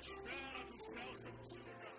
atmosfera 0.00 0.64
do 0.64 0.78
céu 0.78 1.14
sobre 1.14 1.42
esse 1.42 1.58
lugar. 1.58 1.96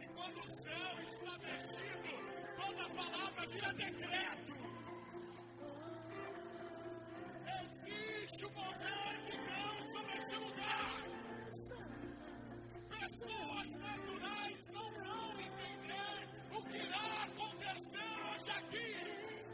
E 0.00 0.06
quando 0.08 0.38
o 0.38 0.48
céu 0.48 0.94
está 1.06 1.38
mexido, 1.38 2.12
toda 2.56 2.88
palavra 2.90 3.46
vira 3.46 3.72
decreto. 3.74 4.54
Existe 7.60 8.46
o 8.46 8.50
mover 8.50 9.14
de 9.26 9.36
Deus 9.48 9.82
sobre 9.92 10.12
este 10.18 10.36
lugar. 10.36 11.04
Pessoas 12.98 13.68
naturais 13.78 14.72
não 14.74 14.88
vão 14.92 15.40
entender 15.40 16.18
o 16.52 16.62
que 16.64 16.76
irá 16.78 17.22
acontecer 17.24 18.10
hoje 18.26 18.50
aqui. 18.50 18.90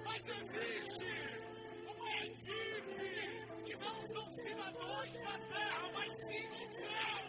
Mas 0.05 0.23
existe 0.27 1.13
uma 1.87 2.11
equipe 2.25 3.14
cidadãos 4.55 5.13
da 5.13 5.39
terra, 5.49 5.91
mas 5.95 6.19
sim 6.21 6.49
do 6.49 6.63
céu, 6.75 7.25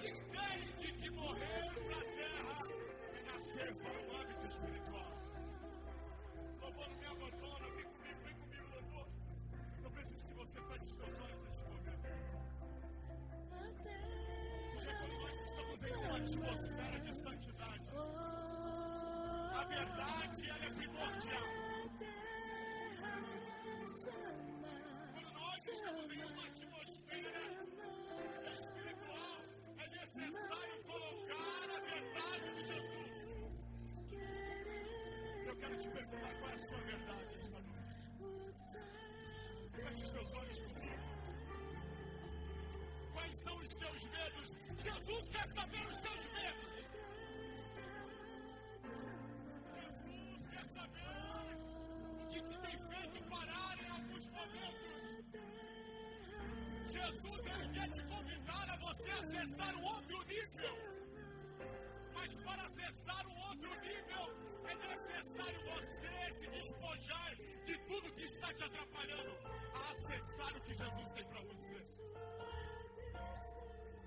que 0.00 0.08
entende 0.08 0.92
que 0.92 1.10
morrer 1.10 1.64
para 1.86 1.96
a 1.96 2.04
terra 2.16 2.52
e 3.12 3.20
nascer 3.26 3.70
para 3.82 3.98
o 4.00 4.16
hábito 4.16 4.46
espiritual. 4.46 5.12
Louvor 6.60 6.88
não 6.88 6.98
me 6.98 7.06
abandona, 7.06 7.66
vem 7.76 7.84
comigo, 7.84 8.20
vem 8.24 8.34
comigo, 8.34 8.66
louvor. 8.74 9.08
Eu 9.84 9.90
preciso 9.90 10.26
que 10.26 10.34
você 10.34 10.60
feche 10.62 10.84
os 10.84 10.96
seus 10.96 11.20
olhos 11.20 11.45
qual 36.10 36.50
é 36.50 36.54
a 36.54 36.58
sua 36.58 36.78
verdade 36.78 37.38
esta 37.40 37.60
noite. 37.60 37.96
Feche 39.74 40.04
os 40.04 40.10
teus 40.10 40.32
olhos 40.34 40.58
comigo. 40.58 41.02
Quais 43.12 43.36
são 43.44 43.56
os 43.56 43.74
teus 43.74 44.02
medos? 44.04 44.52
Jesus 44.78 45.28
quer 45.30 45.48
saber 45.54 45.86
os 45.86 45.96
teus 45.96 46.26
medos. 46.32 46.76
Jesus 49.74 50.48
quer 50.50 50.66
saber 50.68 51.56
o 52.20 52.26
que 52.28 52.40
te 52.42 52.58
tem 52.58 52.78
feito 52.90 53.28
parar 53.28 53.78
em 53.78 53.88
alguns 53.88 54.26
momentos. 54.26 54.96
Jesus 56.88 57.46
ele 57.46 57.68
quer 57.74 57.90
te 57.90 58.02
convidar 58.04 58.70
a 58.70 58.76
você 58.76 59.10
acessar 59.10 59.74
um 59.76 59.84
outro 59.84 60.24
nível. 60.24 60.76
Mas 62.14 62.34
para 62.36 62.62
acessar 62.62 63.26
um 63.26 63.38
outro 63.48 63.80
nível, 63.80 64.55
é 64.68 64.74
necessário 64.74 65.60
você 65.64 66.32
se 66.40 66.46
despojar 66.48 67.36
de 67.64 67.78
tudo 67.86 68.12
que 68.12 68.24
está 68.24 68.52
te 68.54 68.64
atrapalhando 68.64 69.32
acessar 69.90 70.56
o 70.56 70.60
que 70.60 70.74
Jesus 70.74 71.10
tem 71.12 71.24
para 71.24 71.40
você. 71.42 72.02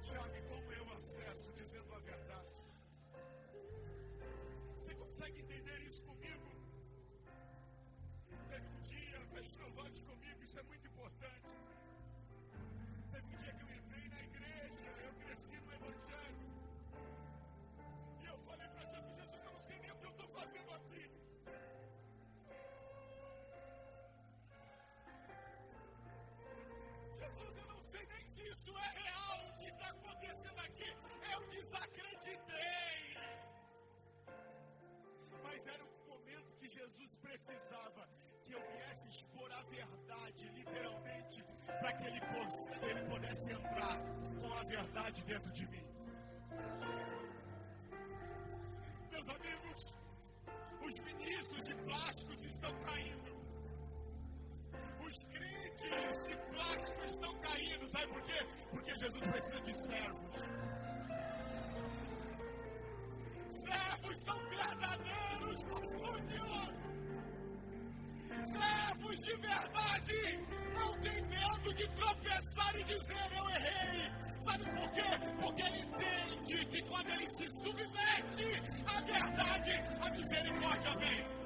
Tiago, 0.04 0.42
como 0.50 0.69
Jesus 36.90 37.16
precisava 37.18 38.08
que 38.44 38.54
eu 38.54 38.62
viesse 38.62 39.08
expor 39.10 39.52
a 39.52 39.62
verdade, 39.64 40.50
literalmente, 40.50 41.44
para 41.66 41.94
que 41.94 42.04
ele, 42.06 42.22
ele 42.90 43.10
pudesse 43.10 43.52
entrar 43.52 43.98
com 44.42 44.54
a 44.54 44.64
verdade 44.64 45.24
dentro 45.24 45.52
de 45.52 45.68
mim. 45.68 45.86
Meus 49.12 49.30
amigos, 49.30 49.86
os 50.82 51.00
ministros 51.00 51.64
de 51.68 51.76
plásticos 51.76 52.44
estão 52.44 52.74
caindo. 52.82 53.40
Os 55.06 55.24
crentes 55.26 56.24
de 56.28 56.38
plástico 56.52 57.04
estão 57.06 57.40
caindo. 57.40 57.88
Sabe 57.90 58.08
por 58.08 58.22
quê? 58.24 58.40
Porque 58.72 58.98
Jesus 58.98 59.28
precisa 59.28 59.62
de 59.62 59.74
servos. 59.76 60.79
Servos 63.70 64.18
são 64.26 64.40
verdadeiros 64.50 65.64
custodianos. 65.64 66.80
Servos 68.52 69.16
de 69.20 69.42
verdade 69.42 70.48
não 70.74 71.02
tem 71.02 71.22
medo 71.28 71.74
de 71.76 71.88
tropeçar 71.90 72.76
e 72.76 72.84
dizer 72.84 73.32
eu 73.38 73.50
errei. 73.52 74.12
Sabe 74.44 74.64
por 74.64 74.92
quê? 74.92 75.04
Porque 75.40 75.62
ele 75.62 75.80
entende 75.82 76.66
que 76.66 76.82
quando 76.84 77.10
ele 77.10 77.30
se 77.30 77.48
submete 77.62 78.62
à 78.88 79.02
verdade, 79.02 79.72
a 80.02 80.10
misericórdia 80.10 80.98
vem. 80.98 81.40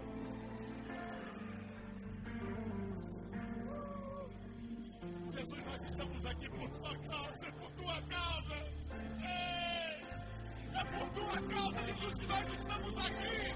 Jesus, 5.35 5.65
nós 5.65 5.81
estamos 5.89 6.25
aqui 6.25 6.49
por 6.49 6.69
tua 6.69 6.97
causa, 6.99 7.51
por 7.51 7.71
tua 7.71 8.01
causa. 8.03 8.55
Ei! 9.19 9.92
É 10.75 10.83
por 10.85 11.09
tua 11.11 11.37
causa, 11.49 11.83
que 11.83 12.27
nós 12.27 12.47
estamos 12.53 12.97
aqui. 13.05 13.53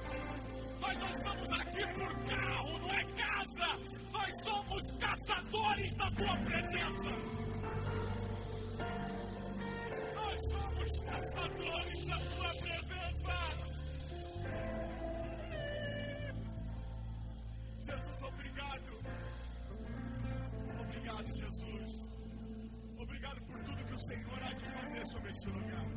Nós 0.80 0.98
não 1.00 1.10
estamos 1.10 1.60
aqui 1.60 1.88
por 1.94 2.12
carro, 2.26 2.80
não 2.80 2.90
é 2.92 3.04
casa. 3.16 3.70
Nós 4.12 4.34
somos 4.44 4.84
caçadores 5.00 5.98
da 5.98 6.12
tua 6.12 6.38
presença. 6.38 7.14
Nós 10.16 10.38
somos 10.52 10.92
caçadores 11.00 12.06
da 12.06 12.18
tua 12.18 12.52
presença. 12.62 13.38
Jesus, 17.86 18.22
obrigado. 18.22 18.92
Obrigado, 20.80 21.36
Jesus. 21.36 22.08
Obrigado 23.00 23.42
por 23.48 23.60
tudo 23.64 23.86
que 23.86 23.94
o 23.94 24.00
Senhor 24.00 24.44
há 24.44 24.54
de 24.54 24.72
fazer 24.72 25.06
sobre 25.08 25.32
este 25.32 25.50
lugar. 25.50 25.97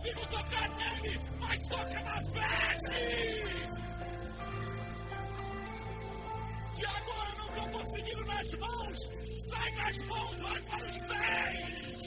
consigo 0.00 0.26
tocar 0.28 0.68
nele, 0.76 1.20
mas 1.38 1.62
toca 1.68 2.00
nas 2.00 2.30
vestes. 2.30 2.90
Tiago, 6.74 7.10
eu 7.10 7.36
não 7.36 7.48
estou 7.48 7.68
conseguindo 7.70 8.24
nas 8.24 8.54
mãos. 8.54 8.98
Sai 9.50 9.72
das 9.74 9.98
mãos, 10.06 10.38
vai 10.38 10.62
para 10.62 10.88
os 10.88 11.00
pés. 11.00 12.00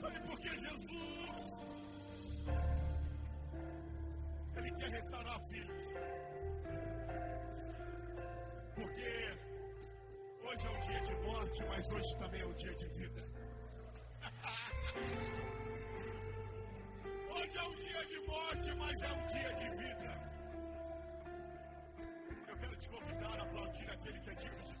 Sabe 0.00 0.20
por 0.20 0.38
que 0.38 0.50
Jesus? 0.50 1.54
Ele 4.56 4.70
quer 4.72 4.90
restaurar 4.90 5.40
filhos. 5.48 5.82
Porque 8.74 9.38
hoje 10.44 10.66
é 10.66 10.70
um 10.70 10.80
dia 10.80 11.00
de 11.00 11.14
morte, 11.26 11.64
mas 11.68 11.90
hoje 11.90 12.18
também 12.18 12.42
é 12.42 12.46
um 12.46 12.52
dia 12.52 12.74
de 12.74 12.88
vida. 12.98 13.45
Um 17.68 17.74
dia 17.74 18.04
de 18.06 18.18
morte, 18.26 18.74
mas 18.76 19.02
é 19.02 19.12
um 19.12 19.26
dia 19.26 19.52
de 19.54 19.68
vida. 19.76 20.10
Eu 22.48 22.56
quero 22.58 22.76
te 22.76 22.88
convidar 22.88 23.40
a 23.40 23.42
aplaudir 23.42 23.90
aquele 23.90 24.20
que 24.20 24.30
é 24.30 24.34
digno 24.34 24.64
de 24.64 24.75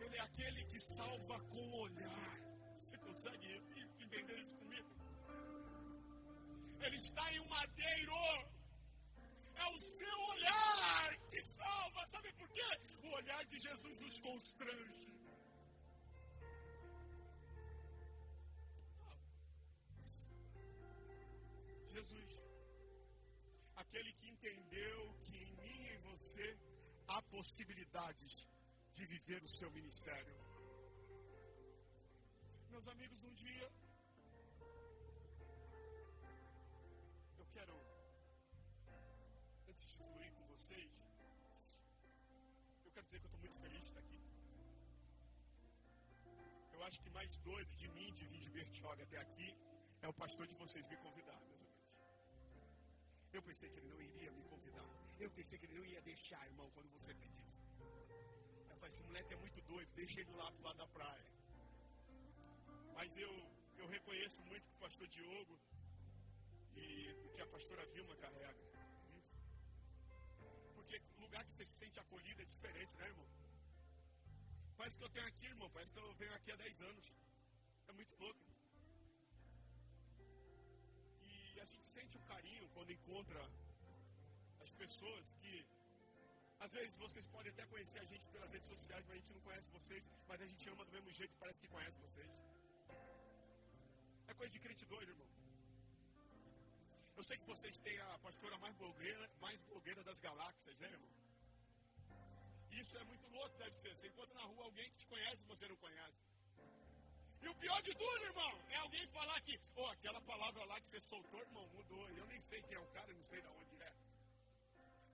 Ele 0.00 0.16
é 0.16 0.20
aquele 0.20 0.64
que 0.64 0.80
salva 0.80 1.38
com 1.40 1.60
o 1.60 1.80
olhar. 1.82 2.40
Você 2.80 2.96
consegue 2.98 3.62
entender 4.00 4.38
isso 4.38 4.56
comigo? 4.56 4.88
Ele 6.80 6.96
está 6.96 7.32
em 7.32 7.40
um 7.40 7.48
madeiro. 7.48 8.14
É 9.54 9.66
o 9.66 9.80
seu 9.80 10.18
olhar 10.34 11.16
que 11.30 11.42
salva. 11.44 12.06
Sabe 12.06 12.32
por 12.32 12.48
quê? 12.48 12.80
O 13.04 13.14
olhar 13.14 13.44
de 13.44 13.60
Jesus 13.60 14.00
nos 14.00 14.20
constrange. 14.20 15.10
Jesus, 21.92 22.28
aquele 23.76 24.12
que 24.14 24.28
entendeu 24.30 25.14
há 27.10 27.20
possibilidades 27.22 28.32
de 28.94 29.04
viver 29.06 29.42
o 29.42 29.48
seu 29.48 29.70
ministério. 29.72 30.36
Meus 32.70 32.86
amigos, 32.86 33.24
um 33.24 33.34
dia 33.34 33.66
eu 37.38 37.46
quero, 37.54 37.74
antes 39.68 39.84
de 39.88 39.96
fluir 39.96 40.32
com 40.38 40.46
vocês, 40.54 40.92
eu 42.84 42.92
quero 42.92 43.06
dizer 43.06 43.18
que 43.18 43.26
eu 43.26 43.30
estou 43.32 43.40
muito 43.40 43.58
feliz 43.64 43.82
de 43.82 43.88
estar 43.88 44.00
aqui. 44.00 44.20
Eu 46.72 46.84
acho 46.84 47.00
que 47.02 47.10
mais 47.10 47.36
doido 47.38 47.76
de 47.82 47.88
mim 47.88 48.12
de 48.14 48.26
vir 48.26 48.40
de 48.40 48.50
Bertioga 48.50 49.02
até 49.02 49.18
aqui 49.18 49.52
é 50.00 50.08
o 50.08 50.14
pastor 50.14 50.46
de 50.46 50.54
vocês 50.54 50.86
me 50.86 50.96
convidar, 50.98 51.38
meus 51.40 51.60
amigos. 51.60 51.80
Eu 53.32 53.42
pensei 53.42 53.68
que 53.68 53.78
ele 53.80 53.88
não 53.88 54.00
iria 54.00 54.30
me 54.30 54.44
convidar. 54.44 54.99
Eu 55.24 55.30
pensei 55.32 55.58
que 55.58 55.66
ele 55.66 55.78
não 55.78 55.84
ia 55.84 56.00
deixar, 56.00 56.42
irmão, 56.46 56.70
quando 56.70 56.88
você 56.92 57.12
pedisse. 57.12 57.52
Eu 58.70 58.76
falei, 58.76 58.88
esse 58.88 59.02
moleque 59.02 59.34
é 59.34 59.36
muito 59.36 59.60
doido, 59.62 59.90
deixa 59.94 60.20
ele 60.20 60.32
lá 60.32 60.50
pro 60.50 60.62
lado 60.62 60.78
da 60.78 60.86
praia. 60.86 61.30
Mas 62.94 63.16
eu, 63.18 63.32
eu 63.76 63.86
reconheço 63.86 64.40
muito 64.44 64.66
o 64.70 64.78
pastor 64.78 65.06
Diogo 65.08 65.58
e 66.74 67.14
que 67.34 67.42
a 67.42 67.46
pastora 67.48 67.84
Vilma 67.92 68.16
carrega. 68.16 68.62
Isso. 69.18 69.36
Porque 70.74 70.96
o 71.18 71.20
lugar 71.20 71.44
que 71.44 71.52
você 71.52 71.66
se 71.66 71.76
sente 71.82 72.00
acolhido 72.00 72.40
é 72.40 72.46
diferente, 72.46 72.96
né, 72.96 73.06
irmão? 73.06 73.28
Parece 74.78 74.96
que 74.96 75.04
eu 75.04 75.10
tenho 75.10 75.26
aqui, 75.26 75.46
irmão, 75.46 75.70
parece 75.70 75.92
que 75.92 75.98
eu 75.98 76.14
venho 76.14 76.34
aqui 76.34 76.52
há 76.52 76.56
10 76.56 76.80
anos. 76.80 77.12
É 77.88 77.92
muito 77.92 78.16
louco. 78.16 78.40
E 81.22 81.60
a 81.60 81.64
gente 81.66 81.86
sente 81.88 82.16
um 82.16 82.22
carinho 82.22 82.66
quando 82.70 82.90
encontra 82.90 83.69
pessoas 84.82 85.24
que 85.40 85.54
às 86.64 86.72
vezes 86.72 86.96
vocês 87.04 87.26
podem 87.34 87.52
até 87.52 87.64
conhecer 87.72 87.98
a 87.98 88.04
gente 88.12 88.26
pelas 88.34 88.50
redes 88.54 88.68
sociais, 88.74 89.04
mas 89.06 89.16
a 89.16 89.20
gente 89.20 89.32
não 89.36 89.42
conhece 89.48 89.68
vocês, 89.78 90.04
mas 90.28 90.40
a 90.40 90.46
gente 90.50 90.68
ama 90.72 90.84
do 90.86 90.92
mesmo 90.96 91.10
jeito, 91.18 91.34
parece 91.42 91.58
que 91.62 91.68
conhece 91.68 91.98
vocês. 92.06 92.30
É 94.28 94.34
coisa 94.40 94.52
de 94.54 94.60
crente 94.64 94.84
doido, 94.86 95.10
irmão. 95.14 95.28
Eu 97.18 97.24
sei 97.28 97.36
que 97.36 97.46
vocês 97.52 97.78
têm 97.86 97.98
a 98.00 98.18
pastora 98.26 98.56
mais 98.64 98.74
blogueira, 98.82 99.30
mais 99.40 99.60
blogueira 99.70 100.02
das 100.02 100.18
galáxias, 100.18 100.78
né, 100.78 100.90
irmão? 100.96 101.10
Isso 102.82 102.96
é 102.96 103.04
muito 103.04 103.26
louco, 103.36 103.56
deve 103.58 103.74
ser. 103.76 103.94
Você 103.94 104.08
encontra 104.08 104.34
na 104.34 104.44
rua 104.44 104.64
alguém 104.64 104.90
que 104.92 104.98
te 105.02 105.06
conhece 105.06 105.42
e 105.44 105.46
você 105.46 105.68
não 105.68 105.76
conhece. 105.76 106.22
E 107.42 107.48
o 107.48 107.54
pior 107.54 107.80
de 107.82 107.94
tudo, 107.94 108.22
irmão, 108.24 108.52
é 108.70 108.76
alguém 108.76 109.06
falar 109.08 109.40
que, 109.42 109.60
oh, 109.76 109.86
aquela 109.96 110.20
palavra 110.22 110.64
lá 110.64 110.80
que 110.80 110.88
você 110.88 111.00
soltou, 111.00 111.40
irmão, 111.40 111.66
mudou. 111.68 112.08
Eu 112.10 112.26
nem 112.26 112.40
sei 112.40 112.62
quem 112.62 112.76
é 112.76 112.80
o 112.80 112.92
cara, 112.96 113.12
não 113.12 113.22
sei 113.22 113.40
de 113.42 113.48
onde 113.48 113.82
é. 113.82 113.99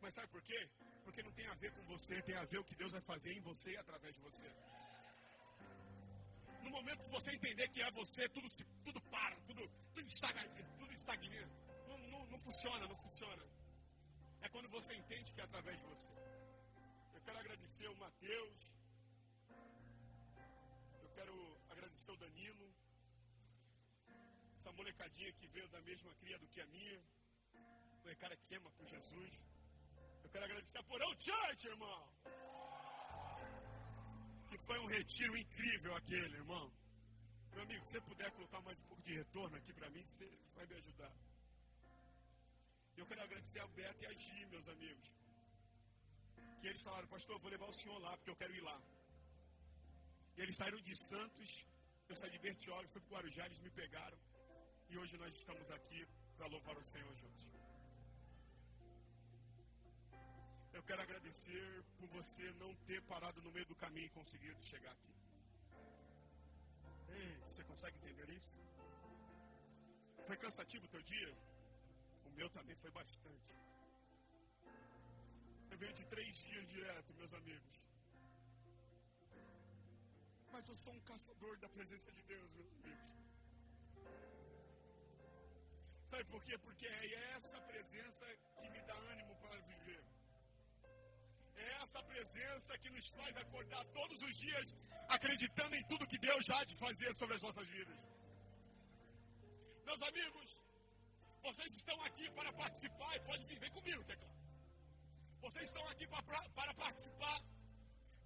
Mas 0.01 0.15
sabe 0.15 0.29
por 0.29 0.43
quê? 0.43 0.69
Porque 1.05 1.23
não 1.23 1.33
tem 1.33 1.47
a 1.47 1.55
ver 1.55 1.73
com 1.73 1.83
você, 1.85 2.21
tem 2.23 2.37
a 2.37 2.45
ver 2.45 2.59
o 2.59 2.65
que 2.65 2.75
Deus 2.75 2.93
vai 2.93 3.01
fazer 3.01 3.33
em 3.33 3.41
você 3.41 3.73
e 3.73 3.77
através 3.77 4.15
de 4.15 4.21
você. 4.21 4.49
No 6.63 6.71
momento 6.71 7.05
que 7.05 7.11
você 7.11 7.31
entender 7.33 7.69
que 7.69 7.81
é 7.81 7.91
você, 7.93 8.29
tudo, 8.29 8.49
tudo 8.85 9.01
para, 9.03 9.37
tudo, 9.47 9.69
tudo 9.95 10.07
estagna, 10.07 10.43
tudo 10.79 10.93
estagna. 10.93 11.47
Não, 11.89 11.99
não, 12.13 12.27
não 12.27 12.39
funciona, 12.41 12.87
não 12.87 12.97
funciona. 12.97 13.45
É 14.41 14.49
quando 14.49 14.69
você 14.69 14.95
entende 14.95 15.33
que 15.33 15.41
é 15.41 15.45
através 15.45 15.79
de 15.79 15.87
você. 15.87 16.11
Eu 17.15 17.21
quero 17.21 17.39
agradecer 17.39 17.89
o 17.89 17.97
Mateus. 17.97 18.73
Eu 21.03 21.09
quero 21.15 21.59
agradecer 21.69 22.11
o 22.11 22.17
Danilo. 22.17 22.75
Essa 24.57 24.73
molecadinha 24.73 25.33
que 25.33 25.47
veio 25.49 25.69
da 25.69 25.81
mesma 25.81 26.13
cria 26.15 26.39
do 26.39 26.49
que 26.49 26.61
a 26.61 26.67
minha. 26.67 27.01
Molecada 28.03 28.37
que 28.37 28.55
ama 28.55 28.71
por 28.73 28.87
Jesus. 28.87 29.56
Eu 30.27 30.31
quero 30.31 30.45
agradecer 30.45 30.79
a 30.79 30.83
Porão 30.83 31.13
Church, 31.25 31.67
irmão. 31.69 32.01
Que 34.49 34.59
foi 34.67 34.77
um 34.81 34.87
retiro 34.87 35.37
incrível 35.37 35.95
aquele, 35.95 36.35
irmão. 36.43 36.67
Meu 37.53 37.63
amigo, 37.63 37.85
se 37.85 37.93
você 37.93 38.01
puder 38.01 38.29
colocar 38.33 38.61
mais 38.63 38.77
um 38.81 38.87
pouco 38.87 39.03
de 39.05 39.15
retorno 39.15 39.57
aqui 39.57 39.73
para 39.73 39.89
mim, 39.91 40.05
você 40.05 40.29
vai 40.57 40.67
me 40.67 40.75
ajudar. 40.75 41.13
Eu 42.97 43.07
quero 43.07 43.23
agradecer 43.23 43.61
a 43.61 43.69
Beto 43.69 44.03
e 44.03 44.07
a 44.07 44.13
Gi, 44.15 44.47
meus 44.47 44.67
amigos. 44.67 45.13
Que 46.61 46.67
eles 46.71 46.83
falaram, 46.83 47.07
pastor, 47.07 47.39
vou 47.39 47.51
levar 47.57 47.69
o 47.69 47.73
senhor 47.73 47.99
lá, 48.01 48.17
porque 48.17 48.31
eu 48.31 48.37
quero 48.37 48.53
ir 48.53 48.63
lá. 48.63 48.83
E 50.37 50.41
eles 50.41 50.57
saíram 50.57 50.81
de 50.81 50.97
Santos, 50.97 51.65
eu 52.09 52.17
saí 52.17 52.31
de 52.31 52.41
Bertioga, 52.41 52.89
fui 52.89 53.01
para 53.03 53.11
o 53.11 53.15
Guarujá, 53.15 53.47
eles 53.47 53.61
me 53.61 53.71
pegaram. 53.71 54.19
E 54.89 54.99
hoje 54.99 55.17
nós 55.19 55.33
estamos 55.37 55.71
aqui 55.71 56.05
para 56.37 56.49
louvar 56.49 56.77
o 56.77 56.85
Senhor 56.85 57.15
juntos. 57.15 57.56
Eu 60.77 60.83
quero 60.89 61.01
agradecer 61.03 61.85
por 61.99 62.07
você 62.09 62.47
não 62.63 62.71
ter 62.89 63.01
parado 63.11 63.41
no 63.45 63.51
meio 63.51 63.67
do 63.69 63.77
caminho 63.83 64.09
e 64.09 64.17
conseguido 64.17 64.63
chegar 64.63 64.93
aqui. 64.93 65.15
Ei, 67.19 67.31
você 67.49 67.65
consegue 67.65 67.97
entender 67.97 68.29
isso? 68.31 68.59
Foi 70.27 70.37
cansativo 70.37 70.85
o 70.85 70.89
teu 70.95 71.03
dia? 71.13 71.33
O 72.27 72.31
meu 72.39 72.51
também 72.51 72.77
foi 72.77 72.91
bastante. 72.91 73.55
Eu 75.71 75.79
venho 75.79 75.95
de 75.95 76.05
três 76.15 76.37
dias 76.49 76.69
direto, 76.69 77.15
meus 77.15 77.33
amigos. 77.33 77.81
Mas 80.53 80.69
eu 80.69 80.77
sou 80.77 80.93
um 80.93 81.01
caçador 81.13 81.57
da 81.57 81.71
presença 81.71 82.13
de 82.13 82.23
Deus, 82.35 82.53
meus 82.53 82.71
amigos. 82.75 83.17
Sabe 86.11 86.25
por 86.27 86.45
quê? 86.45 86.59
Porque 86.59 86.87
é 86.87 87.15
essa 87.39 87.59
presença 87.63 88.27
que 88.61 88.69
me 88.69 88.83
dá 88.83 88.99
ânimo 89.15 89.35
para 89.37 89.59
viver. 89.73 90.16
É 91.57 91.69
essa 91.83 92.03
presença 92.03 92.79
que 92.79 92.91
nos 92.91 93.07
faz 93.09 93.37
acordar 93.37 93.85
todos 93.99 94.23
os 94.23 94.37
dias 94.37 94.77
acreditando 95.09 95.75
em 95.75 95.85
tudo 95.91 96.07
que 96.07 96.19
Deus 96.19 96.45
já 96.45 96.59
há 96.61 96.65
de 96.65 96.77
fazer 96.79 97.15
sobre 97.15 97.37
as 97.37 97.43
nossas 97.43 97.67
vidas. 97.69 97.99
Meus 99.85 100.03
amigos, 100.03 100.49
vocês 101.43 101.77
estão 101.77 101.99
aqui 102.03 102.31
para 102.39 102.53
participar 102.53 103.17
e 103.17 103.21
pode 103.21 103.47
vir, 103.47 103.59
vem 103.59 103.71
comigo, 103.71 104.05
teclado. 104.05 104.37
Vocês 105.41 105.67
estão 105.69 105.87
aqui 105.89 106.07
para, 106.09 106.49
para 106.51 106.75
participar 106.75 107.41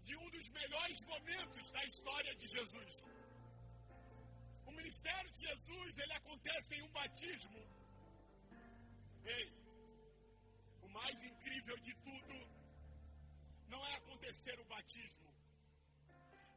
de 0.07 0.17
um 0.17 0.31
dos 0.31 0.49
melhores 0.49 1.01
momentos 1.03 1.71
da 1.71 1.85
história 1.85 2.35
de 2.35 2.47
Jesus. 2.49 2.93
O 4.67 4.73
ministério 4.73 5.31
de 5.33 5.41
Jesus, 5.49 5.99
ele 5.99 6.15
acontece 6.15 6.75
em 6.77 6.83
um 6.83 6.93
batismo. 6.93 7.61
Ei, 9.25 9.53
o 10.83 10.89
mais 10.89 11.23
incrível 11.23 11.77
de 11.89 11.95
tudo 12.09 12.60
não 13.73 13.81
é 13.87 13.95
acontecer 13.97 14.57
o 14.61 14.65
batismo. 14.65 15.29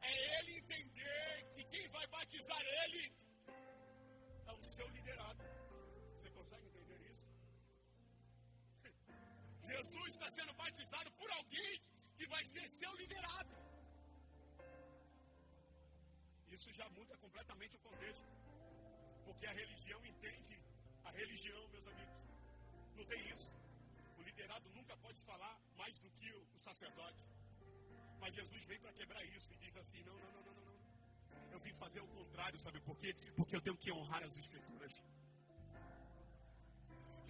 É 0.00 0.12
ele 0.38 0.58
entender 0.58 1.30
que 1.54 1.64
quem 1.72 1.88
vai 1.88 2.06
batizar 2.08 2.62
ele 2.82 3.04
é 4.46 4.52
o 4.52 4.64
seu 4.64 4.88
liderado. 4.88 5.44
Jesus 9.72 10.08
está 10.14 10.30
sendo 10.30 10.52
batizado 10.54 11.10
por 11.12 11.30
alguém 11.38 11.80
que 12.16 12.26
vai 12.26 12.44
ser 12.44 12.68
seu 12.80 12.92
liderado. 12.96 13.54
Isso 16.50 16.72
já 16.72 16.88
muda 16.90 17.16
completamente 17.16 17.76
o 17.76 17.80
contexto. 17.80 18.28
Porque 19.24 19.46
a 19.46 19.52
religião 19.52 20.00
entende 20.06 20.60
a 21.04 21.10
religião, 21.10 21.68
meus 21.68 21.86
amigos. 21.86 22.18
Não 22.96 23.04
tem 23.06 23.20
isso. 23.30 23.50
O 24.24 24.26
liderado 24.26 24.70
nunca 24.70 24.96
pode 24.96 25.20
falar 25.22 25.54
mais 25.76 25.98
do 26.00 26.10
que 26.18 26.30
o 26.32 26.58
sacerdote. 26.58 27.24
Mas 28.18 28.34
Jesus 28.34 28.64
vem 28.64 28.80
para 28.80 28.92
quebrar 28.92 29.22
isso 29.36 29.52
e 29.52 29.56
diz 29.58 29.76
assim: 29.76 30.02
não, 30.02 30.16
não, 30.18 30.32
não, 30.32 30.42
não, 30.42 30.64
não. 30.68 31.52
Eu 31.52 31.60
vim 31.60 31.74
fazer 31.74 32.00
o 32.00 32.08
contrário, 32.08 32.58
sabe 32.58 32.80
por 32.80 32.96
quê? 32.98 33.14
Porque 33.36 33.56
eu 33.56 33.60
tenho 33.60 33.76
que 33.76 33.92
honrar 33.92 34.22
as 34.24 34.36
escrituras. 34.36 34.92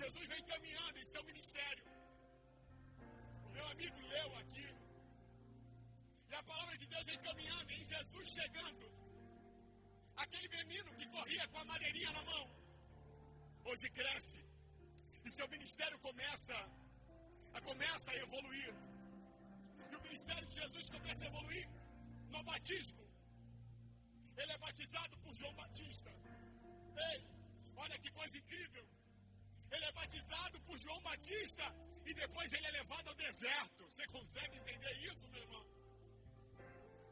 Jesus 0.03 0.29
vem 0.29 0.45
caminhando 0.45 0.99
em 0.99 1.07
seu 1.07 1.25
ministério 1.25 1.85
meu 3.57 3.67
amigo 3.73 4.01
leu 4.15 4.31
aqui. 4.43 4.67
E 6.31 6.35
a 6.35 6.43
palavra 6.43 6.77
de 6.77 6.87
Deus 6.93 7.05
vem 7.11 7.19
caminhando 7.27 7.71
em 7.77 7.85
Jesus 7.93 8.29
chegando. 8.39 8.85
Aquele 10.17 10.49
menino 10.57 10.95
que 10.99 11.07
corria 11.17 11.47
com 11.49 11.59
a 11.59 11.65
madeirinha 11.65 12.11
na 12.13 12.23
mão. 12.31 12.45
Hoje 13.65 13.89
cresce. 13.91 14.41
E 15.25 15.31
seu 15.31 15.49
ministério 15.49 15.99
começa 16.01 16.57
começa 17.61 18.11
a 18.11 18.17
evoluir. 18.17 18.75
E 19.91 19.97
o 19.97 20.03
ministério 20.03 20.47
de 20.47 20.55
Jesus 20.55 20.91
começa 20.91 21.25
a 21.25 21.27
evoluir 21.27 21.69
no 22.29 22.43
batismo. 22.43 23.05
Ele 24.37 24.53
é 24.53 24.59
batizado 24.59 25.17
por 25.19 25.35
João 25.35 25.55
Batista. 25.55 26.11
Ei, 27.11 27.21
olha 27.77 27.99
que 27.99 28.11
coisa 28.11 28.37
incrível. 28.37 28.87
Ele 29.71 29.85
é 29.85 29.93
batizado 29.93 30.61
por 30.63 30.77
João 30.79 31.01
Batista 31.03 31.65
e 32.05 32.15
depois 32.15 32.53
ele 32.53 32.67
é 32.67 32.71
levado 32.71 33.09
ao 33.09 33.15
deserto. 33.15 33.85
Você 33.91 34.07
consegue 34.09 34.57
entender 34.57 34.95
isso, 35.11 35.29
meu 35.29 35.43
irmão? 35.43 35.65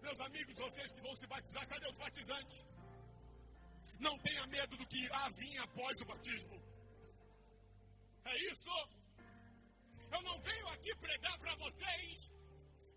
Meus 0.03 0.21
amigos, 0.21 0.57
vocês 0.57 0.93
que 0.93 1.01
vão 1.01 1.15
se 1.15 1.27
batizar, 1.27 1.67
cadê 1.69 1.87
os 1.89 1.97
batizantes? 1.97 2.61
Não 4.01 4.19
tenha 4.19 4.47
medo 4.47 4.77
do 4.77 4.87
que 4.87 5.01
há 5.13 5.29
vinha 5.31 5.63
após 5.63 6.01
o 6.01 6.05
batismo. 6.05 6.61
É 8.25 8.37
isso? 8.51 8.71
Eu 10.13 10.23
não 10.23 10.39
venho 10.41 10.69
aqui 10.69 10.95
pregar 10.97 11.39
para 11.39 11.55
vocês 11.57 12.31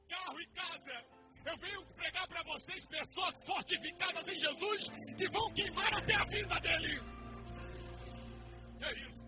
carro 0.07 0.39
e 0.39 0.47
casa. 0.47 1.05
Eu 1.45 1.57
venho 1.57 1.85
pregar 1.93 2.27
para 2.27 2.43
vocês 2.43 2.85
pessoas 2.85 3.35
fortificadas 3.45 4.27
em 4.27 4.39
Jesus 4.39 4.87
que 5.17 5.29
vão 5.29 5.53
queimar 5.53 5.93
até 5.93 6.15
a 6.15 6.25
vida 6.25 6.59
dele. 6.59 6.99
É 8.81 8.93
isso. 9.07 9.25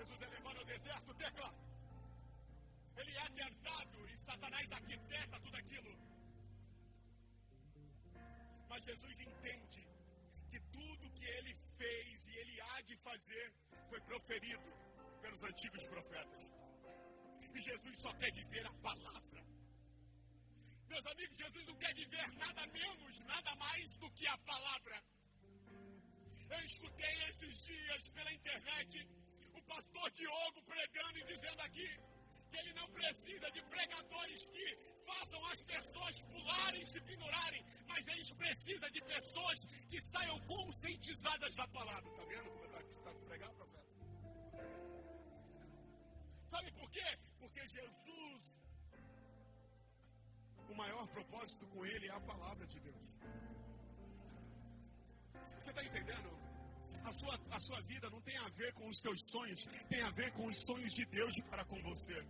Jesus 0.00 0.22
é 0.22 0.26
levado 0.28 0.58
ao 0.58 0.64
deserto, 0.64 1.14
tecla. 1.14 1.54
Ele 2.96 3.16
é 3.18 3.28
tentado 3.30 4.08
e 4.08 4.16
Satanás 4.30 4.72
arquiteta 4.72 5.40
tudo 5.40 5.56
aquilo. 5.56 5.92
Mas 8.68 8.84
Jesus 8.84 9.20
entende 9.28 9.82
que 10.50 10.60
tudo 10.76 11.12
que 11.16 11.24
ele 11.36 11.54
fez 11.78 12.26
e 12.28 12.36
ele 12.40 12.60
há 12.60 12.80
de 12.82 12.96
fazer 13.08 13.46
foi 13.88 14.00
proferido 14.02 14.68
pelos 15.22 15.42
antigos 15.42 15.84
profetas. 15.86 16.46
E 17.54 17.58
Jesus 17.58 17.96
só 18.04 18.12
quer 18.20 18.32
viver 18.32 18.64
a 18.66 18.74
palavra. 18.74 19.42
Meus 20.92 21.06
amigos, 21.06 21.36
Jesus 21.36 21.66
não 21.66 21.76
quer 21.76 21.94
viver 21.94 22.28
nada 22.44 22.66
menos, 22.68 23.20
nada 23.34 23.56
mais 23.56 23.96
do 23.96 24.10
que 24.12 24.26
a 24.28 24.38
palavra. 24.38 25.02
Eu 26.50 26.60
escutei 26.70 27.14
esses 27.30 27.64
dias 27.64 28.08
pela 28.10 28.32
internet 28.32 29.08
pastor 29.70 30.10
Diogo 30.10 30.62
pregando 30.64 31.18
e 31.18 31.24
dizendo 31.24 31.60
aqui 31.60 31.88
que 32.50 32.58
ele 32.58 32.72
não 32.74 32.88
precisa 32.90 33.50
de 33.50 33.62
pregadores 33.74 34.48
que 34.48 34.66
façam 35.06 35.40
as 35.46 35.60
pessoas 35.62 36.22
pularem, 36.32 36.84
se 36.84 37.00
pendurarem, 37.00 37.64
mas 37.86 38.06
eles 38.08 38.30
precisam 38.32 38.90
de 38.90 39.00
pessoas 39.02 39.58
que 39.90 40.00
saiam 40.12 40.38
conscientizadas 40.40 41.54
da 41.56 41.66
palavra. 41.68 42.08
Está 42.10 42.24
vendo 42.24 42.50
como 42.50 42.64
está 42.64 43.00
tá 43.02 43.14
pregar, 43.28 43.50
profeta? 43.54 43.80
Sabe 46.48 46.72
por 46.72 46.90
quê? 46.90 47.18
Porque 47.38 47.68
Jesus, 47.68 48.42
o 50.68 50.74
maior 50.74 51.06
propósito 51.08 51.66
com 51.68 51.86
ele 51.86 52.08
é 52.08 52.12
a 52.12 52.20
palavra 52.20 52.66
de 52.66 52.80
Deus. 52.80 53.10
Você 55.58 55.70
está 55.70 55.84
entendendo? 55.84 56.30
A 57.04 57.12
sua, 57.12 57.38
a 57.50 57.60
sua 57.60 57.80
vida 57.82 58.10
não 58.10 58.20
tem 58.22 58.36
a 58.38 58.48
ver 58.48 58.72
com 58.74 58.88
os 58.88 59.00
teus 59.00 59.20
sonhos, 59.30 59.66
tem 59.88 60.02
a 60.02 60.10
ver 60.10 60.32
com 60.32 60.46
os 60.46 60.56
sonhos 60.58 60.92
de 60.92 61.04
Deus 61.06 61.34
para 61.50 61.64
com 61.64 61.80
você. 61.82 62.26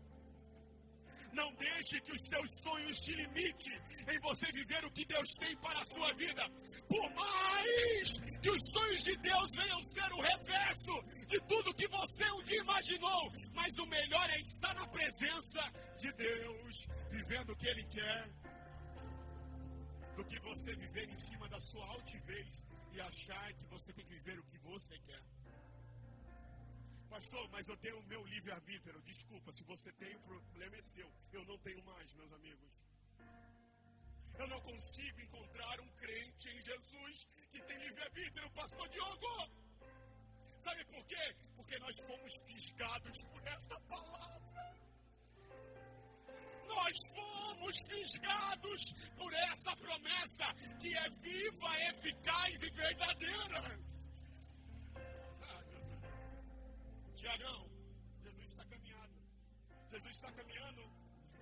Não 1.33 1.53
deixe 1.55 2.01
que 2.01 2.13
os 2.13 2.23
teus 2.23 2.51
sonhos 2.59 2.99
te 3.01 3.13
limitem 3.13 3.81
em 4.09 4.19
você 4.21 4.51
viver 4.53 4.85
o 4.85 4.91
que 4.91 5.05
Deus 5.05 5.29
tem 5.39 5.57
para 5.59 5.79
a 5.79 5.85
sua 5.85 6.13
vida. 6.15 6.49
Por 6.89 7.15
mais 7.15 8.09
que 8.41 8.51
os 8.51 8.71
sonhos 8.71 9.05
de 9.05 9.17
Deus 9.17 9.51
venham 9.53 9.83
ser 9.83 10.13
o 10.13 10.21
reverso 10.21 11.03
de 11.27 11.41
tudo 11.43 11.75
que 11.75 11.87
você 11.89 12.31
um 12.33 12.43
dia 12.43 12.61
imaginou, 12.61 13.33
mas 13.55 13.79
o 13.79 13.87
melhor 13.87 14.31
é 14.31 14.41
estar 14.41 14.75
na 14.75 14.87
presença 14.89 15.73
de 15.99 16.13
Deus, 16.13 16.89
vivendo 17.11 17.51
o 17.51 17.57
que 17.57 17.69
Ele 17.69 17.85
quer, 17.85 18.29
do 20.17 20.25
que 20.25 20.39
você 20.41 20.75
viver 20.75 21.09
em 21.09 21.17
cima 21.17 21.49
da 21.49 21.61
sua 21.61 21.87
altivez 21.87 22.65
e 22.93 23.01
achar 23.01 23.53
que 23.53 23.65
você 23.67 23.93
tem 23.93 24.05
que 24.05 24.15
viver 24.15 24.39
o 24.39 24.45
que 24.45 24.59
você 24.59 24.99
quer. 24.99 25.23
Pastor, 27.11 27.49
mas 27.50 27.69
eu 27.69 27.76
tenho 27.79 27.99
o 27.99 28.07
meu 28.07 28.25
livre-arbítrio. 28.25 29.02
Desculpa, 29.02 29.52
se 29.52 29.64
você 29.64 29.90
tem, 29.95 30.14
o 30.14 30.21
problema 30.21 30.76
é 30.76 30.83
seu. 30.83 31.12
Eu 31.33 31.45
não 31.45 31.59
tenho 31.59 31.85
mais, 31.85 32.14
meus 32.14 32.33
amigos. 32.33 32.71
Eu 34.38 34.47
não 34.47 34.61
consigo 34.61 35.21
encontrar 35.21 35.81
um 35.81 35.88
crente 35.97 36.49
em 36.49 36.62
Jesus 36.62 37.26
que 37.50 37.61
tem 37.62 37.79
livre-arbítrio, 37.79 38.49
Pastor 38.52 38.88
Diogo. 38.88 39.50
Sabe 40.61 40.85
por 40.85 41.05
quê? 41.07 41.37
Porque 41.57 41.79
nós 41.81 41.97
fomos 42.00 42.33
fisgados 42.47 43.19
por 43.19 43.47
esta 43.49 43.81
palavra. 43.81 44.76
Nós 46.69 46.97
fomos 47.17 47.76
fisgados 47.88 48.95
por 49.17 49.35
essa 49.35 49.76
promessa 49.76 50.55
que 50.79 50.97
é 50.97 51.09
viva, 51.21 51.81
eficaz 51.90 52.62
e 52.62 52.71
verdadeira. 52.71 53.89
Tiagão, 57.21 57.61
Jesus 58.23 58.47
está 58.47 58.65
caminhando. 58.65 59.17
Jesus 59.91 60.15
está 60.17 60.33
caminhando 60.33 60.83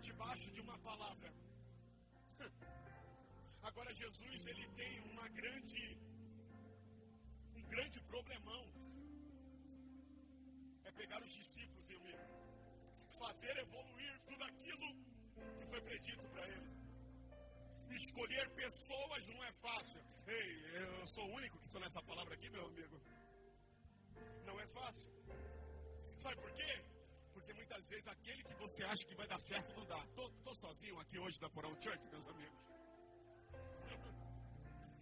debaixo 0.03 0.51
de 0.51 0.61
uma 0.61 0.77
palavra. 0.79 1.33
Agora 3.63 3.95
Jesus 3.95 4.47
ele 4.47 4.67
tem 4.81 5.01
uma 5.11 5.29
grande 5.29 5.83
um 7.55 7.63
grande 7.75 8.01
problemão. 8.13 8.65
É 10.85 10.91
pegar 10.91 11.23
os 11.23 11.33
discípulos, 11.33 11.89
amigo 11.91 12.19
fazer 13.21 13.57
evoluir 13.59 14.19
tudo 14.27 14.43
aquilo 14.51 14.89
que 15.59 15.67
foi 15.67 15.81
predito 15.83 16.29
para 16.31 16.49
ele. 16.49 16.69
Escolher 17.91 18.51
pessoas 18.51 19.29
não 19.29 19.45
é 19.45 19.53
fácil. 19.53 20.03
Ei, 20.27 20.51
eu 20.83 21.07
sou 21.07 21.25
o 21.25 21.35
único 21.37 21.57
que 21.61 21.67
estou 21.67 21.81
nessa 21.81 22.03
palavra 22.03 22.35
aqui, 22.35 22.51
meu 22.51 22.67
amigo. 22.67 23.01
Não 24.45 24.59
é 24.59 24.67
fácil. 24.67 25.18
Sabe 26.19 26.37
por 26.37 26.53
quê? 26.53 26.85
Porque 27.33 27.53
muitas 27.55 27.89
vezes 27.89 28.09
aquele 28.09 28.43
que 28.43 28.55
você 28.55 28.85
acha 28.85 29.05
que 29.05 29.15
vai 29.15 29.27
dar 29.29 29.39
certo 29.39 29.73
não 29.77 29.87
dá. 29.87 29.99
Estou 29.99 30.55
sozinho 30.57 30.99
aqui 30.99 31.19
hoje 31.19 31.39
da 31.41 31.49
Porão 31.51 31.75
Church, 31.81 32.05
meus 32.09 32.27
amigos. 32.29 32.59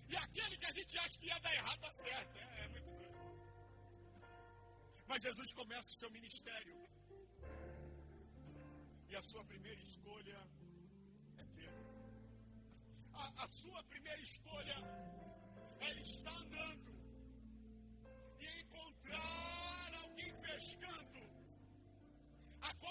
E 0.09 0.17
aquele 0.17 0.59
que 0.59 0.67
a 0.67 0.73
gente 0.73 0.99
acha 0.99 1.19
que 1.19 1.27
ia 1.27 1.39
dar 1.39 1.55
errado 1.55 1.81
dá 1.81 1.93
certo. 1.93 2.37
É, 2.37 2.65
é 2.65 2.69
muito 2.69 2.91
doido. 2.91 3.07
Mas 5.09 5.23
Jesus 5.23 5.53
começa 5.55 5.89
o 5.89 5.99
seu 5.99 6.11
ministério. 6.11 6.77
E 9.09 9.17
a 9.17 9.23
sua 9.23 9.45
primeira 9.45 9.81
escolha 9.81 10.39
é 11.39 11.45
Pedro. 11.55 11.87
A, 13.15 13.45
a 13.45 13.49
sua 13.49 13.83
primeira 13.85 14.21
escolha 14.21 14.77
é 15.81 15.91
estar 16.03 16.37
andando 16.43 16.96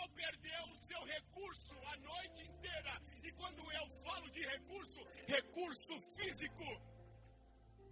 perdeu 0.10 0.64
o 0.72 0.76
seu 0.88 1.04
recurso 1.04 1.74
a 1.94 1.98
noite 1.98 2.44
inteira. 2.44 3.02
E 3.24 3.32
quando 3.34 3.72
eu 3.72 3.90
falo 4.04 4.30
de 4.30 4.42
recurso, 4.42 5.02
recurso 5.28 6.00
físico 6.18 6.96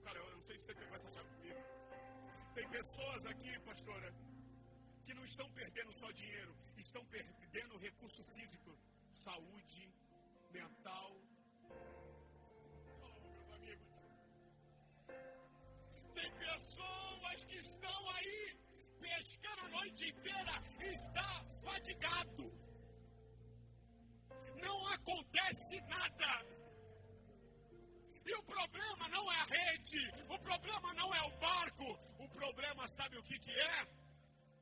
Cara, 0.04 0.20
eu 0.20 0.32
não 0.36 0.42
sei 0.42 0.58
se 0.58 0.66
você 0.66 0.76
pegou 0.76 0.96
essa 0.98 1.12
chave 1.14 1.30
comigo. 1.36 1.62
Tem 2.54 2.70
pessoas 2.70 3.26
aqui, 3.26 3.60
pastora, 3.60 4.14
que 5.06 5.14
não 5.14 5.24
estão 5.24 5.50
perdendo 5.52 5.94
só 5.94 6.12
dinheiro, 6.12 6.54
estão 6.78 7.06
perdendo 7.06 7.78
recurso 7.78 8.24
físico, 8.36 8.78
saúde, 9.14 9.90
mental. 10.52 11.12
Tem 16.14 16.32
pessoas 16.38 17.44
que 17.46 17.58
estão 17.58 18.10
aí 18.10 18.63
pescando 19.16 19.62
a 19.66 19.70
noite 19.70 20.10
inteira 20.10 20.56
está 20.80 21.30
fadigado. 21.64 22.46
Não 24.66 24.88
acontece 24.88 25.82
nada. 25.82 26.32
E 28.26 28.34
o 28.34 28.44
problema 28.44 29.08
não 29.10 29.32
é 29.32 29.36
a 29.36 29.46
rede, 29.46 30.02
o 30.30 30.40
problema 30.40 30.94
não 30.94 31.14
é 31.14 31.22
o 31.24 31.38
barco, 31.40 31.90
o 32.20 32.30
problema, 32.30 32.88
sabe 32.88 33.18
o 33.18 33.24
que, 33.24 33.38
que 33.38 33.52
é? 33.52 33.88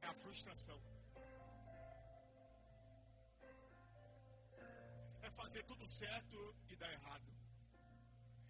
É 0.01 0.07
a 0.07 0.13
frustração. 0.15 0.81
É 5.21 5.29
fazer 5.31 5.63
tudo 5.63 5.85
certo 5.87 6.55
e 6.69 6.75
dar 6.75 6.91
errado. 6.91 7.31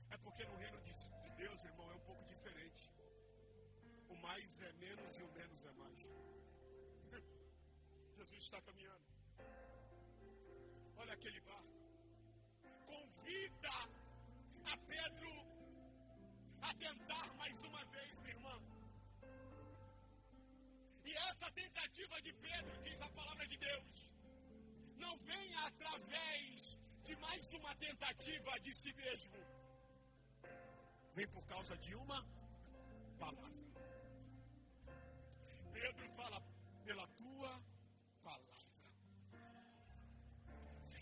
É 0.10 0.18
porque 0.18 0.46
no 0.46 0.56
reino 0.56 0.82
de 0.82 1.30
Deus, 1.36 1.64
irmão, 1.66 1.92
é 1.92 1.96
um 1.96 2.06
pouco 2.06 2.24
diferente. 2.26 2.91
Mais 4.22 4.62
é 4.62 4.72
menos 4.74 5.18
e 5.18 5.24
o 5.24 5.32
menos 5.32 5.66
é 5.66 5.72
mais. 5.72 6.00
Jesus 8.18 8.44
está 8.44 8.62
caminhando. 8.62 9.06
Olha 10.98 11.14
aquele 11.14 11.42
barco. 11.42 11.82
Convida 12.86 13.76
a 14.66 14.78
Pedro 14.94 15.32
a 16.62 16.74
tentar 16.76 17.34
mais 17.36 17.58
uma 17.64 17.84
vez, 17.86 18.20
minha 18.20 18.36
irmã. 18.36 18.56
E 21.04 21.14
essa 21.30 21.50
tentativa 21.52 22.22
de 22.22 22.34
Pedro, 22.34 22.84
diz 22.84 23.02
a 23.02 23.10
palavra 23.10 23.48
de 23.48 23.58
Deus, 23.58 24.12
não 24.98 25.18
vem 25.18 25.56
através 25.56 26.78
de 27.04 27.16
mais 27.16 27.52
uma 27.54 27.76
tentativa 27.76 28.60
de 28.60 28.74
si 28.74 28.94
mesmo. 28.94 29.36
Vem 31.16 31.28
por 31.28 31.46
causa 31.48 31.76
de 31.78 31.96
uma 31.96 32.24
palavra. 33.20 33.71
Pedro 35.94 36.10
fala 36.16 36.42
pela 36.84 37.08
tua 37.08 37.62
palavra. 38.24 38.48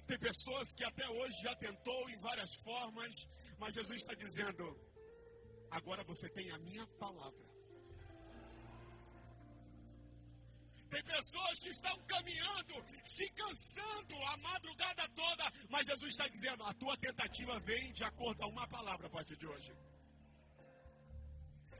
Tem 0.07 0.19
pessoas 0.19 0.71
que 0.73 0.83
até 0.83 1.07
hoje 1.09 1.41
já 1.41 1.55
tentou 1.55 2.09
em 2.09 2.17
várias 2.17 2.53
formas 2.55 3.13
mas 3.59 3.75
Jesus 3.75 4.01
está 4.01 4.13
dizendo: 4.15 4.63
agora 5.69 6.03
você 6.05 6.29
tem 6.29 6.49
a 6.51 6.57
minha 6.59 6.87
palavra. 6.97 7.49
Tem 10.89 11.03
pessoas 11.03 11.59
que 11.59 11.69
estão 11.69 11.95
caminhando, 12.07 12.73
se 13.03 13.29
cansando 13.33 14.15
a 14.23 14.37
madrugada 14.37 15.07
toda, 15.09 15.51
mas 15.69 15.87
Jesus 15.87 16.11
está 16.11 16.27
dizendo: 16.27 16.63
a 16.63 16.73
tua 16.73 16.97
tentativa 16.97 17.59
vem 17.59 17.91
de 17.91 18.03
acordo 18.03 18.41
a 18.43 18.47
uma 18.47 18.67
palavra 18.67 19.07
a 19.07 19.09
partir 19.09 19.35
de 19.35 19.45
hoje. 19.45 19.71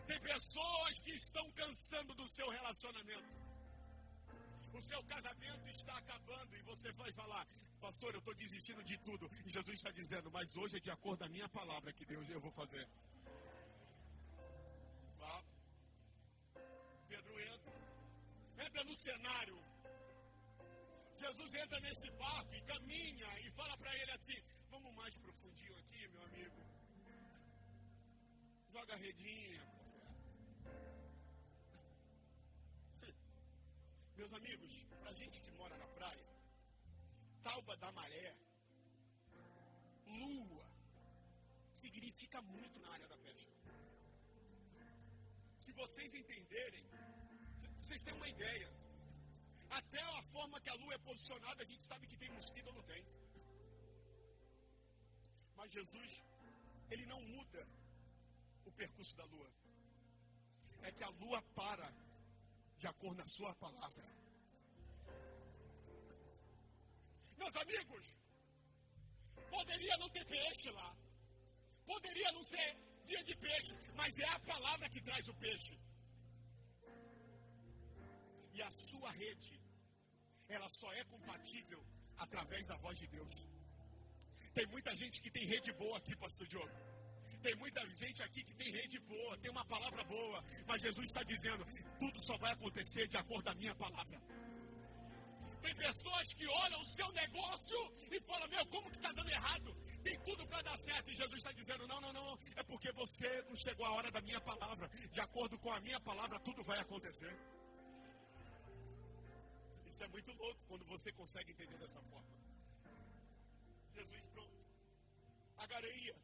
Tem 0.10 0.19
pessoas 0.22 1.00
que 1.06 1.12
estão 1.12 1.45
cansando 1.52 2.15
do 2.15 2.28
seu 2.28 2.50
relacionamento. 2.50 3.32
O 4.74 4.82
seu 4.82 5.04
casamento 5.04 5.67
está 5.69 5.95
acabando 5.98 6.58
e 6.58 6.62
você 6.63 6.91
vai 6.93 7.12
falar: 7.13 7.45
Pastor, 7.80 8.12
eu 8.15 8.19
estou 8.19 8.34
desistindo 8.34 8.84
de 8.84 8.98
tudo. 9.08 9.30
E 9.45 9.52
Jesus 9.52 9.78
está 9.78 9.91
dizendo, 9.91 10.32
mas 10.32 10.58
hoje 10.58 10.78
é 10.78 10.80
de 10.80 10.89
acordo 10.89 11.19
com 11.19 11.26
a 11.26 11.30
minha 11.30 11.48
palavra 11.50 11.93
que 11.93 12.06
Deus 12.06 12.28
eu 12.28 12.41
vou 12.41 12.50
fazer. 12.50 12.88
Vá. 15.19 15.43
Pedro 17.08 17.39
entra. 17.54 17.74
Entra 18.65 18.84
no 18.84 18.95
cenário. 18.95 19.58
Jesus 21.24 21.54
entra 21.54 21.80
nesse 21.82 22.10
barco 22.12 22.56
e 22.56 22.62
caminha 22.62 23.30
e 23.45 23.52
fala 23.52 23.78
para 23.78 23.95
ele 23.95 24.12
assim: 24.13 24.41
Vamos 24.72 24.91
mais 24.95 25.15
profundinho 25.17 25.78
aqui, 25.78 26.08
meu 26.08 26.24
amigo. 26.24 26.60
Joga 28.72 28.93
a 28.93 28.98
redinha, 28.98 29.79
Meus 34.19 34.34
amigos, 34.34 34.71
para 35.01 35.12
gente 35.19 35.38
que 35.43 35.51
mora 35.60 35.75
na 35.82 35.88
praia, 35.97 36.25
tauba 37.41 37.73
da 37.84 37.89
maré, 37.97 38.36
lua, 40.08 40.65
significa 41.82 42.41
muito 42.41 42.77
na 42.82 42.89
área 42.95 43.08
da 43.08 43.17
pesca. 43.27 43.53
Se 45.65 45.71
vocês 45.71 46.13
entenderem, 46.21 46.84
vocês 47.79 48.03
têm 48.03 48.13
uma 48.13 48.27
ideia. 48.27 48.69
Até 49.69 50.01
a 50.01 50.23
forma 50.34 50.60
que 50.60 50.69
a 50.69 50.77
lua 50.82 50.93
é 50.95 50.97
posicionada, 50.97 51.63
a 51.63 51.69
gente 51.71 51.86
sabe 51.86 52.05
que 52.05 52.17
tem 52.17 52.29
mosquito 52.32 52.67
ou 52.67 52.73
não 52.73 52.84
tem. 52.91 53.01
Mas 55.55 55.71
Jesus, 55.71 56.21
ele 56.91 57.05
não 57.05 57.21
muda 57.21 57.65
o 58.65 58.71
percurso 58.84 59.15
da 59.15 59.23
lua. 59.34 59.49
É 60.82 60.91
que 60.91 61.05
a 61.05 61.10
lua 61.23 61.41
para 61.62 61.89
de 62.80 62.88
acordo 62.88 63.18
com 63.18 63.28
a 63.30 63.34
sua 63.38 63.54
palavra. 63.56 64.06
Meus 67.38 67.56
amigos, 67.63 68.06
poderia 69.50 69.98
não 69.98 70.10
ter 70.10 70.26
peixe 70.26 70.70
lá. 70.72 70.89
Poderia 71.86 72.32
não 72.32 72.44
ser 72.44 72.68
dia 73.06 73.24
de 73.24 73.36
peixe, 73.36 73.74
mas 73.96 74.18
é 74.20 74.30
a 74.30 74.39
palavra 74.39 74.89
que 74.89 75.02
traz 75.02 75.28
o 75.28 75.36
peixe. 75.46 75.78
E 78.54 78.62
a 78.62 78.70
sua 78.89 79.12
rede, 79.12 79.60
ela 80.48 80.70
só 80.70 80.94
é 80.94 81.04
compatível 81.06 81.82
através 82.18 82.68
da 82.68 82.78
voz 82.78 82.98
de 82.98 83.08
Deus. 83.08 83.34
Tem 84.54 84.65
muita 84.68 84.96
gente 84.96 85.22
que 85.22 85.32
tem 85.32 85.46
rede 85.46 85.72
boa 85.74 85.98
aqui, 85.98 86.15
pastor 86.15 86.48
Diogo. 86.48 86.78
Tem 87.42 87.56
muita 87.56 87.82
gente 87.96 88.22
aqui 88.22 88.44
que 88.44 88.54
tem 88.54 88.70
rede 88.72 89.00
boa, 89.00 89.38
tem 89.38 89.50
uma 89.50 89.65
palavra 89.65 90.04
boa, 90.04 90.44
mas 90.68 90.82
Jesus 90.82 91.06
está 91.08 91.24
dizendo: 91.24 91.65
tudo 91.99 92.23
só 92.23 92.38
vai 92.38 92.51
acontecer 92.53 93.07
de 93.07 93.17
acordo 93.17 93.43
com 93.43 93.49
a 93.51 93.55
minha 93.55 93.75
palavra. 93.75 94.17
Tem 95.62 95.75
pessoas 95.75 96.33
que 96.33 96.47
olham 96.47 96.79
o 96.81 96.85
seu 96.85 97.12
negócio 97.12 97.79
e 98.09 98.19
falam: 98.21 98.47
Meu, 98.47 98.65
como 98.67 98.89
que 98.89 98.97
está 98.97 99.12
dando 99.12 99.29
errado? 99.29 99.75
Tem 100.01 100.17
tudo 100.21 100.47
para 100.47 100.62
dar 100.62 100.77
certo. 100.77 101.09
E 101.12 101.15
Jesus 101.15 101.38
está 101.38 101.51
dizendo: 101.51 101.88
Não, 101.88 101.99
não, 101.99 102.13
não. 102.13 102.39
É 102.55 102.63
porque 102.63 102.91
você 102.93 103.29
não 103.43 103.55
chegou 103.55 103.85
a 103.85 103.91
hora 103.91 104.09
da 104.09 104.21
minha 104.21 104.39
palavra. 104.39 104.88
De 105.12 105.21
acordo 105.21 105.59
com 105.59 105.71
a 105.71 105.79
minha 105.81 105.99
palavra, 105.99 106.39
tudo 106.39 106.63
vai 106.63 106.79
acontecer. 106.79 107.38
Isso 109.85 110.03
é 110.03 110.07
muito 110.07 110.31
louco 110.33 110.62
quando 110.69 110.85
você 110.85 111.12
consegue 111.12 111.51
entender 111.51 111.77
dessa 111.77 112.01
forma. 112.03 112.33
Jesus, 113.93 114.23
pronto. 114.33 114.57
A 115.57 115.67
gareia. 115.67 116.15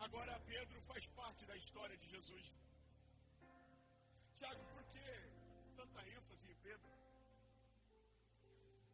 Agora 0.00 0.40
Pedro 0.40 0.80
faz 0.82 1.06
parte 1.10 1.46
da 1.46 1.56
história 1.56 1.96
de 1.96 2.08
Jesus. 2.08 2.52
Tiago, 4.38 4.64
por 4.72 4.82
que 4.92 5.04
tanta 5.76 6.00
ênfase 6.16 6.50
em 6.52 6.56
Pedro? 6.56 6.90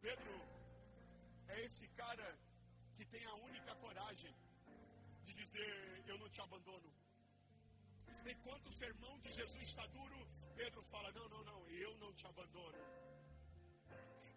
Pedro 0.01 0.35
é 1.49 1.65
esse 1.65 1.87
cara 1.89 2.29
que 2.95 3.05
tem 3.05 3.25
a 3.25 3.33
única 3.47 3.75
coragem 3.75 4.33
de 5.25 5.33
dizer: 5.33 6.03
Eu 6.07 6.17
não 6.17 6.29
te 6.29 6.39
abandono. 6.41 6.89
Enquanto 8.25 8.67
o 8.67 8.73
sermão 8.73 9.19
de 9.19 9.33
Jesus 9.33 9.67
está 9.67 9.85
duro, 9.87 10.19
Pedro 10.55 10.81
fala: 10.83 11.11
Não, 11.11 11.27
não, 11.27 11.43
não, 11.43 11.69
eu 11.69 11.97
não 11.97 12.13
te 12.13 12.25
abandono. 12.25 12.77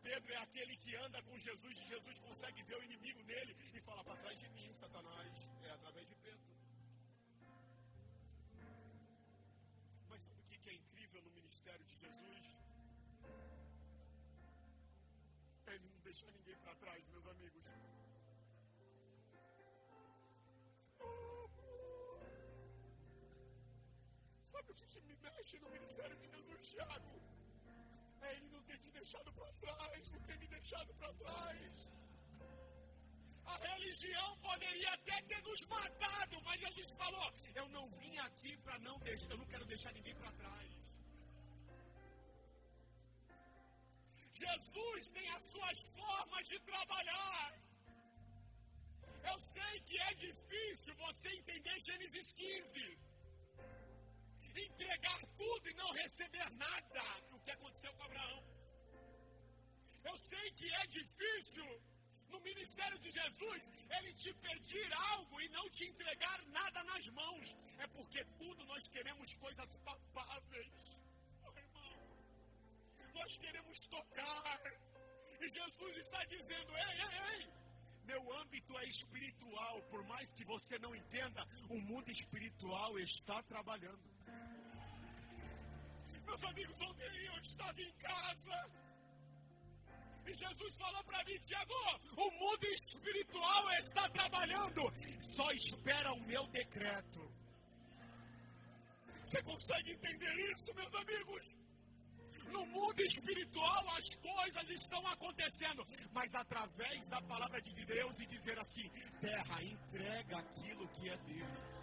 Pedro 0.02 0.32
é 0.32 0.38
aquele 0.38 0.76
que 0.76 0.96
anda 0.96 1.22
com 1.22 1.38
Jesus 1.38 1.80
e 1.82 1.88
Jesus 1.94 2.18
consegue 2.18 2.62
ver 2.64 2.78
o 2.78 2.84
inimigo 2.84 3.22
nele 3.22 3.56
e 3.74 3.80
fala 3.80 4.02
para 4.02 4.16
trás 4.16 4.40
de 4.40 4.48
mim, 4.50 4.72
Satanás. 4.72 5.48
É 5.62 5.70
através 5.70 6.08
de 6.08 6.16
Pedro. 6.16 6.55
No 11.20 11.30
ministério 11.30 11.84
de 11.84 11.96
Jesus? 11.96 12.56
Ele 15.66 15.88
não 15.88 16.00
deixar 16.00 16.30
ninguém 16.32 16.56
para 16.58 16.74
trás, 16.76 17.06
meus 17.08 17.26
amigos. 17.26 17.64
Sabe 24.46 24.70
o 24.70 24.74
que 24.74 25.00
me 25.00 25.16
mexe 25.16 25.58
no 25.58 25.70
ministério 25.70 26.16
de 26.16 26.28
Jesus, 26.28 26.68
Tiago? 26.68 27.20
É 28.22 28.32
ele 28.36 28.48
não 28.48 28.62
ter 28.62 28.78
te 28.78 28.90
deixado 28.90 29.32
para 29.32 29.52
trás, 29.54 30.10
não 30.10 30.20
ter 30.20 30.38
me 30.38 30.46
deixado 30.48 30.94
para 30.94 31.12
trás. 31.14 31.88
A 33.44 33.56
religião 33.58 34.38
poderia 34.38 34.92
até 34.92 35.22
ter 35.22 35.42
nos 35.42 35.60
matado, 35.66 36.42
mas 36.42 36.60
Jesus 36.60 36.90
falou: 36.92 37.32
Eu 37.54 37.68
não 37.68 37.88
vim 37.90 38.18
aqui 38.18 38.56
para 38.58 38.78
não 38.80 38.98
deixar, 39.00 39.30
eu 39.30 39.38
não 39.38 39.46
quero 39.46 39.64
deixar 39.66 39.92
ninguém 39.92 40.14
para 40.14 40.32
trás. 40.32 40.85
Jesus 44.44 45.10
tem 45.16 45.28
as 45.36 45.42
suas 45.52 45.78
formas 45.98 46.48
de 46.48 46.58
trabalhar. 46.60 47.48
Eu 49.30 49.38
sei 49.54 49.80
que 49.86 49.98
é 49.98 50.14
difícil 50.14 50.94
você 51.04 51.28
entender 51.40 51.76
Gênesis 51.88 52.32
15. 52.32 52.98
Entregar 54.66 55.20
tudo 55.36 55.68
e 55.70 55.74
não 55.74 55.90
receber 55.92 56.48
nada. 56.64 57.04
O 57.32 57.40
que 57.40 57.50
aconteceu 57.50 57.92
com 57.94 58.04
Abraão. 58.04 58.42
Eu 60.04 60.16
sei 60.30 60.50
que 60.52 60.68
é 60.82 60.86
difícil 60.86 61.68
no 62.28 62.40
ministério 62.40 62.98
de 62.98 63.10
Jesus, 63.10 63.62
ele 63.96 64.12
te 64.14 64.32
pedir 64.34 64.92
algo 65.12 65.40
e 65.40 65.48
não 65.48 65.68
te 65.70 65.84
entregar 65.84 66.38
nada 66.46 66.82
nas 66.84 67.06
mãos. 67.08 67.56
É 67.78 67.86
porque 67.88 68.24
tudo 68.38 68.64
nós 68.64 68.86
queremos 68.88 69.34
coisas 69.34 69.76
palpáveis. 69.84 70.96
Nós 73.18 73.36
queremos 73.36 73.78
tocar. 73.88 74.60
E 75.40 75.48
Jesus 75.48 75.96
está 76.04 76.24
dizendo: 76.24 76.70
ei, 76.76 76.94
ei, 77.06 77.18
ei. 77.32 77.56
Meu 78.04 78.22
âmbito 78.40 78.78
é 78.78 78.84
espiritual, 78.84 79.82
por 79.90 80.02
mais 80.04 80.30
que 80.32 80.44
você 80.44 80.78
não 80.78 80.94
entenda, 80.94 81.44
o 81.68 81.78
mundo 81.80 82.08
espiritual 82.10 82.96
está 83.00 83.42
trabalhando. 83.42 84.08
Meus 86.24 86.42
amigos, 86.44 86.80
ontem 86.80 87.26
eu 87.26 87.40
estava 87.42 87.80
em 87.80 87.92
casa 87.94 88.70
e 90.26 90.34
Jesus 90.34 90.76
falou 90.76 91.04
para 91.04 91.22
mim, 91.24 91.38
Tiago, 91.46 91.74
o 92.16 92.30
mundo 92.32 92.64
espiritual 92.64 93.70
está 93.74 94.08
trabalhando, 94.08 94.82
só 95.20 95.50
espera 95.52 96.12
o 96.12 96.20
meu 96.26 96.44
decreto. 96.48 97.20
Você 99.24 99.40
consegue 99.42 99.92
entender 99.92 100.34
isso, 100.52 100.74
meus 100.74 100.94
amigos? 100.94 101.55
No 102.50 102.66
mundo 102.66 103.00
espiritual 103.02 103.88
as 103.96 104.14
coisas 104.14 104.70
estão 104.70 105.06
acontecendo, 105.06 105.86
mas 106.12 106.34
através 106.34 107.08
da 107.08 107.20
palavra 107.22 107.60
de 107.60 107.84
Deus 107.84 108.18
e 108.20 108.26
dizer 108.26 108.58
assim: 108.58 108.88
terra, 109.20 109.62
entrega 109.62 110.38
aquilo 110.38 110.88
que 110.88 111.08
é 111.08 111.16
dele. 111.18 111.76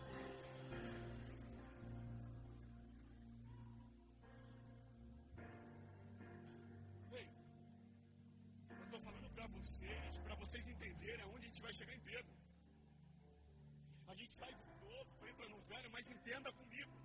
sai 14.34 14.52
do 14.56 14.66
novo, 14.86 15.28
entra 15.28 15.48
no 15.48 15.62
velho, 15.62 15.92
mas 15.92 16.10
entenda 16.10 16.52
comigo. 16.54 17.03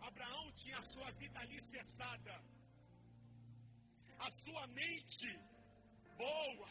Abraão 0.00 0.52
tinha 0.52 0.78
a 0.78 0.82
sua 0.82 1.10
vida 1.12 1.38
alicerçada, 1.40 2.34
a 4.18 4.30
sua 4.42 4.66
mente 4.68 5.30
boa, 6.16 6.70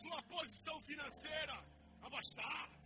sua 0.00 0.22
posição 0.24 0.80
financeira 0.82 1.56
abastada. 2.02 2.76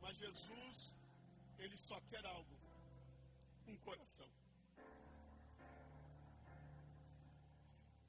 Mas 0.00 0.16
Jesus, 0.16 0.94
ele 1.58 1.76
só 1.76 2.00
quer 2.10 2.24
algo: 2.26 2.56
um 3.66 3.76
coração. 3.78 4.30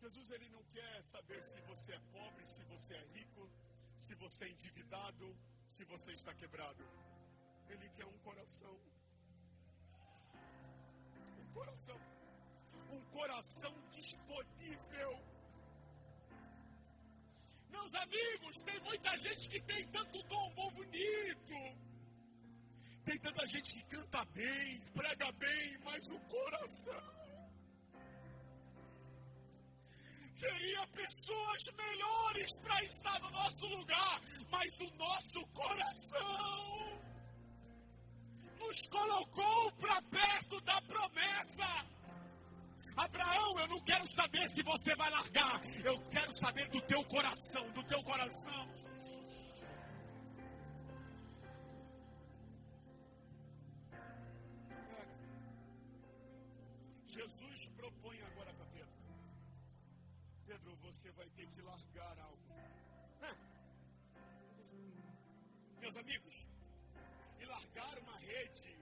Jesus 0.02 0.30
ele 0.32 0.48
não 0.50 0.64
quer 0.76 1.04
saber 1.04 1.44
se 1.46 1.60
você 1.62 1.94
é 1.94 2.00
pobre, 2.12 2.46
se 2.48 2.64
você 2.64 2.94
é 2.94 3.04
rico, 3.16 3.50
se 3.98 4.14
você 4.16 4.46
é 4.46 4.50
endividado, 4.50 5.36
se 5.76 5.84
você 5.86 6.12
está 6.14 6.34
quebrado. 6.34 6.84
Ele 7.70 7.90
quer 7.90 8.06
um 8.06 8.18
coração. 8.20 8.80
Um 11.40 11.54
coração. 11.54 12.00
Um 12.92 13.02
coração 13.12 13.74
disponível. 13.92 15.20
Meus 17.70 17.96
amigos, 17.96 18.64
tem 18.64 18.80
muita 18.82 19.18
gente 19.20 19.50
que 19.50 19.62
tem 19.62 19.88
tanto 19.88 20.24
dom 20.24 20.54
bom 20.56 20.72
bonito. 20.72 21.56
Tem 23.06 23.18
tanta 23.20 23.48
gente 23.48 23.74
que 23.74 23.84
canta 23.86 24.26
bem, 24.26 24.82
prega 24.94 25.32
bem, 25.34 25.78
mas 25.84 26.06
o 26.08 26.20
coração 26.22 27.18
teria 30.40 30.88
pessoas 30.88 31.64
melhores 31.76 32.52
para 32.60 32.84
estar 32.84 33.20
no 33.22 33.32
nosso 33.32 33.66
lugar, 33.68 34.22
mas 34.50 34.80
o 34.80 34.92
nosso 34.96 35.48
coração 35.48 37.07
nos 38.60 38.88
colocou 38.88 39.72
para 39.74 40.02
perto 40.04 40.62
da 40.62 40.82
promessa. 40.82 41.86
Abraão, 42.96 43.60
eu 43.60 43.68
não 43.68 43.80
quero 43.82 44.12
saber 44.12 44.50
se 44.50 44.64
você 44.64 44.96
vai 44.96 45.10
largar, 45.10 45.62
eu 45.84 46.00
quero 46.10 46.32
saber 46.32 46.68
do 46.70 46.82
teu 46.82 47.04
coração, 47.06 47.70
do 47.72 47.84
teu 47.84 48.04
coração. 48.04 48.78
vai 61.18 61.30
ter 61.30 61.48
que 61.48 61.62
largar 61.62 62.20
algo. 62.20 62.38
Meus 65.80 65.98
amigos, 65.98 66.37
largar 67.78 68.00
uma 68.00 68.18
rede 68.18 68.76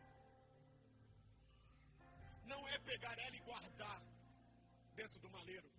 não 2.45 2.67
é 2.67 2.77
pegar 2.79 3.17
ela 3.19 3.35
e 3.35 3.41
guardar 3.41 4.01
dentro 4.95 5.19
do 5.19 5.29
maleiro. 5.29 5.69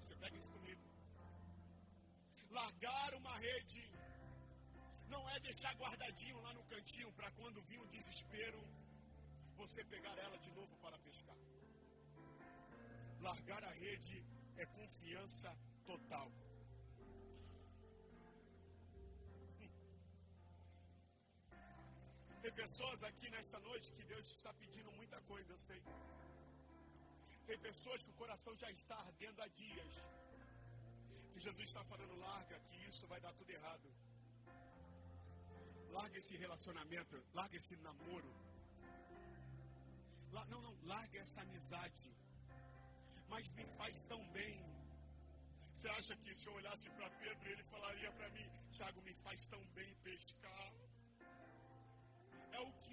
Você 0.00 0.14
pega 0.14 0.36
isso 0.36 0.48
comigo. 0.48 0.82
Largar 2.50 3.14
uma 3.14 3.36
rede 3.38 3.82
não 5.08 5.28
é 5.28 5.40
deixar 5.40 5.74
guardadinho 5.74 6.40
lá 6.40 6.54
no 6.54 6.62
cantinho 6.64 7.12
para 7.14 7.30
quando 7.32 7.62
vir 7.62 7.80
o 7.80 7.88
desespero 7.88 8.62
você 9.56 9.84
pegar 9.84 10.16
ela 10.18 10.38
de 10.38 10.52
novo 10.52 10.76
para 10.76 10.98
pescar. 10.98 11.36
Largar 13.20 13.64
a 13.64 13.72
rede 13.72 14.24
é 14.56 14.66
confiança 14.66 15.56
total. 15.84 16.30
Tem 22.42 22.52
pessoas 22.52 23.02
aqui 23.02 23.30
nesta 23.30 23.58
noite 23.60 23.92
que 23.96 24.04
Deus 24.12 24.26
está 24.36 24.52
pedindo 24.54 24.90
muita 24.92 25.20
coisa, 25.22 25.52
eu 25.52 25.58
sei. 25.58 25.82
Tem 27.46 27.58
pessoas 27.58 28.02
que 28.02 28.10
o 28.10 28.14
coração 28.14 28.54
já 28.56 28.70
está 28.70 28.96
ardendo 28.96 29.40
há 29.42 29.48
dias. 29.48 29.92
Que 31.32 31.40
Jesus 31.40 31.68
está 31.68 31.84
falando, 31.84 32.18
larga, 32.18 32.58
que 32.68 32.76
isso 32.88 33.06
vai 33.06 33.20
dar 33.20 33.32
tudo 33.32 33.50
errado. 33.50 33.88
Larga 35.90 36.18
esse 36.18 36.36
relacionamento, 36.36 37.22
larga 37.34 37.56
esse 37.56 37.76
namoro. 37.76 38.32
La, 40.32 40.44
não, 40.46 40.60
não, 40.62 40.74
larga 40.84 41.18
essa 41.18 41.40
amizade 41.40 42.10
mas 43.30 43.50
me 43.52 43.64
faz 43.78 43.96
tão 44.10 44.22
bem. 44.32 44.54
Você 45.72 45.88
acha 45.88 46.14
que 46.16 46.34
se 46.34 46.46
eu 46.48 46.54
olhasse 46.54 46.90
para 46.90 47.08
Pedro, 47.22 47.48
ele 47.48 47.62
falaria 47.74 48.10
para 48.12 48.28
mim: 48.30 48.46
Tiago, 48.72 49.00
me 49.02 49.14
faz 49.14 49.46
tão 49.46 49.62
bem 49.78 49.94
pescar? 50.02 50.72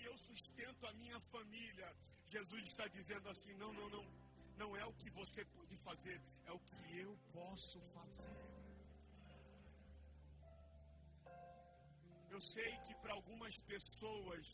Eu 0.08 0.18
sustento 0.30 0.86
a 0.88 0.94
minha 1.02 1.20
família. 1.34 1.90
Jesus 2.36 2.64
está 2.72 2.88
dizendo 2.98 3.28
assim: 3.34 3.54
não, 3.64 3.72
não, 3.80 3.90
não. 3.96 4.06
Não 4.62 4.70
é 4.76 4.86
o 4.86 4.94
que 4.94 5.10
você 5.12 5.42
pode 5.46 5.76
fazer, 5.88 6.20
é 6.46 6.52
o 6.52 6.60
que 6.68 6.98
eu 6.98 7.12
posso 7.32 7.80
fazer. 7.96 8.36
Eu 12.36 12.42
sei 12.42 12.72
que 12.86 12.96
para 12.96 13.14
algumas 13.14 13.56
pessoas 13.72 14.46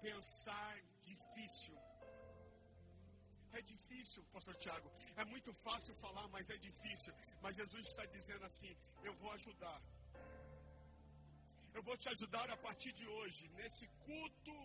pensar 0.00 0.74
difícil 1.04 1.76
É 3.58 3.60
difícil, 3.62 4.24
pastor 4.32 4.54
Tiago. 4.56 4.90
É 5.22 5.24
muito 5.32 5.52
fácil 5.64 5.94
falar, 5.96 6.26
mas 6.28 6.48
é 6.50 6.56
difícil. 6.56 7.12
Mas 7.42 7.54
Jesus 7.60 7.86
está 7.86 8.04
dizendo 8.06 8.44
assim: 8.50 8.74
eu 9.08 9.14
vou 9.14 9.30
ajudar. 9.32 9.78
Eu 11.76 11.82
vou 11.88 11.96
te 11.96 12.08
ajudar 12.14 12.48
a 12.50 12.56
partir 12.56 12.92
de 12.92 13.06
hoje, 13.16 13.42
nesse 13.58 13.86
culto 14.06 14.56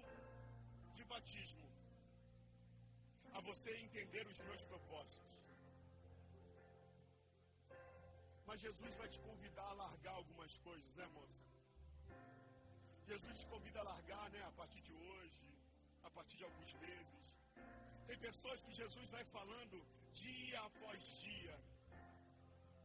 de 0.98 1.04
batismo, 1.06 1.68
a 3.38 3.40
você 3.50 3.72
entender 3.86 4.24
os 4.28 4.40
meus 4.48 4.62
propósitos. 4.72 5.26
Mas 8.48 8.60
Jesus 8.68 8.94
vai 8.96 9.08
te 9.14 9.20
convidar 9.20 9.70
a 9.70 9.78
largar 9.84 10.16
algumas 10.22 10.58
coisas, 10.68 10.96
né, 10.96 11.08
moça? 11.20 11.42
Jesus 13.12 13.40
te 13.40 13.48
convida 13.48 13.80
a 13.80 13.84
largar, 13.84 14.30
né, 14.36 14.44
a 14.44 14.52
partir 14.52 14.82
de 14.82 14.94
hoje, 14.94 15.48
a 16.04 16.10
partir 16.10 16.38
de 16.38 16.44
alguns 16.44 16.74
meses. 16.88 17.24
Tem 18.08 18.18
pessoas 18.20 18.64
que 18.64 18.74
Jesus 18.74 19.10
vai 19.10 19.24
falando 19.38 19.78
dia 20.14 20.60
após 20.62 21.00
dia, 21.20 21.58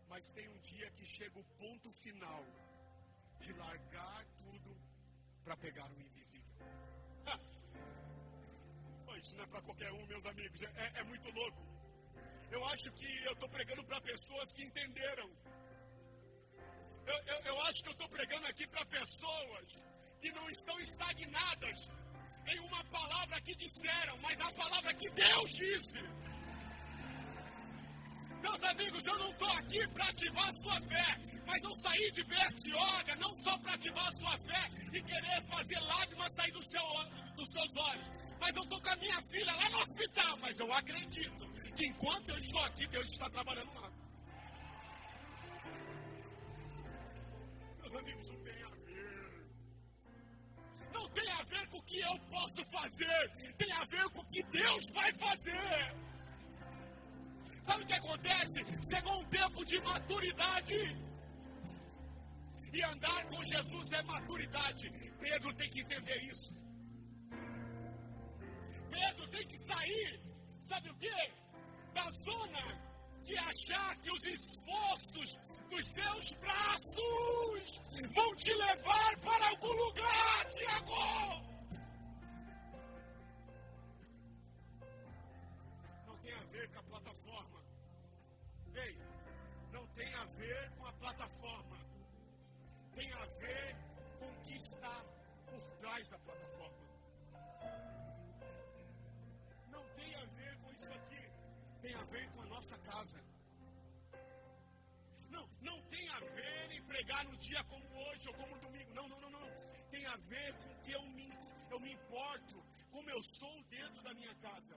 mas 0.09 0.31
tem 0.31 0.49
um 0.49 0.59
dia 0.59 0.91
que 0.93 1.07
chega 1.07 1.39
o 1.39 1.45
ponto 1.63 1.91
final 2.05 2.45
de 3.43 3.53
largar 3.55 4.25
tudo 4.39 4.77
para 5.45 5.57
pegar 5.57 5.87
o 5.91 6.01
invisível. 6.01 6.53
isso 9.19 9.37
não 9.37 9.45
é 9.45 9.47
para 9.47 9.63
qualquer 9.63 9.93
um, 9.93 10.07
meus 10.07 10.27
amigos, 10.27 10.63
é, 10.63 10.71
é, 10.85 11.01
é 11.01 11.03
muito 11.05 11.29
louco. 11.31 11.63
Eu 12.51 12.65
acho 12.67 12.91
que 12.93 13.25
eu 13.25 13.33
estou 13.33 13.49
pregando 13.49 13.85
para 13.85 14.01
pessoas 14.01 14.53
que 14.53 14.63
entenderam. 14.65 15.29
Eu, 17.07 17.19
eu, 17.33 17.39
eu 17.51 17.61
acho 17.63 17.83
que 17.83 17.89
eu 17.89 17.93
estou 17.93 18.09
pregando 18.09 18.47
aqui 18.47 18.67
para 18.69 18.85
pessoas 18.87 19.67
que 20.21 20.31
não 20.33 20.49
estão 20.51 20.79
estagnadas 20.81 21.79
em 22.47 22.61
uma 22.61 22.85
palavra 22.85 23.41
que 23.41 23.55
disseram, 23.57 24.19
mas 24.19 24.41
a 24.41 24.53
palavra 24.53 24.95
que 24.95 25.09
Deus 25.11 25.51
disse. 25.51 26.03
Meus 28.41 28.63
amigos, 28.65 29.05
eu 29.05 29.19
não 29.19 29.31
estou 29.31 29.53
aqui 29.53 29.89
para 29.89 30.05
ativar 30.07 30.49
a 30.49 30.53
sua 30.63 30.81
fé, 30.89 31.32
mas 31.47 31.63
eu 31.63 31.75
saí 31.81 32.11
de 32.13 32.25
Bertioga 32.25 33.17
não 33.17 33.35
só 33.43 33.57
para 33.59 33.75
ativar 33.75 34.07
a 34.07 34.17
sua 34.19 34.39
fé 34.39 34.71
e 34.93 35.03
querer 35.03 35.43
fazer 35.49 35.81
lágrimas 35.81 36.35
sair 36.35 36.53
do 36.53 36.63
seu, 36.63 36.83
dos 37.37 37.49
seus 37.51 37.77
olhos, 37.77 38.07
mas 38.41 38.57
eu 38.57 38.63
estou 38.63 38.81
com 38.81 38.91
a 38.91 38.97
minha 38.97 39.23
filha 39.23 39.55
lá 39.55 39.71
no 39.71 39.79
hospital, 39.79 40.37
mas 40.39 40.59
eu 40.59 40.73
acredito 40.73 41.53
que 41.75 41.87
enquanto 41.87 42.29
eu 42.31 42.39
estou 42.39 42.61
aqui, 42.65 42.87
Deus 42.89 43.09
está 43.09 43.29
trabalhando 43.31 43.73
lá. 43.75 43.91
Meus 47.81 47.95
amigos, 47.95 48.29
não 48.29 48.43
tem 48.43 48.63
a 48.63 48.69
ver. 48.69 49.47
Não 50.93 51.09
tem 51.11 51.31
a 51.31 51.43
ver 51.43 51.69
com 51.69 51.79
o 51.79 51.83
que 51.83 52.01
eu 52.01 52.19
posso 52.31 52.65
fazer, 52.71 53.55
tem 53.57 53.73
a 53.73 53.85
ver 53.85 54.05
com 54.11 54.21
o 54.21 54.27
que 54.27 54.43
Deus 54.45 54.87
vai 54.93 55.13
fazer. 55.15 55.95
Sabe 57.65 57.85
o 57.85 57.87
que 57.87 57.95
acontece? 57.95 58.53
Chegou 58.91 59.21
um 59.21 59.25
tempo 59.29 59.65
de 59.65 59.81
maturidade. 59.81 61.12
E 62.73 62.83
andar 62.83 63.27
com 63.27 63.45
Jesus 63.45 63.93
é 63.93 64.03
maturidade. 64.03 64.91
Pedro 65.21 65.55
tem 65.55 65.71
que 65.71 65.81
entender 65.83 66.23
isso. 66.23 66.55
Pedro 68.91 69.29
tem 69.29 69.47
que 69.47 69.59
sair, 69.59 70.21
sabe 70.69 70.91
o 70.91 70.95
quê? 70.97 71.33
Da 71.93 72.09
zona 72.11 72.93
de 73.25 73.37
achar 73.37 73.97
que 73.97 74.11
os 74.11 74.23
esforços 74.23 75.39
dos 75.71 75.87
seus 75.93 76.33
braços 76.33 77.81
vão 78.15 78.37
te 78.37 78.55
levar 78.55 79.19
para 79.21 79.49
algum 79.51 79.73
lugar, 79.73 80.45
Tiago. 80.51 81.53
Não 86.07 86.17
tem 86.19 86.35
a 86.35 86.45
ver 86.45 86.69
com 86.71 86.79
a 86.79 86.83
plataforma. 86.83 87.63
Ei, 88.75 88.99
não 89.73 89.87
tem 89.89 90.15
a 90.15 90.25
ver 90.25 90.71
com 90.79 90.87
a 90.87 90.93
plataforma. 90.93 91.42
A 110.13 110.17
ver 110.17 110.53
com 110.63 110.75
que 110.83 110.93
eu 110.93 111.03
me, 111.17 111.29
eu 111.71 111.81
me 111.81 111.93
importo, 111.93 112.63
como 112.91 113.09
eu 113.09 113.23
sou 113.23 113.63
dentro 113.77 114.03
da 114.03 114.13
minha 114.13 114.35
casa. 114.47 114.77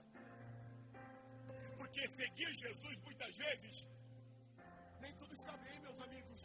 Porque 1.76 2.08
seguir 2.08 2.50
Jesus 2.54 2.98
muitas 3.00 3.36
vezes, 3.36 3.86
nem 5.00 5.12
tudo 5.14 5.34
está 5.34 5.54
bem, 5.58 5.78
meus 5.80 6.00
amigos. 6.00 6.40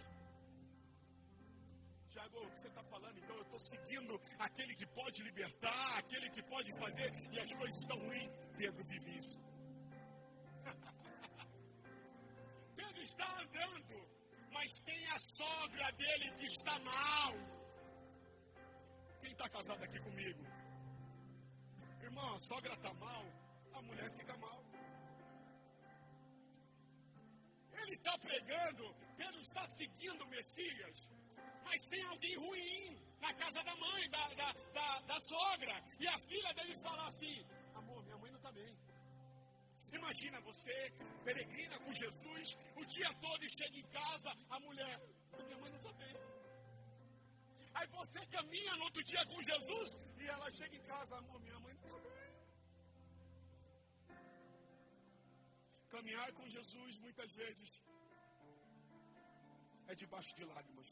Tiago, 2.10 2.40
o 2.40 2.52
que 2.52 2.60
você 2.60 2.68
está 2.68 2.84
falando? 2.84 3.18
Então 3.18 3.36
eu 3.38 3.44
estou 3.44 3.60
seguindo 3.60 4.22
aquele 4.40 4.76
que 4.76 4.86
pode 4.88 5.24
libertar, 5.24 6.00
aquele 6.00 6.30
que 6.30 6.44
pode 6.44 6.74
fazer, 6.74 7.14
e 7.32 7.40
as 7.40 7.54
coisas 7.54 7.80
estão 7.80 7.98
ruins. 7.98 8.30
Pedro 8.58 8.84
vive 8.84 9.20
isso. 9.20 9.40
Pedro 12.76 13.02
está 13.02 13.40
andando, 13.40 14.06
mas 14.52 14.74
tem 14.82 15.08
a 15.08 15.20
sogra 15.20 15.92
dele 15.94 16.32
que 16.40 16.48
está 16.48 16.78
mal. 16.80 17.61
Quem 19.32 19.38
está 19.38 19.50
casado 19.50 19.82
aqui 19.86 19.98
comigo? 20.02 20.44
Irmão, 22.02 22.36
a 22.36 22.40
sogra 22.40 22.74
está 22.74 22.94
mal, 22.96 23.24
a 23.74 23.82
mulher 23.82 24.12
fica 24.12 24.36
mal. 24.36 24.62
Ele 27.72 27.94
está 27.96 28.18
pregando, 28.18 28.94
Pedro 29.16 29.40
está 29.40 29.66
seguindo 29.68 30.22
o 30.22 30.28
Messias, 30.28 31.10
mas 31.64 31.88
tem 31.88 32.04
alguém 32.08 32.36
ruim 32.36 33.00
na 33.22 33.34
casa 33.36 33.64
da 33.64 33.74
mãe, 33.78 34.10
da, 34.10 34.28
da, 34.34 34.52
da, 34.74 35.00
da 35.00 35.20
sogra, 35.22 35.82
e 35.98 36.08
a 36.10 36.18
filha 36.28 36.54
dele 36.54 36.76
fala 36.82 37.08
assim: 37.08 37.46
Amor, 37.74 38.04
minha 38.04 38.18
mãe 38.18 38.32
não 38.32 38.38
está 38.38 38.52
bem. 38.52 38.78
Imagina 39.94 40.42
você, 40.42 40.94
peregrina 41.24 41.80
com 41.80 41.94
Jesus, 41.94 42.58
o 42.76 42.86
dia 42.86 43.14
todo 43.22 43.46
e 43.46 43.50
chega 43.50 43.80
em 43.80 43.88
casa, 43.92 44.36
a 44.50 44.60
mulher, 44.60 45.00
minha 45.46 45.58
mãe 45.58 45.72
não 45.72 45.78
está 45.78 45.91
caminha 48.28 48.76
no 48.76 48.84
outro 48.84 49.04
dia 49.04 49.26
com 49.26 49.42
Jesus 49.42 49.98
e 50.20 50.28
ela 50.28 50.50
chega 50.52 50.76
em 50.76 50.84
casa, 50.84 51.16
amor, 51.18 51.40
minha 51.42 51.60
mãe 51.60 51.74
não 51.74 51.88
está 51.88 52.00
bem. 52.00 52.34
Caminhar 55.90 56.32
com 56.34 56.48
Jesus 56.48 56.98
muitas 57.00 57.32
vezes 57.34 57.70
é 59.88 59.96
debaixo 59.96 60.34
de 60.36 60.46
lágrimas. 60.46 60.90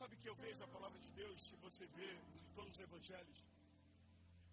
Sabe 0.00 0.16
que 0.16 0.28
eu 0.28 0.34
vejo 0.34 0.62
a 0.64 0.68
palavra 0.68 0.98
de 0.98 1.10
Deus, 1.10 1.42
se 1.48 1.56
você 1.56 1.86
vê 1.86 2.10
em 2.12 2.54
todos 2.54 2.72
os 2.74 2.80
evangelhos, 2.80 3.44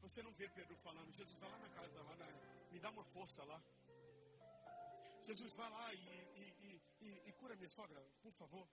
você 0.01 0.21
não 0.21 0.31
vê 0.33 0.47
Pedro 0.49 0.75
falando, 0.77 1.11
Jesus 1.13 1.37
vai 1.39 1.49
lá 1.49 1.59
na 1.59 1.69
casa, 1.69 2.01
lá 2.01 2.15
na, 2.15 2.27
me 2.71 2.79
dá 2.79 2.89
uma 2.89 3.03
força 3.03 3.43
lá. 3.43 3.61
Jesus 5.27 5.53
vai 5.55 5.69
lá 5.69 5.93
e, 5.93 5.97
e, 5.97 6.81
e, 7.01 7.07
e 7.27 7.31
cura 7.33 7.53
minha 7.57 7.69
sogra, 7.69 8.01
por 8.23 8.31
favor. 8.31 8.65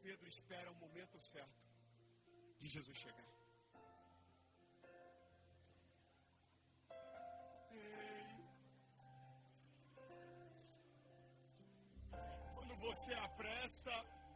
Pedro 0.00 0.28
espera 0.28 0.70
o 0.70 0.74
momento 0.76 1.18
certo 1.20 1.60
de 2.60 2.68
Jesus 2.68 2.96
chegar. 2.96 3.32
Quando 12.54 12.76
você 12.76 13.12
apressa, 13.14 13.90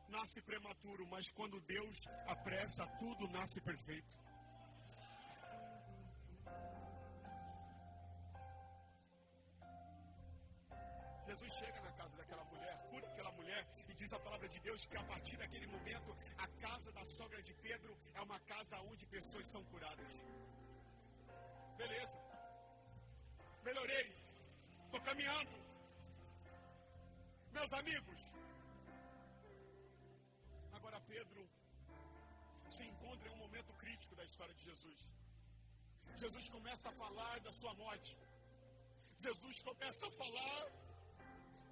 nasce 0.08 0.42
prematuro, 0.42 1.06
mas 1.06 1.28
quando 1.30 1.60
Deus 1.60 1.96
apressa, 2.26 2.84
tudo 2.98 3.28
nasce 3.28 3.60
perfeito. 3.60 4.25
Diz 14.06 14.12
a 14.12 14.20
palavra 14.26 14.48
de 14.48 14.58
Deus 14.66 14.80
que 14.90 14.96
a 14.96 15.04
partir 15.12 15.36
daquele 15.36 15.66
momento 15.66 16.10
a 16.44 16.46
casa 16.64 16.90
da 16.92 17.04
sogra 17.16 17.40
de 17.48 17.54
Pedro 17.54 17.92
é 18.14 18.20
uma 18.28 18.38
casa 18.50 18.76
onde 18.90 19.04
pessoas 19.14 19.46
são 19.54 19.62
curadas. 19.64 20.12
Beleza. 21.80 22.18
Melhorei. 23.64 24.06
Estou 24.84 25.00
caminhando. 25.08 25.54
Meus 27.56 27.72
amigos. 27.80 28.20
Agora 30.78 31.00
Pedro 31.14 31.42
se 32.76 32.84
encontra 32.84 33.28
em 33.28 33.32
um 33.32 33.42
momento 33.46 33.72
crítico 33.82 34.14
da 34.14 34.24
história 34.30 34.54
de 34.54 34.64
Jesus. 34.70 34.98
Jesus 36.22 36.48
começa 36.56 36.88
a 36.90 36.98
falar 37.02 37.40
da 37.40 37.52
sua 37.60 37.74
morte. 37.74 38.16
Jesus 39.26 39.58
começa 39.70 40.06
a 40.06 40.16
falar 40.22 40.85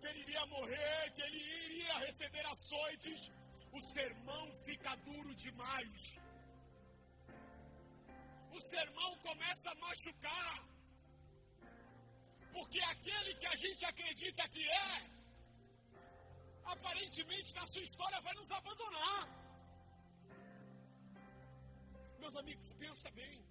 que 0.04 0.10
ele 0.10 0.20
iria 0.26 0.46
morrer, 0.46 1.12
que 1.14 1.22
ele 1.22 1.38
iria 1.66 1.94
receber 2.06 2.44
açoites. 2.46 3.32
O 3.72 3.80
sermão 3.94 4.44
fica 4.66 4.94
duro 4.96 5.34
demais. 5.34 6.14
o 8.56 8.60
sermão 8.60 9.16
começa 9.28 9.70
a 9.70 9.74
machucar. 9.74 10.64
Porque 12.52 12.80
aquele 12.80 13.34
que 13.34 13.46
a 13.46 13.56
gente 13.56 13.84
acredita 13.84 14.48
que 14.48 14.64
é, 14.68 15.10
aparentemente 16.64 17.52
na 17.52 17.66
sua 17.66 17.82
história 17.82 18.20
vai 18.20 18.34
nos 18.34 18.50
abandonar. 18.50 19.28
Meus 22.20 22.36
amigos, 22.36 22.72
pensa 22.74 23.10
bem. 23.10 23.44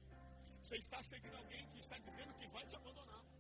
Você 0.62 0.78
está 0.78 1.04
seguindo 1.04 1.36
alguém 1.36 1.68
que 1.72 1.80
está 1.80 1.98
dizendo 1.98 2.34
que 2.40 2.48
vai 2.48 2.66
te 2.66 2.76
abandonar. 2.78 3.33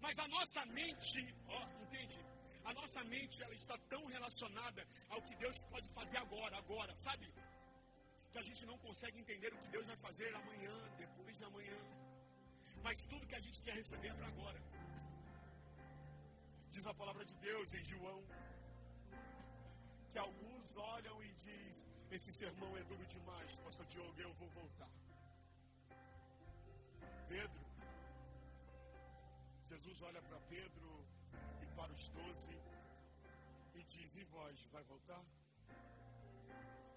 Mas 0.00 0.18
a 0.18 0.28
nossa 0.28 0.64
mente, 0.66 1.34
ó, 1.48 1.62
entende? 1.84 2.18
A 2.64 2.72
nossa 2.74 3.02
mente 3.04 3.42
ela 3.42 3.54
está 3.54 3.76
tão 3.92 4.04
relacionada 4.06 4.86
ao 5.08 5.22
que 5.22 5.34
Deus 5.36 5.56
pode 5.72 5.88
fazer 5.98 6.18
agora, 6.18 6.56
agora, 6.56 6.94
sabe? 6.96 7.32
Que 8.32 8.38
a 8.38 8.42
gente 8.42 8.64
não 8.66 8.78
consegue 8.78 9.18
entender 9.18 9.52
o 9.52 9.58
que 9.58 9.68
Deus 9.68 9.86
vai 9.86 9.96
fazer 9.96 10.34
amanhã, 10.34 10.74
depois 10.96 11.36
de 11.36 11.44
amanhã. 11.44 11.78
Mas 12.82 13.00
tudo 13.06 13.26
que 13.26 13.34
a 13.34 13.40
gente 13.40 13.60
quer 13.62 13.74
receber 13.74 14.08
é 14.08 14.14
para 14.14 14.28
agora. 14.28 14.60
Diz 16.70 16.86
a 16.86 16.94
palavra 16.94 17.24
de 17.24 17.34
Deus 17.36 17.74
em 17.74 17.84
João 17.84 18.22
que 20.12 20.18
alguns 20.18 20.76
olham 20.76 21.22
e 21.22 21.32
diz: 21.46 21.86
esse 22.10 22.32
sermão 22.32 22.76
é 22.76 22.82
duro 22.84 23.06
demais, 23.06 23.56
pastor 23.56 23.86
Diogo, 23.86 24.20
eu 24.20 24.32
vou 24.34 24.48
voltar. 24.50 24.90
Pedro, 27.28 27.69
Jesus 29.70 30.02
olha 30.02 30.20
para 30.22 30.38
Pedro 30.48 31.06
e 31.62 31.66
para 31.76 31.92
os 31.92 32.08
doze 32.08 32.54
e 33.72 33.84
diz: 33.84 34.16
E 34.16 34.24
vós, 34.24 34.60
vai 34.72 34.82
voltar? 34.82 35.22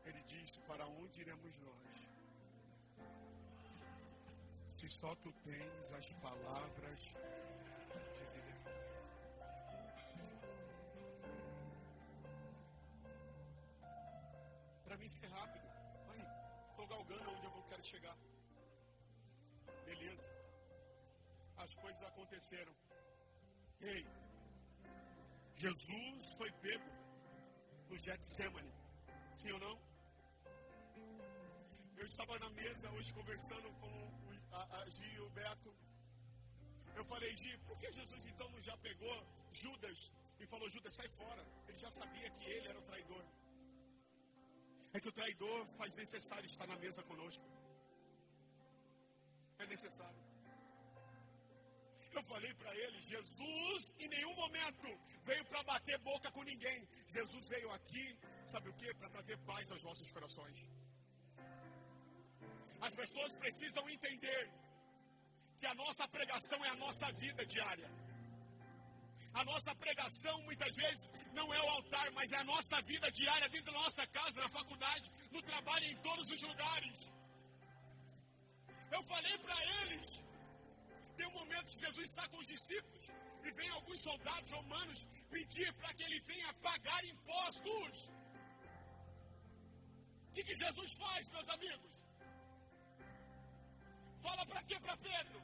Ele 0.06 0.24
diz: 0.24 0.58
Para 0.70 0.88
onde 0.88 1.22
iremos 1.22 1.56
nós? 1.60 1.94
Se 4.78 4.90
só 4.90 5.14
tu 5.18 5.32
tens 5.44 5.94
as 6.00 6.10
palavras 6.14 7.00
de 8.16 8.26
vida. 8.34 8.54
Para 14.84 14.98
mim 14.98 15.08
ser 15.08 15.28
rápido. 15.28 15.68
Aí, 16.10 16.26
estou 16.72 16.88
galgando 16.88 17.30
onde 17.30 17.46
eu 17.46 17.52
vou 17.52 17.64
quero 17.70 17.86
chegar. 17.86 18.18
Beleza. 19.86 20.23
As 21.84 21.90
coisas 21.90 22.04
aconteceram. 22.04 22.74
Ei, 23.82 24.06
Jesus 25.64 26.34
foi 26.38 26.50
pego 26.66 26.92
no 27.90 27.98
Getsemane. 27.98 28.72
Sim 29.36 29.52
ou 29.52 29.60
não? 29.60 29.76
Eu 31.98 32.08
estava 32.08 32.40
na 32.40 32.50
mesa 32.52 32.90
hoje 32.92 33.12
conversando 33.14 33.70
com 33.82 33.94
a, 34.60 34.62
a 34.78 34.90
Gi 34.92 35.10
e 35.14 35.20
o 35.20 35.30
Beto. 35.32 35.76
Eu 36.96 37.04
falei, 37.04 37.36
Gi, 37.36 37.58
por 37.68 37.78
que 37.78 37.92
Jesus 37.92 38.26
então 38.28 38.50
não 38.50 38.62
já 38.62 38.78
pegou 38.78 39.16
Judas 39.52 40.10
e 40.40 40.48
falou, 40.48 40.70
Judas, 40.70 40.96
sai 40.96 41.10
fora? 41.10 41.46
Ele 41.68 41.78
já 41.80 41.92
sabia 41.92 42.30
que 42.30 42.46
ele 42.46 42.70
era 42.70 42.80
o 42.80 42.84
traidor. 42.84 43.26
É 44.94 45.02
que 45.02 45.10
o 45.10 45.12
traidor 45.12 45.68
faz 45.80 45.94
necessário 45.96 46.46
estar 46.46 46.66
na 46.66 46.78
mesa 46.78 47.04
conosco. 47.04 47.44
É 49.60 49.66
necessário. 49.66 50.33
Eu 52.14 52.24
falei 52.24 52.54
para 52.54 52.76
ele, 52.76 53.02
Jesus 53.02 53.92
em 54.00 54.08
nenhum 54.08 54.36
momento 54.36 54.88
veio 55.24 55.44
para 55.46 55.64
bater 55.64 55.98
boca 56.00 56.32
com 56.32 56.44
ninguém. 56.44 56.88
Jesus 57.08 57.48
veio 57.50 57.72
aqui, 57.72 58.18
sabe 58.52 58.70
o 58.70 58.74
que? 58.74 58.94
Para 58.96 59.10
trazer 59.10 59.38
paz 59.40 59.72
aos 59.72 59.84
nossos 59.84 60.12
corações. 60.12 60.58
As 62.82 62.94
pessoas 62.94 63.32
precisam 63.38 63.90
entender 63.90 64.52
que 65.60 65.66
a 65.66 65.74
nossa 65.74 66.08
pregação 66.08 66.64
é 66.66 66.70
a 66.70 66.76
nossa 66.76 67.12
vida 67.14 67.46
diária. 67.46 67.90
A 69.34 69.44
nossa 69.46 69.74
pregação 69.76 70.42
muitas 70.44 70.76
vezes 70.76 71.10
não 71.34 71.52
é 71.52 71.60
o 71.60 71.70
altar, 71.70 72.12
mas 72.12 72.32
é 72.32 72.38
a 72.38 72.44
nossa 72.44 72.82
vida 72.84 73.10
diária 73.12 73.50
dentro 73.50 73.74
da 73.74 73.80
nossa 73.80 74.06
casa, 74.08 74.40
na 74.40 74.50
faculdade, 74.50 75.12
no 75.32 75.42
trabalho, 75.42 75.86
em 75.86 75.96
todos 76.02 76.30
os 76.30 76.42
lugares. 76.44 77.12
Eu 78.92 79.02
falei 79.04 79.38
para 79.40 79.58
eles, 79.82 80.23
tem 81.18 81.28
um 81.28 81.38
momento 81.42 81.72
que 81.72 81.80
Jesus 81.86 82.06
está 82.10 82.28
com 82.30 82.38
os 82.44 82.48
discípulos 82.48 83.06
e 83.46 83.52
vem 83.52 83.70
alguns 83.70 84.02
soldados 84.02 84.50
romanos 84.52 85.00
pedir 85.30 85.72
para 85.80 85.94
que 85.94 86.04
ele 86.04 86.20
venha 86.32 86.54
pagar 86.68 87.02
impostos. 87.06 88.10
O 90.30 90.34
que, 90.34 90.44
que 90.44 90.56
Jesus 90.56 90.94
faz, 90.94 91.30
meus 91.30 91.50
amigos? 91.50 91.92
Fala 94.26 94.46
para 94.46 94.64
quê 94.64 94.80
para 94.80 94.98
Pedro? 94.98 95.40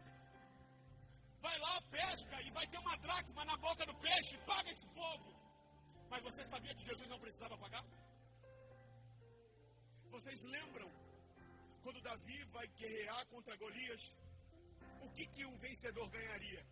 Vai 1.42 1.58
lá, 1.60 1.82
pesca 1.98 2.42
e 2.42 2.52
vai 2.52 2.66
ter 2.68 2.80
uma 2.80 2.98
dracma 2.98 3.46
na 3.46 3.58
boca 3.58 3.86
do 3.86 3.96
peixe, 4.06 4.38
paga 4.46 4.70
esse 4.72 4.88
povo. 5.02 5.30
Mas 6.10 6.24
você 6.24 6.46
sabia 6.46 6.74
que 6.76 6.86
Jesus 6.86 7.08
não 7.08 7.20
precisava 7.20 7.58
pagar? 7.58 7.86
Vocês 10.16 10.44
lembram 10.44 10.90
quando 11.84 12.02
Davi 12.02 12.44
vai 12.56 12.68
guerrear 12.80 13.26
contra 13.28 13.56
Golias? 13.58 14.04
O 15.02 15.10
que, 15.12 15.26
que 15.28 15.46
um 15.46 15.58
vencedor 15.58 16.10
ganharia? 16.10 16.66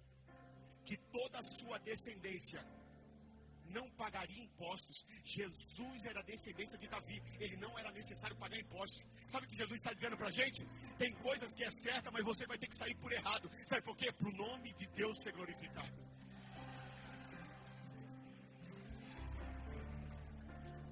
Que 0.85 0.97
toda 1.11 1.39
a 1.39 1.43
sua 1.43 1.77
descendência 1.79 2.65
não 3.69 3.89
pagaria 3.91 4.43
impostos. 4.43 5.05
Jesus 5.23 6.05
era 6.05 6.21
descendência 6.23 6.77
de 6.77 6.87
Davi, 6.87 7.21
ele 7.39 7.57
não 7.57 7.77
era 7.77 7.91
necessário 7.91 8.35
pagar 8.37 8.57
impostos. 8.57 9.03
Sabe 9.27 9.45
o 9.45 9.49
que 9.49 9.55
Jesus 9.55 9.77
está 9.77 9.93
dizendo 9.93 10.17
para 10.17 10.27
a 10.27 10.31
gente? 10.31 10.65
Tem 10.97 11.13
coisas 11.15 11.53
que 11.53 11.63
é 11.63 11.71
certa, 11.71 12.09
mas 12.11 12.23
você 12.23 12.45
vai 12.45 12.57
ter 12.57 12.67
que 12.67 12.77
sair 12.77 12.95
por 12.95 13.11
errado. 13.11 13.49
Sabe 13.65 13.81
por 13.81 13.95
quê? 13.97 14.11
Para 14.11 14.29
o 14.29 14.31
nome 14.31 14.73
de 14.73 14.87
Deus 14.87 15.17
ser 15.23 15.33
glorificado. 15.33 16.06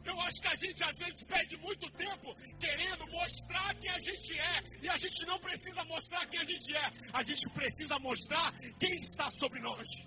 Eu 0.06 0.20
acho 0.22 0.40
que 0.40 0.48
a 0.48 0.56
gente 0.56 0.84
às 0.84 0.96
vezes 0.96 1.24
perde 1.24 1.58
muito 1.58 1.90
tempo 1.92 2.36
querendo 2.60 3.08
mostrar 3.08 3.74
quem 3.76 3.90
a 3.90 4.00
gente 4.00 4.40
é. 4.40 4.62
E 4.84 4.90
a 4.90 4.98
gente 4.98 5.26
não 5.26 5.40
precisa 5.40 5.84
mostrar 5.86 6.26
quem 6.28 6.40
a 6.40 6.46
gente 6.46 6.76
é. 6.76 6.92
A 7.12 7.24
gente 7.24 7.50
precisa 7.50 7.98
mostrar 8.00 8.54
quem 8.80 8.96
está 8.98 9.30
sobre 9.32 9.60
nós. 9.62 9.88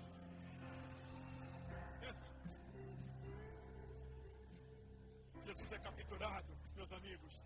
Jesus 5.45 5.71
é 5.71 5.79
capturado, 5.79 6.57
meus 6.75 6.91
amigos. 6.93 7.39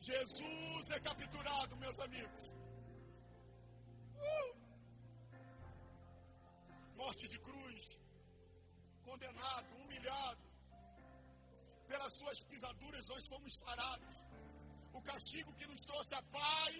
Jesus 0.00 0.90
é 0.90 1.00
capturado, 1.00 1.76
meus 1.76 2.00
amigos. 2.00 2.48
Uh! 4.16 4.54
Morte 6.96 7.28
de 7.28 7.38
cruz, 7.38 7.98
condenado, 9.04 9.68
humilhado. 9.82 10.49
Suas 12.20 12.38
pisaduras 12.50 13.08
nós 13.08 13.26
fomos 13.28 13.52
sarados. 13.64 14.16
O 14.92 15.00
castigo 15.00 15.50
que 15.54 15.66
nos 15.66 15.80
trouxe 15.80 16.14
a 16.14 16.22
paz 16.24 16.76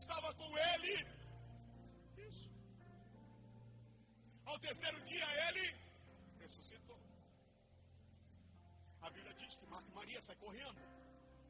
estava 0.00 0.34
com 0.34 0.50
ele. 0.58 0.94
Isso. 2.28 2.50
Ao 4.44 4.58
terceiro 4.58 5.00
dia 5.04 5.28
ele 5.46 5.66
ressuscitou. 6.40 6.98
A 9.02 9.10
Bíblia 9.10 9.34
diz 9.34 9.54
que 9.54 9.66
Marta 9.66 9.88
e 9.88 9.94
Maria 9.94 10.20
saem 10.22 10.38
correndo. 10.40 10.80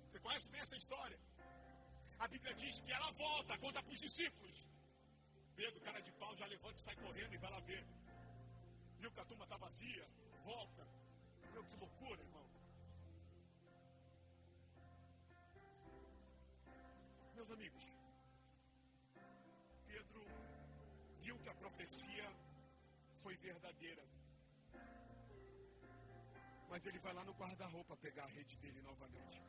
Você 0.06 0.20
conhece 0.20 0.48
bem 0.50 0.60
essa 0.60 0.76
história? 0.76 1.18
A 2.18 2.28
Bíblia 2.28 2.54
diz 2.54 2.80
que 2.80 2.92
ela 2.92 3.10
volta, 3.12 3.58
conta 3.58 3.82
para 3.82 3.92
os 3.94 4.00
discípulos. 4.00 4.56
Pedro, 5.56 5.80
cara 5.80 6.00
de 6.02 6.12
pau, 6.12 6.36
já 6.36 6.46
levanta 6.46 6.78
e 6.78 6.84
sai 6.84 6.96
correndo 6.96 7.32
e 7.32 7.38
vai 7.38 7.50
lá 7.50 7.60
ver. 7.60 7.82
Viu 8.98 9.10
que 9.10 9.20
a 9.20 9.24
turma 9.24 9.44
está 9.44 9.56
vazia? 9.56 10.06
Volta. 10.44 10.86
Meu, 11.54 11.64
que 11.64 11.76
loucura, 11.76 12.20
irmão. 12.20 12.49
Amigos, 17.52 17.84
Pedro 19.86 20.24
viu 21.18 21.36
que 21.38 21.48
a 21.48 21.54
profecia 21.54 22.26
foi 23.22 23.36
verdadeira. 23.36 24.04
Mas 26.68 26.86
ele 26.86 27.00
vai 27.00 27.12
lá 27.12 27.24
no 27.24 27.32
guarda-roupa 27.32 27.96
pegar 27.96 28.24
a 28.24 28.28
rede 28.28 28.56
dele 28.58 28.80
novamente. 28.82 29.42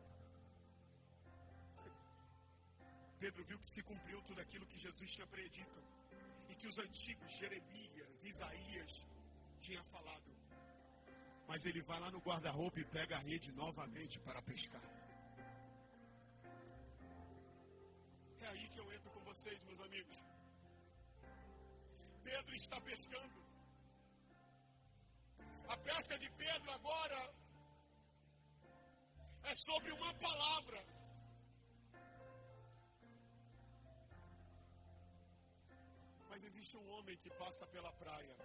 Pedro 3.19 3.43
viu 3.43 3.59
que 3.59 3.69
se 3.69 3.83
cumpriu 3.83 4.19
tudo 4.23 4.41
aquilo 4.41 4.65
que 4.65 4.79
Jesus 4.79 5.11
tinha 5.11 5.27
predito 5.27 5.83
e 6.49 6.55
que 6.55 6.67
os 6.67 6.79
antigos 6.79 7.31
Jeremias, 7.33 8.23
Isaías 8.23 9.05
tinha 9.59 9.83
falado. 9.83 10.31
Mas 11.47 11.65
ele 11.65 11.83
vai 11.83 11.99
lá 11.99 12.09
no 12.09 12.19
guarda-roupa 12.19 12.79
e 12.79 12.85
pega 12.85 13.17
a 13.17 13.19
rede 13.19 13.51
novamente 13.51 14.19
para 14.21 14.41
pescar. 14.41 15.00
É 18.41 18.47
aí 18.47 18.67
que 18.69 18.79
eu 18.79 18.91
entro 18.91 19.11
com 19.11 19.23
vocês, 19.31 19.63
meus 19.63 19.79
amigos. 19.81 20.17
Pedro 22.23 22.55
está 22.55 22.81
pescando. 22.81 23.39
A 25.67 25.77
pesca 25.77 26.17
de 26.17 26.29
Pedro 26.31 26.71
agora 26.71 27.19
é 29.43 29.55
sobre 29.55 29.91
uma 29.91 30.13
palavra. 30.15 30.83
Mas 36.29 36.43
existe 36.43 36.75
um 36.77 36.89
homem 36.93 37.17
que 37.17 37.29
passa 37.29 37.67
pela 37.67 37.91
praia. 37.93 38.35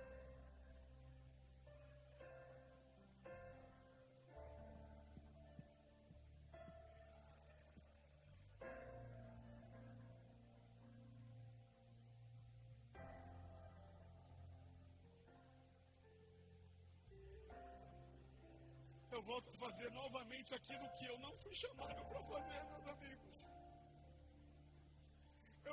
Eu 19.16 19.22
volto 19.22 19.50
a 19.50 19.54
fazer 19.54 19.90
novamente 19.92 20.54
aquilo 20.54 20.86
que 20.96 21.06
eu 21.06 21.18
não 21.18 21.34
fui 21.38 21.54
chamado 21.54 22.04
para 22.10 22.22
fazer, 22.22 22.64
meus 22.64 22.86
amigos 22.86 23.36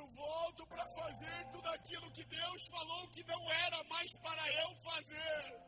eu 0.03 0.07
volto 0.07 0.65
para 0.67 0.85
fazer 0.87 1.45
tudo 1.51 1.69
aquilo 1.69 2.11
que 2.11 2.23
Deus 2.25 2.67
falou 2.67 3.07
que 3.09 3.23
não 3.23 3.51
era 3.51 3.83
mais 3.85 4.11
para 4.13 4.51
eu 4.61 4.75
fazer. 4.87 5.61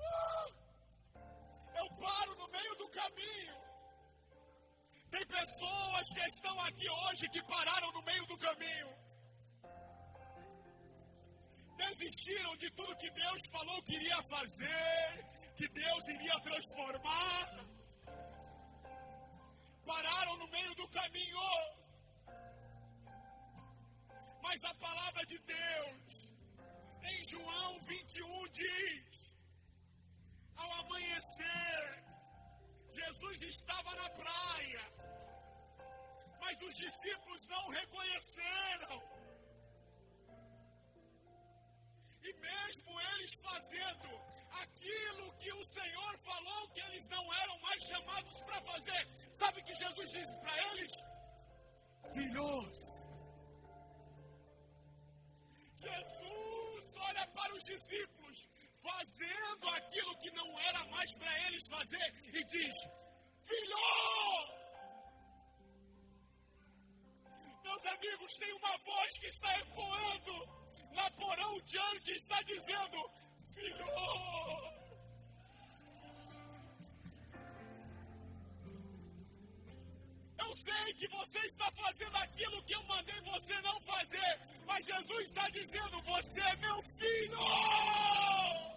Ah, 0.00 0.46
eu 1.80 1.90
paro 2.04 2.34
no 2.34 2.48
meio 2.48 2.74
do 2.76 2.88
caminho. 2.88 3.56
Tem 5.10 5.26
pessoas 5.26 6.06
que 6.14 6.20
estão 6.28 6.60
aqui 6.60 6.88
hoje 6.88 7.28
que 7.30 7.42
pararam 7.44 7.92
no 7.92 8.02
meio 8.02 8.26
do 8.26 8.36
caminho. 8.36 9.01
Desistiram 11.84 12.56
de 12.56 12.70
tudo 12.70 12.96
que 12.96 13.10
Deus 13.10 13.40
falou 13.50 13.82
que 13.82 13.94
iria 13.94 14.22
fazer 14.24 15.32
que 15.56 15.68
Deus 15.68 16.08
iria 16.08 16.40
transformar, 16.40 17.66
pararam 19.86 20.36
no 20.38 20.48
meio 20.48 20.74
do 20.74 20.88
caminho. 20.88 21.38
Mas 24.42 24.64
a 24.64 24.74
palavra 24.74 25.24
de 25.26 25.38
Deus, 25.38 26.30
em 27.12 27.24
João 27.26 27.80
21, 27.80 28.48
diz: 28.48 29.04
ao 30.56 30.72
amanhecer, 30.80 32.04
Jesus 32.92 33.42
estava 33.42 33.94
na 33.94 34.10
praia, 34.10 34.92
mas 36.40 36.60
os 36.62 36.76
discípulos 36.76 37.46
não 37.46 37.68
reconheceram. 37.68 39.21
E 42.24 42.32
mesmo 42.34 43.00
eles 43.00 43.34
fazendo 43.34 44.08
aquilo 44.62 45.32
que 45.38 45.52
o 45.52 45.64
Senhor 45.64 46.18
falou 46.18 46.68
que 46.70 46.80
eles 46.80 47.04
não 47.08 47.34
eram 47.34 47.58
mais 47.60 47.82
chamados 47.84 48.40
para 48.42 48.62
fazer. 48.62 49.08
Sabe 49.34 49.60
o 49.60 49.64
que 49.64 49.74
Jesus 49.74 50.10
disse 50.10 50.38
para 50.40 50.56
eles? 50.70 50.92
Filhos, 52.14 52.78
Jesus 55.78 56.96
olha 56.96 57.26
para 57.28 57.54
os 57.54 57.64
discípulos 57.64 58.48
fazendo 58.82 59.68
aquilo 59.68 60.18
que 60.18 60.30
não 60.32 60.60
era 60.60 60.84
mais 60.86 61.12
para 61.14 61.46
eles 61.46 61.68
fazer 61.68 62.14
e 62.34 62.44
diz: 62.44 62.74
Filho! 63.44 63.76
Meus 67.62 67.86
amigos, 67.86 68.34
tem 68.34 68.52
uma 68.54 68.76
voz 68.78 69.18
que 69.18 69.26
está 69.26 69.58
ecoando 69.60 70.61
na 70.92 71.10
porão 71.12 71.60
diante, 71.60 72.12
está 72.12 72.40
dizendo: 72.42 73.10
Filho! 73.54 73.86
Eu 80.38 80.56
sei 80.56 80.94
que 80.94 81.08
você 81.08 81.38
está 81.46 81.70
fazendo 81.72 82.16
aquilo 82.16 82.62
que 82.64 82.74
eu 82.74 82.82
mandei 82.84 83.20
você 83.22 83.60
não 83.60 83.80
fazer, 83.82 84.40
mas 84.66 84.86
Jesus 84.86 85.26
está 85.28 85.48
dizendo: 85.50 86.02
Você 86.02 86.40
é 86.40 86.56
meu 86.56 86.82
filho! 86.82 87.38
Ah! 87.40 88.72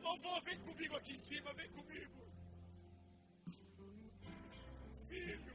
Louvor, 0.00 0.42
vem 0.42 0.60
comigo 0.60 0.96
aqui 0.96 1.14
em 1.14 1.18
cima, 1.18 1.52
vem 1.54 1.70
comigo. 1.70 2.24
Filho. 5.08 5.53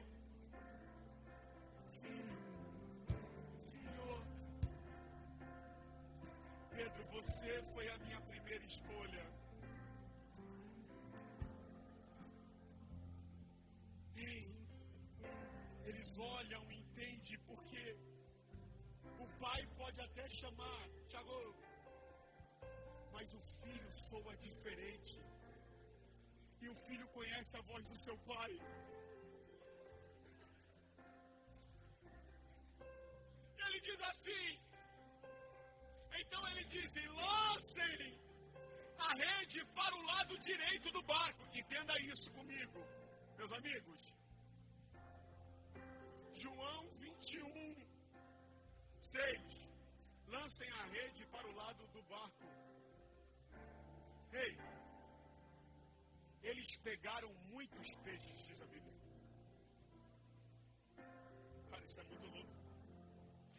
Filho 24.09 24.23
soa 24.23 24.35
diferente. 24.37 25.17
E 26.61 26.69
o 26.69 26.75
filho 26.75 27.07
conhece 27.09 27.55
a 27.55 27.61
voz 27.61 27.85
do 27.87 27.97
seu 27.97 28.17
pai. 28.19 28.51
Ele 33.65 33.79
diz 33.81 34.01
assim: 34.01 34.59
então 36.19 36.47
ele 36.49 36.63
disse: 36.65 37.07
lancem 37.07 38.19
a 38.97 39.13
rede 39.13 39.65
para 39.67 39.95
o 39.95 40.01
lado 40.11 40.39
direito 40.39 40.91
do 40.91 41.01
barco. 41.03 41.43
Entenda 41.53 41.93
isso 42.01 42.31
comigo, 42.31 42.79
meus 43.37 43.51
amigos. 43.51 43.99
João 46.33 46.89
21, 46.95 47.75
6. 49.01 49.59
Lancem 50.27 50.69
a 50.71 50.83
rede 50.85 51.25
para 51.27 51.47
o 51.47 51.55
lado 51.55 51.87
do 51.87 52.01
barco. 52.03 52.68
Ei, 54.31 54.57
eles 56.43 56.75
pegaram 56.77 57.33
muitos 57.49 57.87
peixes, 58.03 58.45
diz 58.47 58.61
a 58.61 58.65
Bíblia. 58.65 58.93
Cara, 61.69 61.83
isso 61.83 61.99
é 61.99 62.03
muito 62.03 62.27
louco. 62.27 62.53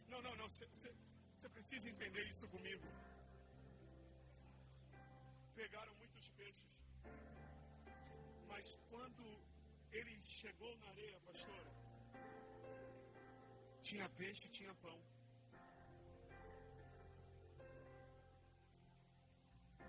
Não, 0.08 0.22
não, 0.22 0.36
não. 0.36 0.48
Cê, 0.50 0.66
cê, 0.80 0.94
você 1.34 1.48
precisa 1.48 1.88
entender 1.88 2.24
isso 2.28 2.48
comigo. 2.48 2.86
Pegaram 5.54 5.94
muitos 5.96 6.28
peixes. 6.30 6.70
Mas 8.48 8.74
quando 8.88 9.24
ele 9.92 10.20
chegou 10.24 10.76
na 10.78 10.88
areia, 10.88 11.20
pastor, 11.20 11.66
tinha 13.82 14.08
peixe 14.10 14.46
e 14.46 14.50
tinha 14.50 14.74
pão. 14.76 15.00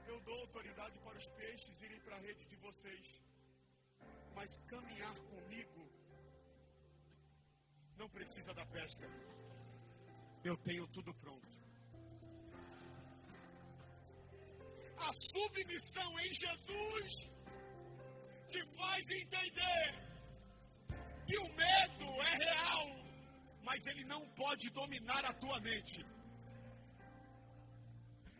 Eu 0.08 0.20
dou 0.22 0.39
autoridade 0.39 0.99
para 0.99 1.18
os 1.18 1.28
peixes 1.28 1.82
irem 1.82 1.99
para 2.02 2.16
a 2.16 2.20
rede 2.20 2.45
de 2.45 2.56
vocês. 2.58 3.22
Mas 4.36 4.58
caminhar 4.68 5.16
comigo 5.34 5.89
não 7.97 8.10
precisa 8.10 8.54
da 8.54 8.66
pesca 8.66 9.08
eu 10.43 10.58
tenho 10.58 10.88
tudo 10.88 11.14
pronto. 11.16 11.47
A 14.97 15.14
submissão 15.14 16.20
em 16.20 16.34
Jesus 16.34 17.16
te 18.47 18.66
faz 18.76 19.10
entender 19.10 19.86
que 21.26 21.38
o 21.38 21.47
medo 21.54 22.22
é 22.22 22.36
real, 22.45 22.88
mas 23.64 23.86
ele 23.88 24.04
não 24.06 24.28
pode 24.30 24.70
dominar 24.70 25.24
a 25.26 25.34
tua 25.34 25.60
mente. 25.60 26.06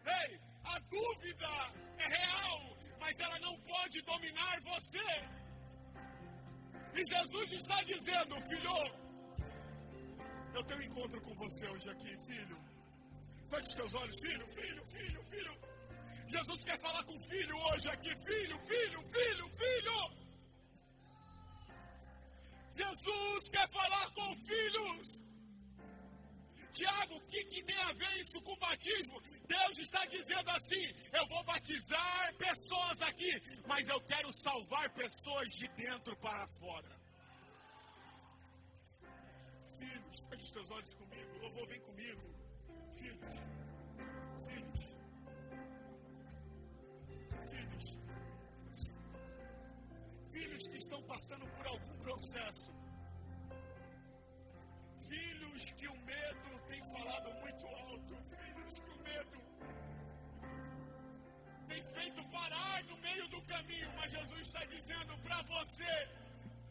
Ei, 0.06 0.40
a 0.64 0.80
dúvida 0.80 1.50
é 1.98 2.08
real, 2.08 2.78
mas 3.00 3.20
ela 3.20 3.40
não 3.40 3.60
pode 3.62 4.02
dominar 4.02 4.60
você. 4.62 5.42
E 6.94 7.06
Jesus 7.06 7.52
está 7.54 7.82
dizendo, 7.84 8.42
filho, 8.42 9.02
eu 10.54 10.64
tenho 10.64 10.80
um 10.80 10.84
encontro 10.84 11.22
com 11.22 11.34
você 11.36 11.68
hoje 11.68 11.90
aqui, 11.90 12.18
filho. 12.28 12.58
Feche 13.50 13.68
os 13.68 13.76
teus 13.76 13.94
olhos, 13.94 14.20
filho, 14.20 14.48
filho, 14.48 14.86
filho, 14.86 15.24
filho. 15.24 15.58
Jesus 16.28 16.64
quer 16.64 16.80
falar 16.80 17.04
com 17.04 17.16
o 17.16 17.20
filho 17.30 17.58
hoje 17.58 17.90
aqui, 17.90 18.10
filho, 18.10 18.60
filho, 18.60 19.02
filho, 19.16 19.50
filho. 19.62 20.22
Jesus 22.76 23.50
quer 23.50 23.70
falar 23.70 24.12
com 24.12 24.36
filhos. 24.38 25.31
Tiago, 26.72 27.16
o 27.16 27.22
que, 27.22 27.44
que 27.46 27.64
tem 27.64 27.78
a 27.78 27.92
ver 27.94 28.14
isso 28.22 28.42
com 28.42 28.56
batismo? 28.56 29.22
Deus 29.46 29.78
está 29.80 30.06
dizendo 30.06 30.50
assim: 30.52 30.94
eu 31.12 31.28
vou 31.28 31.44
batizar 31.44 32.34
pessoas 32.36 33.02
aqui, 33.02 33.32
mas 33.68 33.88
eu 33.88 34.00
quero 34.02 34.32
salvar 34.42 34.90
pessoas 34.92 35.52
de 35.54 35.68
dentro 35.70 36.16
para 36.18 36.48
fora. 36.60 37.00
Filhos, 39.78 40.20
feche 40.30 40.44
os 40.44 40.50
seus 40.50 40.72
olhos 40.72 40.94
comigo, 40.94 41.40
louvor 41.42 41.68
vem 41.68 41.82
comigo. 41.82 42.22
Filhos, 42.98 43.36
filhos, 44.48 44.86
filhos, 47.50 47.98
filhos 50.32 50.68
que 50.68 50.78
estão 50.78 51.02
passando 51.04 51.48
por 51.48 51.68
algum 51.68 51.98
processo 52.00 52.81
falado 57.12 57.34
muito 57.42 57.66
alto, 57.68 58.16
filhos 58.36 58.80
o 58.80 59.04
medo 59.04 59.40
tem 61.68 61.84
feito 61.96 62.24
parar 62.30 62.84
no 62.86 62.98
meio 62.98 63.28
do 63.30 63.42
caminho, 63.44 63.92
mas 63.98 64.12
Jesus 64.12 64.42
está 64.42 64.64
dizendo 64.66 65.18
para 65.20 65.42
você: 65.44 65.94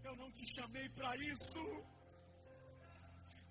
eu 0.05 0.17
não 0.17 0.31
te 0.33 0.47
chamei 0.55 0.89
para 0.91 1.17
isso. 1.17 1.85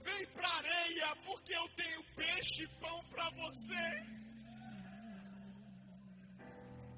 Vem 0.02 0.26
para 0.28 0.50
areia, 0.50 1.16
porque 1.26 1.54
eu 1.54 1.68
tenho 1.76 2.04
peixe 2.16 2.64
e 2.64 2.68
pão 2.80 3.04
para 3.12 3.30
você. 3.32 3.86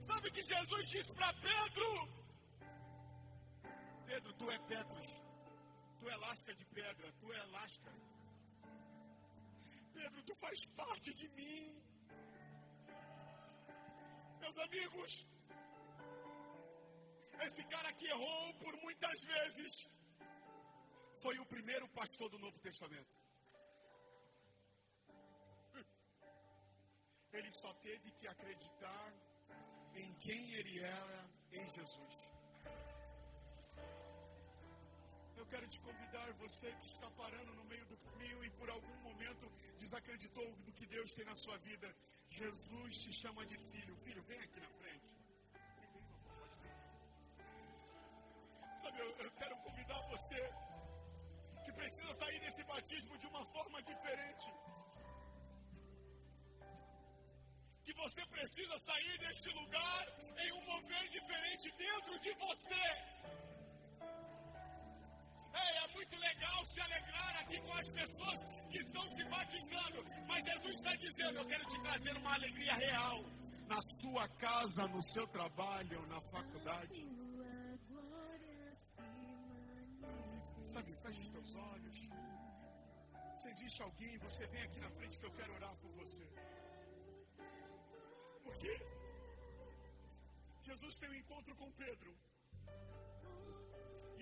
Sabe 0.08 0.32
que 0.32 0.44
Jesus 0.44 0.90
disse 0.90 1.12
para 1.14 1.34
Pedro? 1.34 1.90
Pedro, 4.06 4.34
tu 4.34 4.52
é 4.52 4.60
Petros, 4.60 5.08
tu 6.00 6.10
é 6.10 6.16
lasca 6.18 6.54
de 6.54 6.66
pedra, 6.66 7.12
tu 7.20 7.34
é 7.34 7.44
lasca. 7.46 7.92
Pedro, 10.02 10.24
tu 10.30 10.36
faz 10.44 10.60
parte 10.82 11.14
de 11.14 11.28
mim. 11.38 11.66
Meus 14.44 14.58
amigos, 14.66 15.12
esse 17.48 17.64
cara 17.74 17.94
que 17.94 18.08
errou 18.08 18.54
por 18.64 18.74
muitas 18.86 19.22
vezes, 19.34 19.74
foi 21.22 21.38
o 21.38 21.46
primeiro 21.46 21.88
pastor 21.90 22.30
do 22.30 22.40
Novo 22.40 22.60
Testamento. 22.68 23.14
Ele 27.32 27.52
só 27.52 27.72
teve 27.88 28.12
que 28.18 28.28
acreditar 28.28 29.14
em 29.94 30.14
quem 30.16 30.52
ele 30.54 30.80
era 30.80 31.20
em 31.52 31.70
Jesus. 31.78 32.31
Quero 35.52 35.68
te 35.68 35.80
convidar, 35.82 36.28
você 36.44 36.68
que 36.80 36.88
está 36.96 37.08
parando 37.12 37.54
no 37.60 37.66
meio 37.66 37.86
do 37.86 37.98
caminho 37.98 38.40
e 38.46 38.50
por 38.52 38.70
algum 38.70 38.98
momento 39.08 39.46
desacreditou 39.78 40.48
do 40.66 40.72
que 40.78 40.86
Deus 40.86 41.12
tem 41.12 41.26
na 41.26 41.36
sua 41.36 41.58
vida. 41.58 41.88
Jesus 42.30 42.92
te 43.04 43.12
chama 43.22 43.46
de 43.46 43.58
filho. 43.70 43.94
Filho, 44.06 44.24
vem 44.30 44.40
aqui 44.40 44.60
na 44.62 44.72
frente. 44.80 45.08
Sabe, 48.82 49.00
eu, 49.00 49.10
eu 49.26 49.32
quero 49.32 49.56
convidar 49.68 50.00
você 50.14 50.42
que 51.66 51.74
precisa 51.74 52.14
sair 52.14 52.40
desse 52.40 52.64
batismo 52.64 53.18
de 53.18 53.28
uma 53.28 53.44
forma 53.56 53.84
diferente. 53.92 54.48
Que 57.84 57.94
você 58.04 58.26
precisa 58.38 58.78
sair 58.80 59.18
deste 59.20 59.50
lugar 59.50 60.02
em 60.46 60.52
um 60.54 60.64
mover 60.72 61.10
diferente 61.10 61.72
dentro 61.86 62.20
de 62.20 62.34
você. 62.46 63.41
Muito 66.12 66.20
legal 66.20 66.66
se 66.66 66.82
alegrar 66.82 67.36
aqui 67.40 67.58
com 67.62 67.74
as 67.74 67.88
pessoas 67.90 68.40
que 68.70 68.80
estão 68.80 69.10
se 69.16 69.24
batizando, 69.24 70.04
mas 70.28 70.44
Jesus 70.44 70.76
está 70.76 70.96
dizendo: 70.96 71.38
Eu 71.40 71.46
quero 71.46 71.66
te 71.70 71.82
trazer 71.82 72.18
uma 72.18 72.34
alegria 72.34 72.74
real 72.74 73.24
na 73.68 73.82
sua 73.82 74.28
casa, 74.28 74.88
no 74.88 75.02
seu 75.04 75.26
trabalho, 75.28 76.06
na 76.08 76.20
faculdade. 76.34 77.08
Sabe, 80.74 80.96
feche 81.02 81.22
os 81.22 81.30
teus 81.30 81.56
olhos. 81.56 81.98
Se 83.38 83.48
existe 83.50 83.82
alguém, 83.82 84.18
você 84.18 84.46
vem 84.48 84.64
aqui 84.64 84.80
na 84.82 84.92
frente 84.92 85.18
que 85.18 85.26
eu 85.26 85.32
quero 85.32 85.54
orar 85.54 85.76
por 85.78 85.92
você. 85.92 86.28
Porque 88.44 88.74
Jesus 90.62 91.00
tem 91.00 91.10
um 91.10 91.16
encontro 91.16 91.56
com 91.56 91.72
Pedro. 91.72 92.14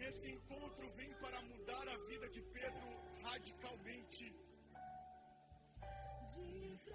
Esse 0.09 0.27
encontro 0.27 0.89
vem 0.95 1.13
para 1.21 1.39
mudar 1.43 1.87
a 1.87 1.97
vida 2.07 2.27
de 2.29 2.41
Pedro 2.41 2.87
radicalmente. 3.21 4.35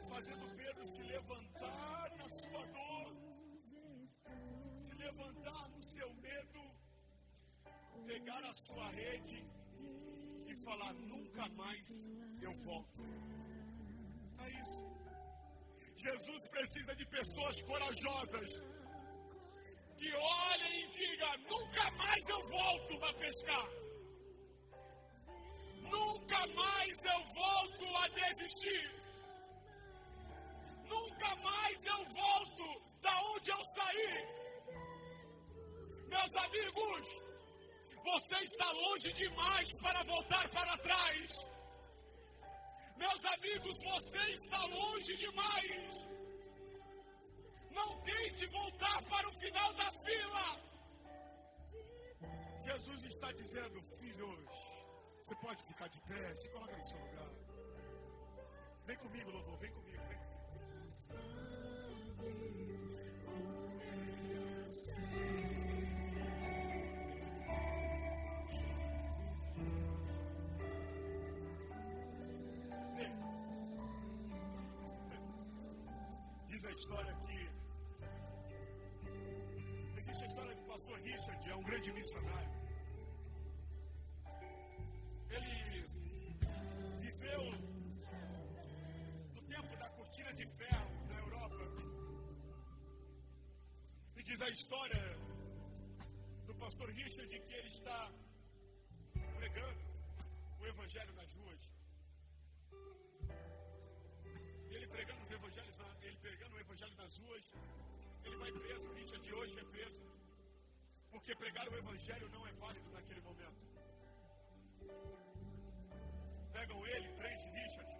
Fazendo 0.08 0.56
Pedro 0.56 0.84
se 0.84 1.02
levantar 1.02 2.16
na 2.16 2.28
sua 2.28 2.66
dor, 2.76 3.16
se 4.80 4.94
levantar 4.96 5.68
no 5.68 5.82
seu 5.84 6.12
medo 6.14 6.62
pegar 8.04 8.42
a 8.50 8.54
sua 8.54 8.90
rede 8.90 9.46
e 10.48 10.64
falar: 10.64 10.92
nunca 10.94 11.48
mais 11.50 11.88
eu 12.42 12.52
volto. 12.64 13.02
É 14.40 14.48
isso. 14.62 14.80
Jesus 15.98 16.48
precisa 16.48 16.96
de 16.96 17.06
pessoas 17.06 17.62
corajosas 17.62 18.73
nunca 21.38 21.90
mais 21.92 22.28
eu 22.28 22.48
volto 22.48 22.98
para 22.98 23.14
pescar. 23.14 23.68
Nunca 25.90 26.46
mais 26.48 27.04
eu 27.04 27.20
volto 27.34 27.96
a 27.96 28.08
desistir. 28.08 28.90
Nunca 30.86 31.36
mais 31.36 31.84
eu 31.84 32.04
volto 32.14 32.82
da 33.00 33.22
onde 33.32 33.50
eu 33.50 33.64
saí. 33.76 34.44
Meus 36.08 36.36
amigos, 36.36 37.24
você 38.04 38.38
está 38.44 38.70
longe 38.72 39.12
demais 39.14 39.72
para 39.74 40.02
voltar 40.04 40.48
para 40.50 40.76
trás. 40.78 41.30
Meus 42.96 43.24
amigos, 43.24 43.76
você 43.82 44.30
está 44.32 44.64
longe 44.66 45.16
demais. 45.16 46.04
Não 47.70 48.00
tente 48.02 48.46
voltar 48.46 49.02
para 49.04 49.28
o 49.28 49.38
final 49.40 49.72
da 49.74 49.92
fila. 50.04 50.73
Jesus 52.64 53.04
está 53.04 53.32
dizendo, 53.32 53.82
filhos, 54.00 54.44
você 55.24 55.34
pode 55.36 55.62
ficar 55.64 55.88
de 55.88 56.00
pé, 56.02 56.34
se 56.34 56.48
coloca 56.50 56.76
no 56.76 56.84
seu 56.84 56.98
lugar. 56.98 57.30
Vem 58.86 58.96
comigo, 58.98 59.30
louvor, 59.30 59.56
vem 59.58 59.70
comigo, 59.72 60.02
vem 60.08 60.18
comigo. 60.18 60.34
história 76.84 77.10
aqui. 77.12 77.50
Existe 79.96 80.22
a 80.22 80.26
história 80.26 80.54
do 80.54 80.62
pastor 80.64 80.98
Richard, 81.00 81.50
é 81.50 81.56
um 81.56 81.62
grande 81.62 81.92
missionário. 81.92 82.43
A 94.44 94.50
história 94.50 95.02
do 96.46 96.54
pastor 96.56 96.90
Richard 96.90 97.30
que 97.30 97.54
ele 97.54 97.68
está 97.68 98.12
pregando 99.36 99.80
o 100.60 100.66
evangelho 100.66 101.14
nas 101.14 101.32
ruas. 101.32 101.60
Ele 104.68 104.86
pregando 104.88 105.22
os 105.22 105.30
evangelhos 105.30 105.76
ele 106.02 106.16
pregando 106.18 106.56
o 106.56 106.60
evangelho 106.60 106.96
nas 106.96 107.16
ruas, 107.16 107.52
ele 108.22 108.36
vai 108.36 108.52
preso, 108.52 108.92
Richard 108.92 109.24
de 109.24 109.34
hoje 109.34 109.58
é 109.58 109.64
preso, 109.64 110.02
porque 111.10 111.34
pregar 111.36 111.66
o 111.66 111.78
evangelho 111.78 112.28
não 112.28 112.46
é 112.46 112.52
válido 112.52 112.90
naquele 112.90 113.20
momento. 113.22 113.64
Pegam 116.52 116.86
ele, 116.86 117.08
prende 117.16 117.44
Richard. 117.60 117.94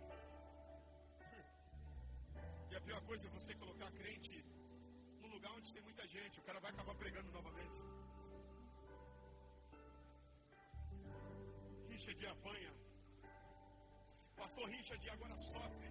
E 2.70 2.76
a 2.76 2.80
pior 2.80 3.00
coisa 3.02 3.28
é 3.28 3.30
você 3.30 3.54
colocar 3.54 3.88
crente 3.92 4.44
lugar 5.44 5.58
onde 5.58 5.72
tem 5.74 5.82
muita 5.82 6.06
gente, 6.06 6.40
o 6.40 6.42
cara 6.42 6.58
vai 6.60 6.70
acabar 6.70 6.94
pregando 6.94 7.30
novamente. 7.30 7.78
Richard 11.88 12.26
apanha. 12.26 12.72
Pastor 14.36 14.68
Richard 14.68 15.10
agora 15.10 15.36
sofre 15.36 15.88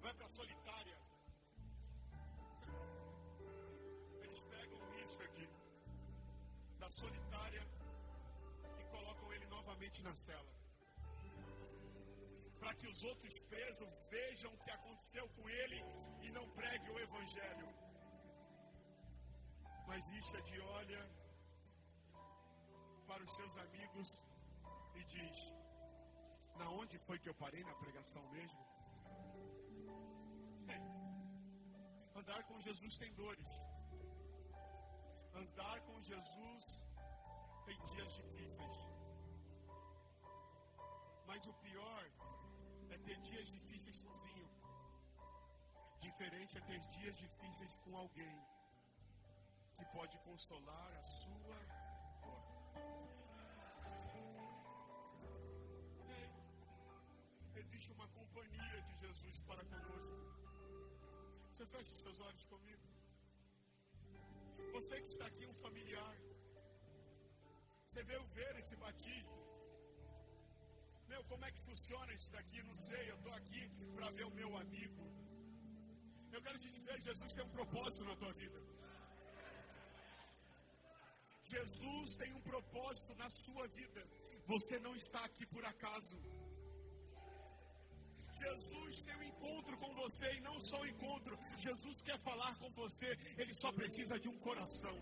vai 0.00 0.14
para 0.14 0.26
a 0.26 0.28
solitária. 0.28 0.96
Eles 4.22 4.40
pegam 4.52 4.78
o 4.78 4.90
Richard 4.98 5.48
da 6.78 6.88
solitária 6.90 7.64
e 8.80 8.84
colocam 8.84 9.32
ele 9.32 9.46
novamente 9.46 10.02
na 10.02 10.14
cela. 10.14 10.52
Para 12.60 12.74
que 12.74 12.86
os 12.86 13.02
outros 13.02 13.38
presos 13.54 13.88
vejam 14.10 14.52
o 14.52 14.58
que 14.58 14.70
aconteceu 14.70 15.28
com 15.30 15.48
ele 15.48 15.80
e 16.22 16.30
não 16.30 16.48
pregue 16.50 16.90
o 16.90 17.00
Evangelho. 17.00 17.91
Mas 19.92 20.06
Richard 20.06 20.60
olha 20.78 21.00
para 23.08 23.22
os 23.22 23.32
seus 23.38 23.54
amigos 23.64 24.08
e 24.98 25.04
diz: 25.14 25.38
Na 26.60 26.68
onde 26.70 26.96
foi 27.06 27.18
que 27.18 27.28
eu 27.28 27.34
parei 27.34 27.62
na 27.62 27.74
pregação 27.74 28.22
mesmo? 28.36 28.62
Andar 32.20 32.42
com 32.44 32.58
Jesus 32.68 32.96
tem 33.02 33.12
dores. 33.12 33.50
Andar 35.42 35.82
com 35.82 36.00
Jesus 36.00 36.64
tem 37.66 37.78
dias 37.90 38.14
difíceis. 38.20 38.78
Mas 41.26 41.46
o 41.46 41.54
pior 41.66 42.04
é 42.88 42.96
ter 42.96 43.20
dias 43.28 43.46
difíceis 43.56 43.96
sozinho. 44.06 44.48
Diferente 46.00 46.56
é 46.56 46.62
ter 46.62 46.80
dias 46.96 47.18
difíceis 47.18 47.76
com 47.84 47.94
alguém 47.94 48.34
que 49.82 49.86
pode 49.98 50.16
consolar 50.18 50.90
a 50.96 51.04
sua 51.20 51.58
dor. 52.24 52.48
Existe 57.62 57.90
uma 57.96 58.06
companhia 58.18 58.78
de 58.88 58.94
Jesus 59.04 59.40
para 59.48 59.64
conosco. 59.72 60.20
Você 61.48 61.66
fecha 61.74 61.94
os 61.96 62.02
seus 62.06 62.20
olhos 62.28 62.44
comigo. 62.52 62.86
Você 64.76 65.00
que 65.02 65.10
está 65.14 65.26
aqui, 65.26 65.44
um 65.46 65.56
familiar. 65.66 66.16
Você 67.86 68.02
veio 68.10 68.24
ver 68.38 68.52
esse 68.62 68.76
batismo. 68.76 69.40
Meu, 71.08 71.24
como 71.24 71.44
é 71.44 71.50
que 71.50 71.60
funciona 71.70 72.12
isso 72.18 72.30
daqui? 72.30 72.62
Não 72.70 72.76
sei, 72.76 73.10
eu 73.10 73.16
estou 73.16 73.34
aqui 73.40 73.62
para 73.96 74.10
ver 74.10 74.26
o 74.30 74.34
meu 74.40 74.56
amigo. 74.64 75.02
Eu 76.36 76.40
quero 76.40 76.58
te 76.58 76.70
dizer, 76.70 77.00
Jesus 77.00 77.32
tem 77.34 77.44
um 77.44 77.54
propósito 77.58 78.04
na 78.04 78.16
tua 78.22 78.32
vida. 78.44 78.60
Jesus 81.54 82.16
tem 82.16 82.32
um 82.32 82.40
propósito 82.40 83.14
na 83.22 83.28
sua 83.28 83.66
vida. 83.68 84.02
Você 84.46 84.78
não 84.80 84.94
está 84.96 85.20
aqui 85.24 85.44
por 85.46 85.64
acaso. 85.64 86.16
Jesus 88.42 89.00
tem 89.06 89.16
um 89.16 89.22
encontro 89.22 89.76
com 89.82 89.90
você 90.02 90.28
e 90.36 90.40
não 90.40 90.58
só 90.60 90.80
um 90.80 90.86
encontro. 90.86 91.38
Jesus 91.58 92.00
quer 92.02 92.18
falar 92.20 92.54
com 92.60 92.70
você, 92.70 93.10
ele 93.36 93.52
só 93.54 93.70
precisa 93.70 94.18
de 94.18 94.28
um 94.28 94.38
coração. 94.38 94.96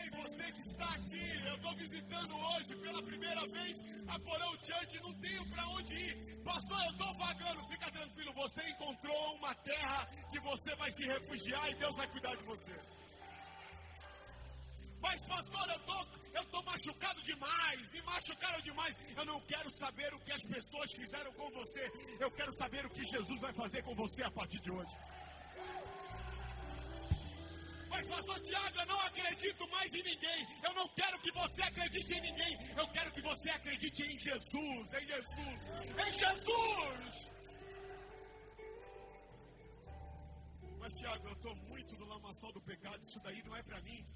Ei, 0.00 0.08
você 0.10 0.44
que 0.52 0.62
está 0.62 0.88
aqui, 0.94 1.24
eu 1.46 1.54
estou 1.54 1.74
visitando 1.76 2.34
hoje 2.34 2.74
pela 2.76 3.02
primeira 3.02 3.46
vez 3.46 3.76
a 4.08 4.18
Porão 4.18 4.56
Diante, 4.56 5.02
não 5.02 5.14
tenho 5.20 5.44
para 5.50 5.68
onde 5.68 5.94
ir. 5.94 6.42
Pastor, 6.42 6.82
eu 6.84 6.92
estou 6.92 7.14
vagando, 7.14 7.68
fica 7.68 7.90
tranquilo, 7.90 8.32
você 8.32 8.62
encontrou 8.70 9.36
uma 9.36 9.54
terra 9.56 10.06
que 10.32 10.40
você 10.40 10.74
vai 10.74 10.90
se 10.90 11.04
refugiar 11.04 11.70
e 11.70 11.74
Deus 11.74 11.94
vai 11.96 12.08
cuidar 12.10 12.34
de 12.36 12.44
você. 12.44 13.01
Mas, 15.02 15.20
pastor, 15.26 15.68
eu 15.68 15.80
tô, 15.80 15.98
eu 16.38 16.44
tô 16.46 16.62
machucado 16.62 17.20
demais, 17.22 17.88
me 17.90 18.02
machucaram 18.02 18.60
demais. 18.60 18.96
Eu 19.16 19.24
não 19.24 19.40
quero 19.40 19.70
saber 19.70 20.14
o 20.14 20.20
que 20.20 20.32
as 20.32 20.42
pessoas 20.42 20.92
fizeram 20.92 21.32
com 21.32 21.50
você. 21.50 21.90
Eu 22.20 22.30
quero 22.30 22.52
saber 22.52 22.86
o 22.86 22.90
que 22.90 23.04
Jesus 23.04 23.40
vai 23.40 23.52
fazer 23.52 23.82
com 23.82 23.94
você 23.96 24.22
a 24.22 24.30
partir 24.30 24.60
de 24.60 24.70
hoje. 24.70 24.94
Mas, 27.90 28.06
pastor 28.06 28.40
Tiago, 28.40 28.78
eu 28.80 28.86
não 28.86 29.00
acredito 29.00 29.68
mais 29.68 29.92
em 29.92 30.02
ninguém. 30.04 30.46
Eu 30.62 30.72
não 30.72 30.88
quero 30.90 31.18
que 31.18 31.32
você 31.32 31.62
acredite 31.62 32.14
em 32.14 32.20
ninguém. 32.20 32.54
Eu 32.76 32.88
quero 32.88 33.10
que 33.12 33.22
você 33.22 33.50
acredite 33.50 34.02
em 34.02 34.18
Jesus, 34.18 34.94
em 34.94 35.06
Jesus, 35.12 35.60
em 36.06 36.12
Jesus. 36.22 37.32
Mas, 40.78 40.94
Tiago, 40.94 41.28
eu 41.28 41.32
estou 41.34 41.56
muito 41.56 41.96
no 41.98 42.06
lamaçal 42.06 42.52
do 42.52 42.60
pecado. 42.60 43.02
Isso 43.02 43.20
daí 43.20 43.42
não 43.42 43.56
é 43.56 43.62
para 43.62 43.80
mim 43.82 44.06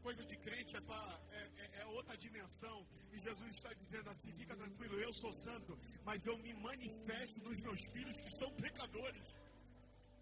coisa 0.00 0.24
de 0.24 0.36
crente 0.36 0.76
é, 0.76 0.80
pra, 0.80 1.20
é, 1.30 1.42
é, 1.62 1.80
é, 1.82 1.86
outra 1.86 2.16
dimensão. 2.16 2.86
E 3.12 3.18
Jesus 3.18 3.50
está 3.56 3.72
dizendo 3.72 4.10
assim: 4.10 4.32
fica 4.32 4.56
tranquilo, 4.56 5.00
eu 5.00 5.12
sou 5.12 5.32
santo, 5.32 5.78
mas 6.04 6.26
eu 6.26 6.36
me 6.38 6.52
manifesto 6.54 7.40
nos 7.40 7.60
meus 7.60 7.80
filhos 7.92 8.16
que 8.16 8.30
são 8.38 8.50
pecadores. 8.54 9.22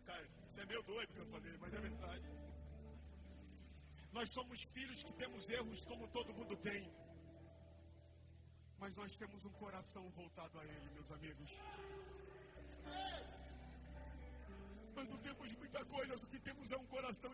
Cara, 0.04 0.22
isso 0.22 0.60
é 0.60 0.66
meio 0.66 0.82
doido 0.82 1.12
que 1.12 1.20
eu 1.20 1.26
falei, 1.26 1.54
mas 1.58 1.74
é 1.74 1.80
verdade. 1.80 2.26
Nós 4.12 4.28
somos 4.30 4.62
filhos 4.74 5.02
que 5.02 5.12
temos 5.12 5.48
erros 5.48 5.80
como 5.84 6.08
todo 6.08 6.34
mundo 6.34 6.56
tem. 6.56 6.90
Mas 8.78 8.96
nós 8.96 9.16
temos 9.16 9.44
um 9.44 9.52
coração 9.52 10.08
voltado 10.10 10.58
a 10.58 10.64
Ele, 10.64 10.90
meus 10.94 11.10
amigos. 11.10 11.50
Nós 12.84 13.37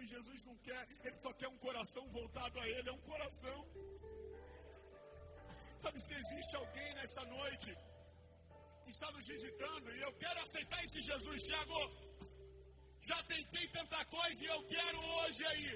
e 0.04 0.12
Jesus 0.14 0.44
não 0.48 0.56
quer, 0.66 0.82
Ele 1.04 1.16
só 1.24 1.32
quer 1.40 1.48
um 1.48 1.58
coração 1.66 2.04
voltado 2.18 2.60
a 2.60 2.68
Ele, 2.68 2.88
é 2.88 2.92
um 2.92 3.04
coração. 3.12 3.58
Sabe, 5.84 6.00
se 6.06 6.14
existe 6.22 6.54
alguém 6.56 6.90
nessa 6.94 7.22
noite 7.36 7.70
que 8.84 8.90
está 8.90 9.10
nos 9.12 9.26
visitando 9.26 9.86
e 9.96 10.00
eu 10.08 10.12
quero 10.24 10.38
aceitar 10.46 10.84
esse 10.84 11.00
Jesus, 11.10 11.42
Tiago, 11.48 11.80
já 13.10 13.22
tentei 13.24 13.66
tanta 13.78 14.04
coisa 14.16 14.42
e 14.44 14.46
eu 14.54 14.62
quero 14.74 14.98
hoje 15.16 15.42
aí. 15.52 15.66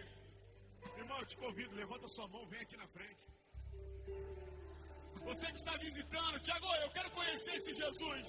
Irmão, 0.96 1.18
eu 1.20 1.26
te 1.26 1.36
convido, 1.36 1.74
levanta 1.74 2.08
sua 2.08 2.28
mão, 2.28 2.46
vem 2.46 2.60
aqui 2.60 2.76
na 2.76 2.88
frente. 2.88 3.24
Você 5.28 5.46
que 5.52 5.58
está 5.58 5.76
visitando, 5.76 6.40
Tiago, 6.40 6.74
eu 6.84 6.90
quero 6.90 7.10
conhecer 7.10 7.54
esse 7.56 7.74
Jesus. 7.74 8.26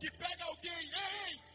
Que 0.00 0.10
pega 0.22 0.44
alguém, 0.44 0.82
ei, 1.08 1.53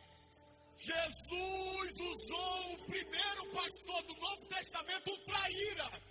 Jesus 0.80 2.00
usou 2.00 2.74
o 2.74 2.86
primeiro 2.86 3.52
pastor 3.52 4.02
do 4.04 4.16
Novo 4.16 4.46
Testamento, 4.48 5.12
um 5.12 5.26
traíra, 5.26 6.02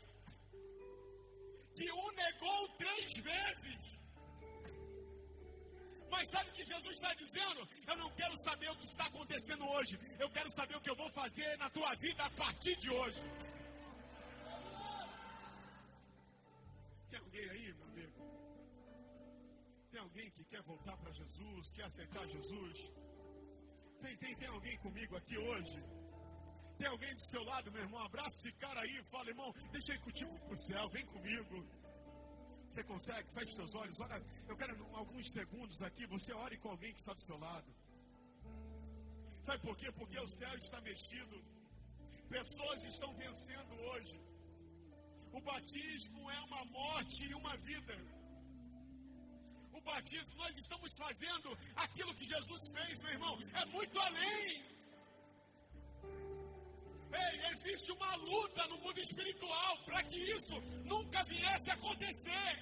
que 1.74 1.90
o 1.90 2.12
negou 2.12 2.68
três 2.76 3.12
vezes. 3.14 3.78
Mas 6.10 6.30
sabe 6.30 6.50
o 6.50 6.52
que 6.52 6.64
Jesus 6.64 6.94
está 6.94 7.14
dizendo? 7.14 7.68
Eu 7.86 7.96
não 7.96 8.10
quero 8.14 8.36
saber 8.42 8.70
o 8.70 8.76
que 8.76 8.86
está 8.86 9.06
acontecendo 9.06 9.64
hoje. 9.68 9.98
Eu 10.18 10.30
quero 10.30 10.50
saber 10.52 10.76
o 10.76 10.80
que 10.80 10.90
eu 10.90 10.96
vou 10.96 11.10
fazer 11.12 11.56
na 11.58 11.70
tua 11.70 11.94
vida 11.96 12.24
a 12.24 12.30
partir 12.30 12.76
de 12.76 12.90
hoje. 12.90 13.22
Tem 17.10 17.18
alguém 17.20 17.50
aí, 17.50 17.72
meu 17.72 17.86
amigo? 17.86 18.18
Tem 19.90 20.00
alguém 20.00 20.30
que 20.30 20.44
quer 20.44 20.62
voltar 20.62 20.96
para 20.98 21.12
Jesus, 21.12 21.70
quer 21.72 21.84
aceitar 21.84 22.26
Jesus? 22.28 22.90
Tem, 24.00 24.16
tem, 24.16 24.34
tem 24.36 24.48
alguém 24.48 24.76
comigo 24.78 25.16
aqui 25.16 25.36
hoje? 25.36 25.82
Tem 26.78 26.86
alguém 26.86 27.14
do 27.14 27.24
seu 27.24 27.42
lado, 27.42 27.72
meu 27.72 27.82
irmão? 27.82 28.00
Abraça 28.00 28.36
esse 28.36 28.52
cara 28.52 28.80
aí 28.80 28.96
e 28.98 29.04
fala, 29.04 29.28
irmão, 29.28 29.52
deixa 29.72 29.92
eu 29.94 30.00
contigo 30.00 30.38
pro 30.46 30.56
céu, 30.56 30.88
vem 30.88 31.04
comigo. 31.06 31.66
Você 32.68 32.84
consegue? 32.84 33.32
Feche 33.32 33.54
seus 33.54 33.74
olhos. 33.74 33.98
Olha, 33.98 34.22
eu 34.46 34.56
quero 34.56 34.74
alguns 34.94 35.32
segundos 35.32 35.82
aqui, 35.82 36.06
você 36.06 36.32
ore 36.32 36.56
com 36.58 36.70
alguém 36.70 36.92
que 36.92 37.00
está 37.00 37.12
do 37.12 37.22
seu 37.22 37.36
lado. 37.38 37.74
Sabe 39.42 39.62
por 39.62 39.76
quê? 39.76 39.90
Porque 39.90 40.18
o 40.20 40.28
céu 40.28 40.54
está 40.56 40.80
mexido. 40.80 41.42
Pessoas 42.28 42.84
estão 42.84 43.12
vencendo 43.14 43.72
hoje. 43.88 44.20
O 45.32 45.40
batismo 45.40 46.30
é 46.30 46.40
uma 46.42 46.64
morte 46.66 47.24
e 47.24 47.34
uma 47.34 47.56
vida 47.56 47.96
o 49.78 49.82
batismo, 49.82 50.34
nós 50.36 50.56
estamos 50.56 50.92
fazendo 50.94 51.56
aquilo 51.76 52.14
que 52.14 52.26
Jesus 52.26 52.68
fez, 52.68 52.98
meu 53.00 53.12
irmão, 53.12 53.38
é 53.54 53.64
muito 53.66 53.98
além. 53.98 54.64
Ei, 57.10 57.46
existe 57.52 57.90
uma 57.92 58.14
luta 58.16 58.66
no 58.66 58.78
mundo 58.78 59.00
espiritual 59.00 59.78
para 59.84 60.02
que 60.04 60.18
isso 60.36 60.60
nunca 60.84 61.24
viesse 61.24 61.70
a 61.70 61.74
acontecer. 61.74 62.52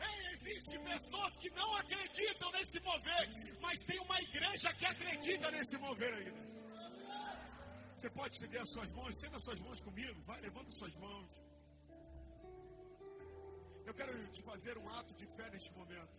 Ei, 0.00 0.32
existem 0.32 0.82
pessoas 0.82 1.36
que 1.36 1.50
não 1.50 1.76
acreditam 1.76 2.50
nesse 2.52 2.80
mover, 2.80 3.58
mas 3.60 3.84
tem 3.84 3.98
uma 4.00 4.20
igreja 4.20 4.72
que 4.74 4.86
acredita 4.86 5.50
nesse 5.50 5.76
mover 5.76 6.14
ainda. 6.14 6.42
Você 7.96 8.10
pode 8.10 8.34
estender 8.34 8.60
as 8.60 8.70
suas 8.70 8.90
mãos, 8.92 9.14
estenda 9.14 9.36
as 9.36 9.44
suas 9.44 9.60
mãos 9.60 9.80
comigo, 9.80 10.20
vai, 10.22 10.40
levanta 10.40 10.68
as 10.70 10.76
suas 10.76 10.94
mãos. 10.96 11.41
Eu 13.92 13.96
quero 13.96 14.26
te 14.36 14.42
fazer 14.50 14.78
um 14.78 14.88
ato 14.98 15.12
de 15.20 15.26
fé 15.36 15.46
neste 15.50 15.70
momento. 15.78 16.14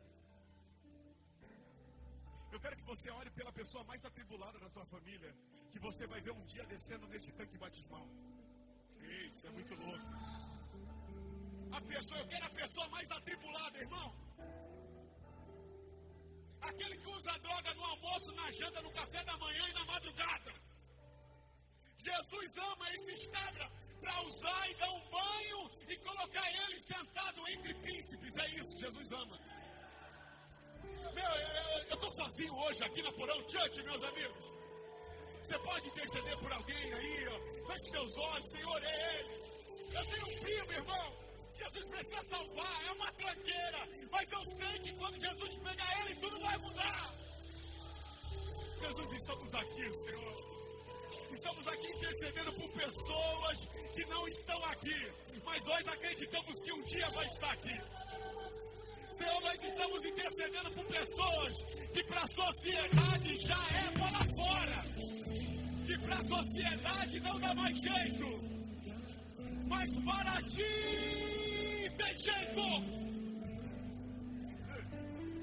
Eu 2.51 2.59
quero 2.63 2.76
que 2.80 2.84
você 2.84 3.09
olhe 3.09 3.32
pela 3.32 3.51
pessoa 3.51 3.84
mais 3.86 4.05
atribulada 4.05 4.59
da 4.59 4.69
tua 4.69 4.86
família, 4.86 5.32
que 5.71 5.80
você 5.80 6.05
vai 6.05 6.21
ver 6.21 6.34
um 6.34 6.45
dia 6.45 6.63
descendo 6.67 7.07
nesse 7.07 7.32
tanque 7.32 7.57
batismal. 7.57 8.07
Ei, 8.99 9.26
isso 9.32 9.47
é 9.47 9.49
muito 9.57 9.74
louco. 9.74 10.05
A 11.71 11.82
pessoa, 11.82 12.19
eu 12.19 12.28
quero 12.28 12.45
a 12.45 12.53
pessoa 12.61 12.88
mais 12.89 13.09
atribulada, 13.11 13.78
irmão. 13.80 14.09
Aquele 16.61 16.95
que 16.99 17.09
usa 17.09 17.39
droga 17.39 17.74
no 17.74 17.86
almoço, 17.86 18.32
na 18.34 18.51
janta, 18.51 18.84
no 18.84 18.91
café 18.91 19.24
da 19.24 19.36
manhã 19.38 19.67
e 19.67 19.74
na 19.74 19.86
madrugada. 19.86 20.53
Jesus 21.97 22.57
ama 22.69 22.93
esses 22.93 23.26
cabras 23.38 23.71
para 23.99 24.21
usar 24.28 24.69
e 24.69 24.76
dar 24.76 24.91
um 24.91 25.09
colocar 26.24 26.49
ele 26.49 26.80
sentado 26.80 27.41
entre 27.49 27.74
príncipes. 27.76 28.36
É 28.38 28.49
isso, 28.49 28.80
Jesus 28.80 29.11
ama. 29.11 29.39
Meu, 31.13 31.32
eu 31.32 31.95
estou 31.95 32.11
sozinho 32.11 32.55
hoje 32.55 32.84
aqui 32.84 33.01
na 33.01 33.11
Porão 33.11 33.49
Church, 33.49 33.84
meus 33.84 34.03
amigos. 34.03 34.45
Você 35.43 35.59
pode 35.59 35.88
interceder 35.88 36.38
por 36.39 36.51
alguém 36.51 36.93
aí, 36.93 37.28
ó. 37.28 37.67
Feche 37.67 37.89
seus 37.91 38.17
olhos, 38.17 38.47
Senhor, 38.49 38.84
é 38.84 39.19
Ele. 39.19 39.43
Eu 39.93 40.05
tenho 40.05 40.26
um 40.26 40.39
primo, 40.39 40.71
irmão. 40.71 41.24
Jesus 41.55 41.86
precisa 41.86 42.21
salvar, 42.30 42.86
é 42.88 42.91
uma 42.93 43.11
tranqueira. 43.11 43.89
Mas 44.11 44.32
eu 44.32 44.41
sei 44.57 44.80
que 44.80 44.93
quando 44.93 45.19
Jesus 45.19 45.55
pegar 45.55 46.01
ele, 46.01 46.15
tudo 46.15 46.39
vai 46.39 46.57
mudar. 46.57 47.13
Jesus, 48.80 49.13
estamos 49.13 49.53
aqui, 49.53 49.93
Senhor. 49.93 50.62
Estamos 51.34 51.67
aqui 51.67 51.88
intercedendo 51.88 52.53
por 52.53 52.69
pessoas 52.69 53.59
que 53.95 54.05
não 54.05 54.27
estão 54.27 54.65
aqui, 54.65 55.11
mas 55.43 55.65
nós 55.65 55.88
acreditamos 55.88 56.57
que 56.59 56.71
um 56.71 56.84
dia 56.84 57.09
vai 57.09 57.25
estar 57.25 57.51
aqui. 57.51 57.81
Senhor, 59.17 59.41
nós 59.41 59.63
estamos 59.63 60.05
intercedendo 60.05 60.71
por 60.71 60.86
pessoas 60.86 61.57
que 61.91 62.03
para 62.03 62.21
a 62.21 62.27
sociedade 62.27 63.38
já 63.38 63.67
é 63.79 63.91
para 63.91 64.36
fora, 64.36 64.84
que 65.86 65.97
para 65.99 66.15
a 66.15 66.23
sociedade 66.23 67.19
não 67.19 67.39
dá 67.39 67.55
mais 67.55 67.77
jeito, 67.79 68.39
mas 69.67 69.95
para 70.05 70.41
ti 70.43 71.91
tem 71.97 72.17
jeito. 72.17 73.03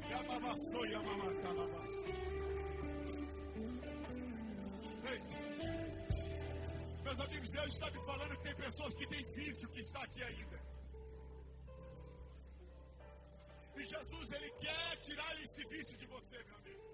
Yamamaçou, 0.08 0.86
yamamacalabaçou. 0.86 2.29
Meus 7.10 7.22
amigos, 7.26 7.50
Deus 7.50 7.74
está 7.74 7.90
me 7.90 8.00
falando 8.08 8.36
que 8.36 8.42
tem 8.44 8.54
pessoas 8.54 8.94
que 8.94 9.06
têm 9.12 9.24
vício 9.38 9.68
que 9.70 9.80
está 9.80 10.00
aqui 10.00 10.22
ainda. 10.22 10.58
E 13.78 13.84
Jesus, 13.84 14.30
Ele 14.30 14.50
quer 14.64 14.96
tirar 15.06 15.32
esse 15.42 15.64
vício 15.72 15.96
de 15.98 16.06
você, 16.06 16.38
meu 16.44 16.56
amigo. 16.58 16.84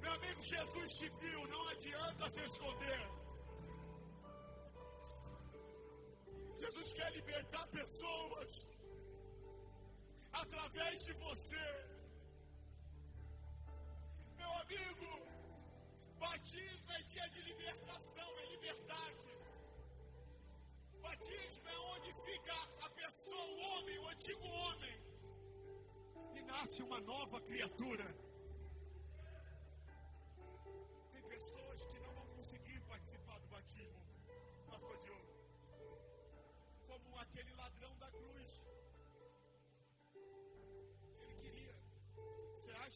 Meu 0.00 0.12
amigo, 0.12 0.42
Jesus 0.42 0.92
te 1.00 1.08
viu, 1.20 1.46
não 1.48 1.68
adianta 1.68 2.30
se 2.30 2.44
esconder. 2.46 3.02
Jesus 6.64 6.92
quer 6.94 7.12
libertar 7.12 7.66
pessoas 7.68 8.50
através 10.32 11.04
de 11.04 11.12
você. 11.12 11.89
Meu 14.50 14.58
amigo, 14.58 15.10
batismo 16.18 16.92
é 16.92 17.02
dia 17.02 17.28
de 17.28 17.40
libertação, 17.42 18.38
é 18.38 18.46
liberdade. 18.46 19.28
Batismo 21.00 21.68
é 21.68 21.78
onde 21.94 22.12
fica 22.24 22.54
a 22.86 22.90
pessoa, 22.90 23.44
o 23.44 23.60
homem, 23.60 23.98
o 23.98 24.08
antigo 24.08 24.46
homem, 24.46 24.96
e 26.34 26.42
nasce 26.42 26.82
uma 26.82 27.00
nova 27.00 27.40
criatura. 27.42 28.12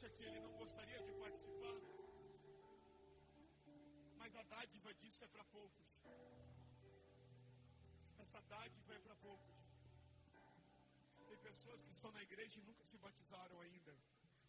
Acha 0.04 0.16
que 0.16 0.24
ele 0.28 0.40
não 0.40 0.52
gostaria 0.62 1.00
de 1.02 1.12
participar? 1.14 1.76
Mas 4.20 4.34
a 4.36 4.42
dádiva 4.42 4.92
disso 5.00 5.24
é 5.24 5.28
para 5.28 5.44
poucos 5.44 5.86
essa 8.24 8.40
dádiva 8.42 8.94
é 8.94 8.98
para 8.98 9.16
poucos. 9.16 9.56
Tem 11.28 11.38
pessoas 11.38 11.82
que 11.84 11.92
estão 11.92 12.10
na 12.12 12.22
igreja 12.22 12.58
e 12.60 12.62
nunca 12.68 12.84
se 12.84 12.98
batizaram 12.98 13.60
ainda, 13.60 13.96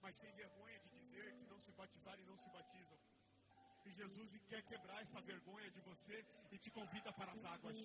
mas 0.02 0.18
têm 0.18 0.32
vergonha 0.34 0.80
de 0.80 0.90
dizer 0.98 1.28
que 1.38 1.46
não 1.46 1.60
se 1.60 1.72
batizaram 1.74 2.22
e 2.24 2.26
não 2.26 2.38
se 2.38 2.50
batizam. 2.50 3.00
E 3.86 3.92
Jesus 3.92 4.32
quer 4.52 4.64
quebrar 4.64 5.02
essa 5.02 5.22
vergonha 5.22 5.70
de 5.72 5.82
você 5.82 6.26
e 6.52 6.58
te 6.58 6.72
convida 6.72 7.14
para 7.14 7.32
as 7.34 7.46
águas. 7.46 7.78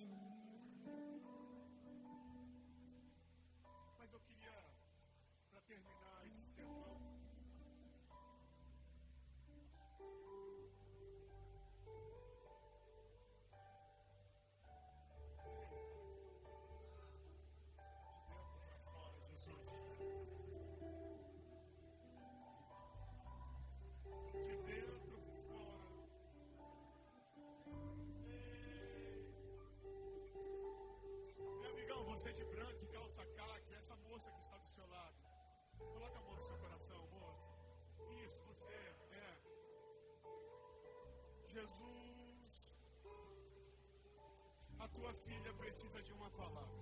Tua 45.01 45.13
filha 45.13 45.51
precisa 45.53 45.99
de 46.03 46.13
uma 46.13 46.29
palavra. 46.29 46.81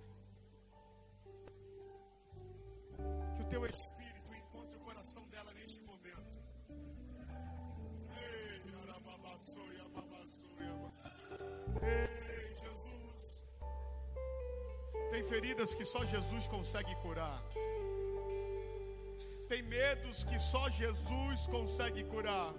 Que 3.34 3.42
o 3.42 3.46
teu 3.46 3.64
Espírito 3.64 4.34
encontre 4.40 4.76
o 4.76 4.80
coração 4.80 5.26
dela 5.28 5.52
neste 5.54 5.80
momento. 5.80 6.32
Ei, 8.22 8.74
arababaçoia, 8.82 9.84
babaçoia. 9.88 10.92
Ei. 11.82 12.20
Tem 15.12 15.24
feridas 15.24 15.74
que 15.74 15.84
só 15.84 16.04
Jesus 16.04 16.46
consegue 16.46 16.94
curar. 16.96 17.42
Tem 19.48 19.62
medos 19.62 20.22
que 20.24 20.38
só 20.38 20.68
Jesus 20.70 21.46
consegue 21.48 22.04
curar. 22.04 22.54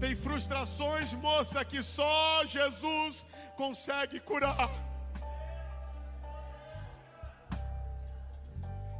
Tem 0.00 0.14
frustrações, 0.16 1.12
moça, 1.12 1.64
que 1.64 1.82
só 1.82 2.44
Jesus 2.46 3.26
consegue 3.60 4.18
curar. 4.30 4.70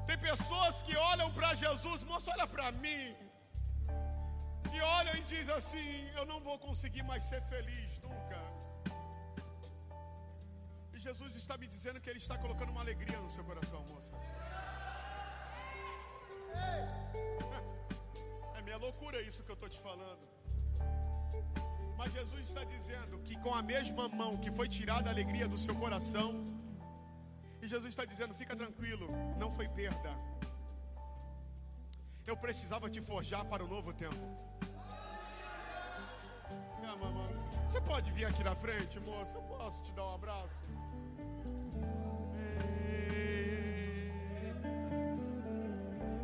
Tem 0.08 0.18
pessoas 0.30 0.82
que 0.86 0.94
olham 1.12 1.30
para 1.36 1.50
Jesus, 1.64 2.02
moça, 2.10 2.32
olha 2.34 2.46
para 2.54 2.72
mim. 2.84 3.04
E 4.74 4.80
olham 4.98 5.14
e 5.20 5.22
dizem 5.32 5.54
assim: 5.60 5.90
Eu 6.18 6.24
não 6.30 6.40
vou 6.48 6.56
conseguir 6.66 7.04
mais 7.10 7.22
ser 7.30 7.40
feliz 7.52 7.90
nunca. 8.06 8.40
E 10.94 10.98
Jesus 11.06 11.36
está 11.42 11.56
me 11.62 11.68
dizendo 11.74 12.00
que 12.00 12.10
Ele 12.10 12.22
está 12.24 12.36
colocando 12.44 12.70
uma 12.74 12.84
alegria 12.86 13.20
no 13.20 13.30
seu 13.36 13.44
coração, 13.44 13.82
moça. 13.92 14.12
É 18.58 18.60
minha 18.66 18.78
loucura 18.84 19.22
isso 19.22 19.44
que 19.44 19.50
eu 19.52 19.58
estou 19.58 19.68
te 19.74 19.80
falando. 19.86 20.24
Mas 21.98 22.12
Jesus 22.12 22.48
está 22.48 22.62
dizendo 22.62 23.18
que 23.26 23.36
com 23.44 23.52
a 23.52 23.60
mesma 23.60 24.08
mão 24.08 24.36
que 24.36 24.50
foi 24.52 24.68
tirada 24.68 25.10
a 25.10 25.12
alegria 25.12 25.48
do 25.48 25.58
seu 25.58 25.74
coração, 25.74 26.44
e 27.60 27.66
Jesus 27.66 27.92
está 27.92 28.04
dizendo: 28.04 28.32
fica 28.32 28.54
tranquilo, 28.54 29.08
não 29.36 29.50
foi 29.50 29.68
perda. 29.68 30.12
Eu 32.24 32.36
precisava 32.36 32.88
te 32.88 33.00
forjar 33.00 33.44
para 33.44 33.64
o 33.64 33.68
novo 33.68 33.92
tempo. 33.92 34.24
Você 37.66 37.80
pode 37.82 38.10
vir 38.12 38.24
aqui 38.24 38.42
na 38.42 38.54
frente, 38.54 38.98
moça? 39.00 39.34
Eu 39.34 39.42
posso 39.42 39.82
te 39.82 39.92
dar 39.92 40.06
um 40.06 40.14
abraço? 40.14 40.62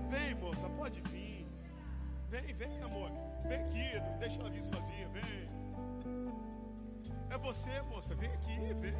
Vem, 0.08 0.34
moça, 0.36 0.68
pode 0.70 1.02
vir. 1.02 1.46
Vem, 2.30 2.54
vem, 2.54 2.80
amor. 2.80 3.10
Vem 3.46 3.60
aqui, 3.60 4.18
deixa 4.18 4.40
ela 4.40 4.48
vir 4.48 4.62
sozinha, 4.62 5.08
vem. 5.10 5.63
É 7.30 7.38
você, 7.38 7.82
moça, 7.82 8.14
vem 8.14 8.30
aqui, 8.32 8.56
vem. 8.74 8.94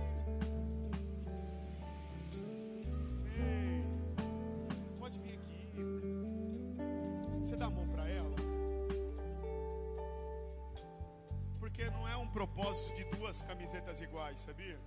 Vem. 3.23 3.85
Pode 4.99 5.19
vir 5.21 5.39
aqui. 5.39 5.71
Você 7.41 7.57
dá 7.57 7.67
a 7.67 7.71
mão 7.71 7.87
para 7.89 8.09
ela? 8.09 8.37
Porque 11.59 11.89
não 11.91 12.07
é 12.09 12.17
um 12.17 12.29
propósito 12.29 12.95
de 12.95 13.05
duas 13.17 13.43
camisetas 13.43 14.01
iguais, 14.01 14.41
sabia? 14.41 14.79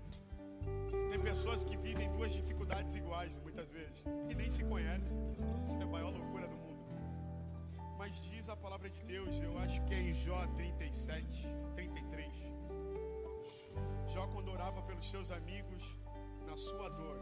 Tem 1.10 1.20
pessoas 1.20 1.64
que 1.64 1.78
vivem 1.78 2.12
duas 2.12 2.34
dificuldades 2.34 2.96
iguais 2.96 3.40
muitas 3.40 3.70
vezes 3.72 4.04
e 4.30 4.36
nem 4.36 4.50
se 4.50 4.64
conhecem. 4.64 5.18
Isso 5.64 5.80
é 5.80 5.84
a 5.84 5.88
maior 5.88 6.12
loucura 6.12 6.48
do 6.48 6.56
mundo. 6.56 6.68
Mas 7.98 8.22
diz 8.22 8.48
a 8.50 8.56
palavra 8.56 8.90
de 8.90 9.02
Deus, 9.04 9.40
eu 9.40 9.58
acho 9.60 9.82
que 9.86 9.94
é 9.94 10.00
em 10.00 10.14
Jó 10.14 10.46
37, 10.56 11.48
33. 11.76 12.47
Jó, 14.18 14.26
quando 14.30 14.50
orava 14.52 14.82
pelos 14.82 15.08
seus 15.12 15.30
amigos, 15.30 15.84
na 16.48 16.58
sua 16.58 16.90
dor, 16.90 17.18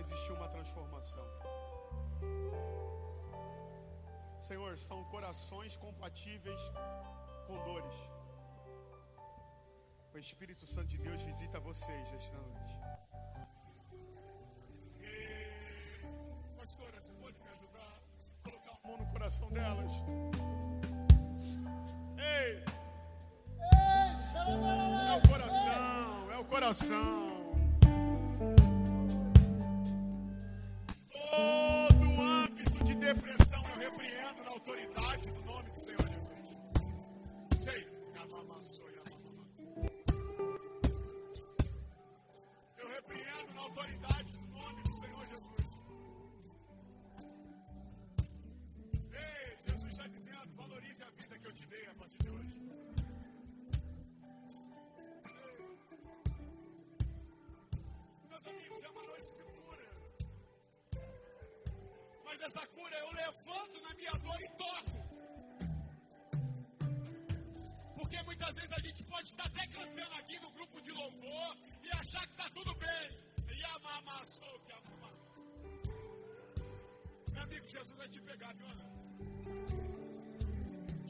existiu 0.00 0.34
uma 0.34 0.48
transformação. 0.48 1.24
Senhor, 4.40 4.76
são 4.78 5.04
corações 5.04 5.76
compatíveis 5.76 6.60
com 7.46 7.56
dores. 7.68 7.94
O 10.12 10.18
Espírito 10.18 10.66
Santo 10.66 10.88
de 10.88 10.98
Deus 10.98 11.22
visita 11.22 11.60
vocês 11.60 12.12
esta 12.12 12.36
noite. 12.36 12.74
Pastora, 16.56 17.00
você 17.00 17.12
pode 17.12 17.38
me 17.38 17.48
ajudar? 17.48 17.92
Colocar 18.42 18.72
a 18.72 18.88
mão 18.88 18.98
no 18.98 19.06
coração 19.12 19.48
delas. 19.52 19.92
É 24.44 25.16
o 25.16 25.28
coração, 25.28 26.32
é 26.32 26.38
o 26.38 26.44
coração. 26.44 27.32
Todo 31.10 32.20
âmbito 32.20 32.84
de 32.84 32.94
depressão 32.96 33.64
eu 33.68 33.78
repreendo 33.78 34.42
na 34.44 34.50
autoridade 34.50 35.30
do 35.30 35.42
nome 35.42 35.70
do 35.70 35.78
Senhor 35.78 36.08
Jesus. 36.08 37.62
Sei, 37.62 37.86
amassou, 38.16 38.90
Eu 42.78 42.88
repreendo 42.88 43.54
na 43.54 43.62
autoridade 43.62 44.32
do 44.32 44.41
Mas 62.42 62.56
essa 62.56 62.66
cura 62.66 62.96
eu 62.98 63.12
levanto 63.12 63.82
na 63.82 63.94
minha 63.94 64.12
dor 64.14 64.40
e 64.40 64.48
toco. 64.62 64.98
Porque 67.94 68.22
muitas 68.22 68.54
vezes 68.56 68.72
a 68.72 68.80
gente 68.80 69.04
pode 69.04 69.28
estar 69.28 69.46
até 69.46 69.64
cantando 69.68 70.14
aqui 70.14 70.40
no 70.40 70.50
grupo 70.50 70.80
de 70.80 70.90
louvor 70.90 71.56
e 71.84 71.90
achar 71.92 72.26
que 72.26 72.32
está 72.32 72.50
tudo 72.50 72.74
bem. 72.74 73.06
E 73.46 73.64
amassou, 73.64 74.58
que 74.66 74.72
amassou. 74.72 75.44
Meu 77.32 77.42
amigo, 77.44 77.68
Jesus 77.68 77.96
vai 77.96 78.08
te 78.08 78.20
pegar, 78.20 78.52
viu? 78.54 78.66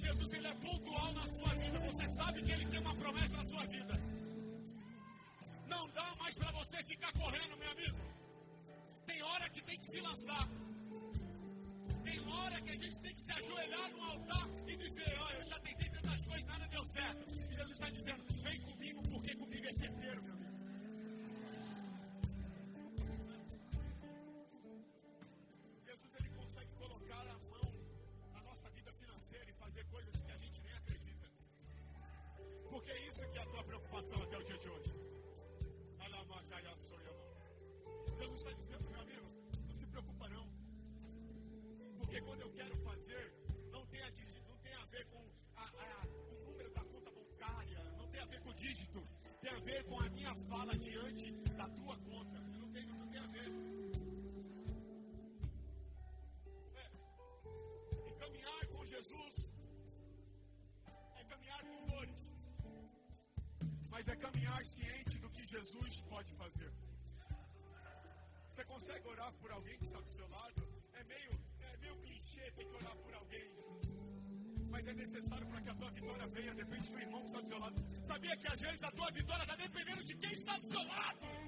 Jesus, 0.05 0.33
ele 0.35 0.47
é 0.47 0.55
pontual 0.55 1.13
na 1.15 1.27
sua 1.29 1.55
vida. 1.55 1.79
Você 1.81 2.09
sabe 2.15 2.43
que 2.43 2.53
ele 2.53 2.67
tem 2.67 2.81
uma 2.81 2.95
promessa 2.95 3.37
na 3.39 3.47
sua 3.47 3.65
vida. 3.69 3.95
Não 5.67 5.89
dá 5.93 6.15
mais 6.17 6.37
para 6.37 6.53
você 6.53 6.85
ficar 6.85 7.13
correndo, 7.15 7.57
meu 7.57 7.71
amigo. 7.71 7.99
Tem 9.07 9.23
hora 9.23 9.49
que 9.49 9.63
tem 9.63 9.79
que 9.79 9.87
se 9.87 10.01
lançar. 10.03 10.47
Tem 12.05 12.21
hora 12.29 12.61
que 12.61 12.71
a 12.71 12.77
gente 12.77 12.99
tem 13.01 13.15
que 13.15 13.21
se 13.21 13.33
ajoelhar 13.33 13.91
no 13.93 14.03
altar 14.03 14.49
e 14.67 14.77
dizer: 14.77 15.19
Olha, 15.21 15.37
eu 15.37 15.47
já 15.47 15.59
tentei 15.61 15.89
tantas 15.89 16.27
coisas, 16.27 16.47
nada 16.47 16.67
deu 16.69 16.85
certo. 16.85 17.31
E 17.31 17.55
Jesus 17.55 17.73
está 17.73 17.91
dizendo: 17.91 18.25
Vem 18.43 18.61
comigo, 18.61 19.03
porque 19.09 19.35
comigo 19.35 19.67
é 19.67 19.73
certeiro, 19.73 20.23
meu 20.23 20.42
fala 50.53 50.77
diante 50.77 51.27
da 51.61 51.67
tua 51.77 51.97
conta. 52.11 52.39
Não 52.61 52.69
tem, 52.75 52.87
tem 53.13 53.21
a 53.27 53.29
ver. 53.35 53.51
É. 56.83 56.87
E 58.09 58.13
caminhar 58.23 58.67
com 58.73 58.85
Jesus 58.95 59.35
é 61.21 61.25
caminhar 61.33 61.63
com 61.71 61.87
dores, 61.93 62.21
mas 63.89 64.09
é 64.09 64.17
caminhar 64.17 64.63
ciente 64.67 65.19
do 65.25 65.31
que 65.31 65.47
Jesus 65.55 66.03
pode 66.13 66.31
fazer. 66.43 66.73
Você 68.51 68.65
consegue 68.67 69.09
orar 69.09 69.33
por 69.41 69.51
alguém 69.51 69.79
que 69.79 69.87
está 69.87 70.01
do 70.01 70.11
seu 70.11 70.29
lado? 70.29 70.63
É 70.93 71.05
meio, 71.05 71.33
é 71.71 71.77
meio 71.79 71.97
clichê 72.03 72.51
ter 72.59 72.67
que 72.67 72.77
orar 72.83 72.97
por 72.97 73.15
alguém. 73.15 73.52
Mas 74.73 74.89
é 74.89 74.95
necessário 74.95 75.47
para 75.49 75.61
que 75.61 75.69
a 75.69 75.75
tua 75.75 75.91
vitória 75.91 76.27
venha, 76.29 76.55
depende 76.55 76.91
do 76.91 76.99
irmão 76.99 77.21
que 77.21 77.27
está 77.27 77.41
do 77.41 77.47
seu 77.47 77.59
lado. 77.59 77.77
Sabia 78.03 78.37
que 78.37 78.47
às 78.49 78.61
vezes 78.61 78.83
a 78.83 78.91
tua 78.91 79.11
vitória 79.11 79.43
está 79.43 79.55
dependendo 79.55 80.03
de 80.03 80.15
quem 80.17 80.33
está 80.33 80.59
do 80.59 80.69
seu 80.69 80.83
lado? 80.87 81.42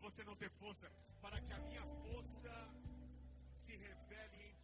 Você 0.00 0.24
não 0.24 0.36
ter 0.36 0.50
força 0.50 0.90
para 1.20 1.40
que 1.40 1.52
a 1.52 1.58
minha 1.60 1.84
força 2.02 2.52
se 3.60 3.76
revele 3.76 4.42
em 4.42 4.57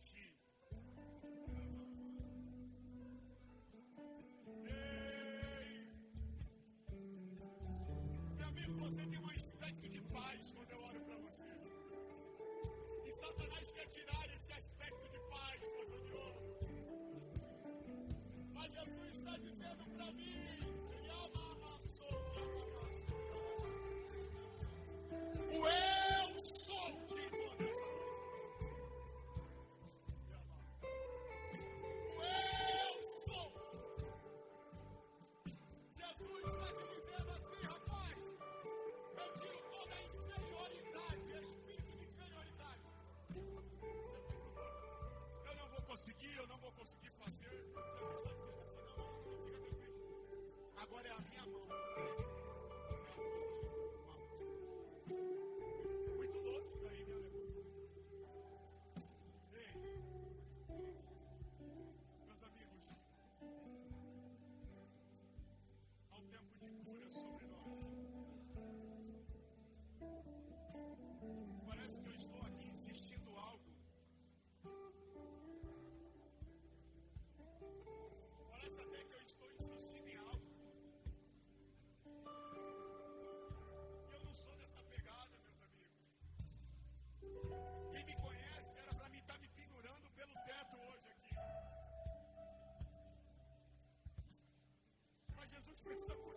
with 95.87 96.09
the 96.09 96.34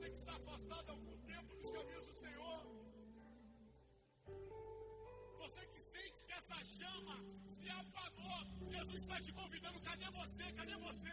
você 0.00 0.10
que 0.10 0.18
está 0.18 0.34
afastado 0.34 0.88
há 0.88 0.92
algum 0.92 1.16
tempo 1.26 1.54
dos 1.56 1.70
caminhos 1.70 2.06
do 2.06 2.14
Senhor. 2.14 2.60
Você 5.40 5.66
que 5.66 5.80
sente 5.82 6.24
que 6.24 6.32
essa 6.32 6.64
chama 6.64 7.16
se 7.58 7.68
apagou. 7.68 8.40
Jesus 8.70 9.02
está 9.02 9.20
te 9.20 9.32
convidando. 9.32 9.78
Cadê 9.80 10.10
você? 10.10 10.52
Cadê 10.52 10.76
você? 10.76 11.12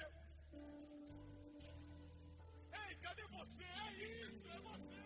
Ei, 2.88 2.96
cadê 2.96 3.28
você? 3.28 3.66
É 3.66 3.94
isso, 4.26 4.48
é 4.48 4.60
você. 4.62 4.97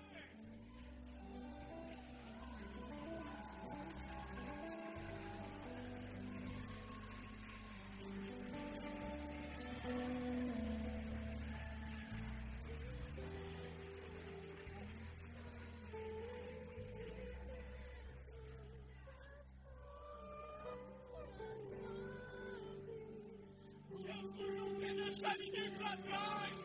Shanti 25.12 25.64
Prataj! 25.78 26.61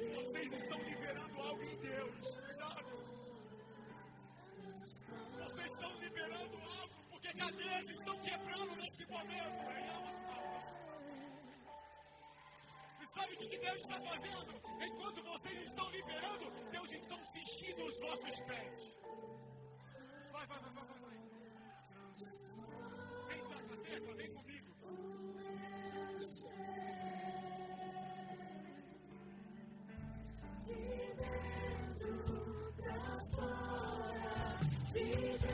Vocês 0.00 0.50
estão 0.52 0.78
liberando 0.82 1.40
algo 1.42 1.62
em 1.62 1.76
Deus. 1.76 2.16
Cuidado. 2.46 2.90
Vocês 5.36 5.72
estão 5.72 5.94
liberando 6.00 6.56
algo 6.56 6.94
porque 7.10 7.32
cadeias 7.34 7.90
estão 7.90 8.18
quebrando 8.20 8.76
nesse 8.76 9.06
momento. 9.10 9.60
E 13.02 13.06
sabe 13.14 13.34
o 13.34 13.38
que 13.38 13.58
Deus 13.58 13.76
está 13.76 14.00
fazendo? 14.00 14.62
Enquanto 14.82 15.22
vocês 15.22 15.62
estão 15.64 15.90
liberando, 15.90 16.50
Deus 16.70 16.92
está 16.92 17.22
cingindo 17.24 17.84
os 17.84 18.00
vossos 18.00 18.40
pés. 18.46 18.79
Yeah. 35.00 35.49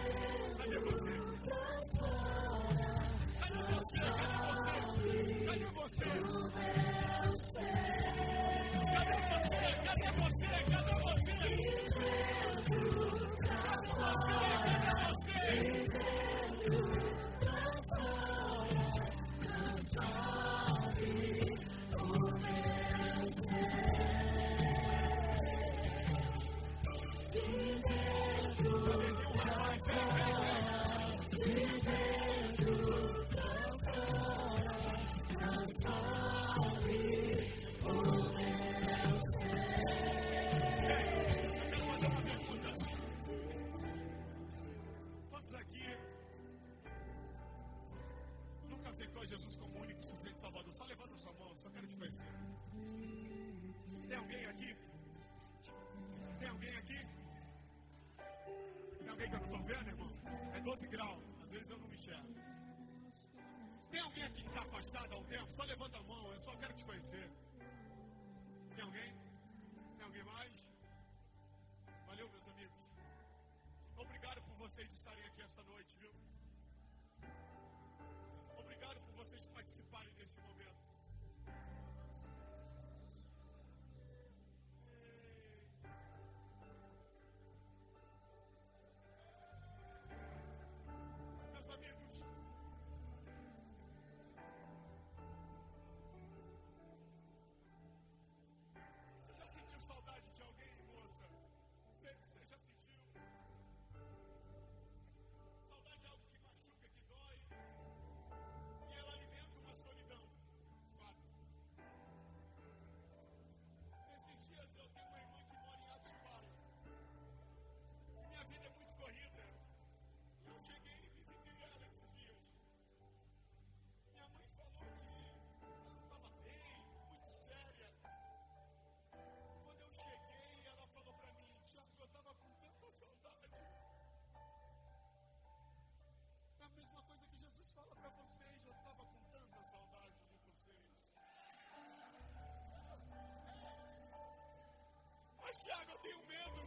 12 60.76 60.88
graus, 60.88 61.25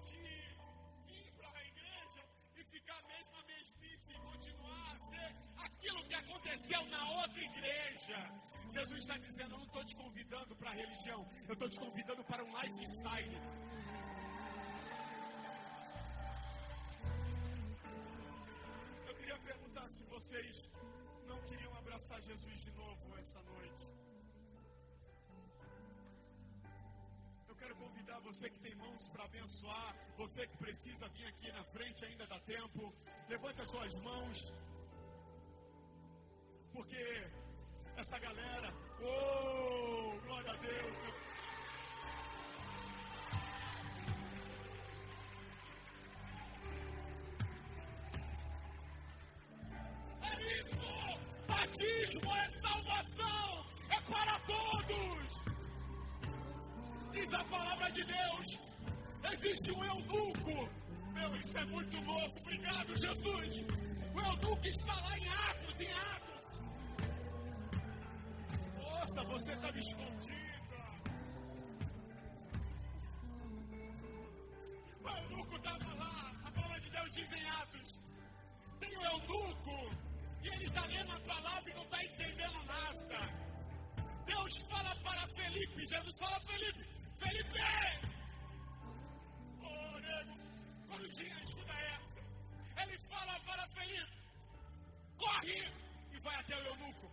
de 0.08 0.16
vir 1.08 1.32
para 1.38 1.60
a 1.60 1.66
igreja 1.66 2.24
e 2.58 2.64
ficar 2.66 3.00
a 3.00 3.08
mesma 3.08 3.44
mesmice 3.44 4.12
e 4.12 4.20
continuar 4.20 4.96
a 4.96 5.00
ser 5.12 5.36
aquilo 5.58 6.04
que 6.08 6.14
aconteceu 6.14 6.86
na 6.88 7.10
outra 7.22 7.42
igreja. 7.42 8.20
Jesus 8.72 9.00
está 9.02 9.18
dizendo: 9.18 9.54
Eu 9.56 9.60
não 9.60 9.66
estou 9.66 9.86
te 9.86 9.96
convidando 9.96 10.56
para 10.56 10.70
a 10.70 10.74
religião, 10.74 11.28
eu 11.48 11.54
estou 11.54 11.70
te 11.70 11.80
convidando 11.80 12.24
para 12.24 12.44
um 12.44 12.62
lifestyle. 12.62 13.38
Eu 19.08 19.16
queria 19.16 19.40
perguntar 19.40 19.90
se 19.90 20.04
vocês 20.04 20.56
não 21.26 21.42
queriam 21.44 21.74
abraçar 21.76 22.22
Jesus 22.22 22.62
de 22.62 22.72
novo 22.72 23.16
quero 27.60 27.76
convidar 27.76 28.20
você 28.22 28.50
que 28.50 28.60
tem 28.60 28.74
mãos 28.76 29.10
para 29.10 29.26
abençoar, 29.26 29.96
você 30.18 30.48
que 30.48 30.58
precisa 30.58 31.08
vir 31.10 31.26
aqui 31.28 31.52
na 31.52 31.64
frente, 31.66 32.06
ainda 32.06 32.26
dá 32.26 32.40
tempo. 32.40 32.94
Levante 33.28 33.62
as 33.62 33.70
suas 33.70 33.96
mãos. 33.96 34.54
Porque 36.72 37.28
essa 37.98 38.18
galera, 38.18 38.74
oh, 39.02 40.20
glória 40.26 40.52
a 40.52 40.58
Deus, 40.58 40.98
meu 41.04 41.20
É 50.22 50.62
isso! 50.62 51.48
Batismo 51.48 52.36
é 52.36 52.52
salvação! 52.62 53.49
Diz 57.20 57.34
a 57.34 57.44
palavra 57.44 57.92
de 57.92 58.04
Deus. 58.06 58.48
Existe 59.34 59.72
um 59.74 59.84
eunuco. 59.84 60.70
Meu, 61.14 61.36
isso 61.36 61.58
é 61.58 61.66
muito 61.66 62.00
louco. 62.02 62.40
Obrigado, 62.40 62.96
Jesus. 62.96 63.56
O 64.16 64.20
eunuco 64.22 64.68
está 64.68 64.96
lá 65.02 65.18
em 65.18 65.28
Atos, 65.28 65.80
em 65.82 65.92
Atos. 65.92 66.42
Nossa, 68.78 69.24
você 69.26 69.52
estava 69.52 69.80
escondida. 69.80 70.80
O 75.04 75.10
eunuco 75.10 75.56
estava 75.58 75.94
lá. 75.96 76.32
A 76.46 76.52
palavra 76.52 76.80
de 76.80 76.90
Deus 76.90 77.12
diz 77.12 77.32
em 77.34 77.50
Atos. 77.50 78.00
Tem 78.80 78.98
o 78.98 79.04
eunuco. 79.04 79.94
E 80.42 80.48
ele 80.48 80.66
está 80.68 80.86
lendo 80.86 81.12
a 81.12 81.20
palavra 81.20 81.70
e 81.70 81.74
não 81.74 81.84
está 81.84 82.02
entendendo 82.02 82.64
nada. 82.66 83.40
Deus 84.26 84.58
fala 84.70 84.96
para 85.04 85.28
Felipe, 85.28 85.86
Jesus 85.86 86.16
fala 86.18 86.40
Felipe, 86.42 86.99
Felipe! 87.20 87.60
Nego, 90.02 90.36
quando 90.88 91.10
tinha 91.10 91.44
escuta 91.44 91.74
essa, 91.74 92.20
ele 92.82 92.98
fala 93.12 93.40
para 93.42 93.68
Felipe, 93.68 94.18
corre 95.18 95.60
e 96.12 96.20
vai 96.20 96.36
até 96.36 96.56
o 96.56 96.66
eunuco. 96.72 97.12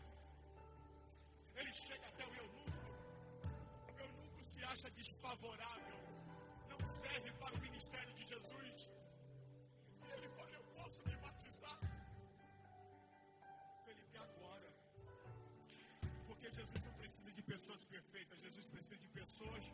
Ele 1.57 1.73
chega 1.75 2.07
até 2.07 2.25
o 2.25 2.35
eunuco, 2.35 2.79
o 3.95 4.01
eunuco 4.01 4.45
se 4.45 4.65
acha 4.65 4.91
desfavorável, 4.91 5.99
não 6.71 6.81
serve 7.01 7.33
para 7.33 7.55
o 7.55 7.61
ministério 7.61 8.15
de 8.15 8.25
Jesus. 8.27 8.89
E 10.05 10.11
ele 10.13 10.29
fala, 10.37 10.51
eu 10.51 10.65
posso 10.77 11.03
me 11.09 11.17
batizar? 11.17 11.79
Felipe, 13.85 14.19
agora. 14.19 14.73
Porque 16.27 16.51
Jesus 16.51 16.85
não 16.85 16.95
precisa 16.95 17.33
de 17.33 17.43
pessoas 17.43 17.85
perfeitas, 17.87 18.41
Jesus 18.41 18.69
precisa 18.69 18.97
de 18.99 19.09
pessoas 19.09 19.65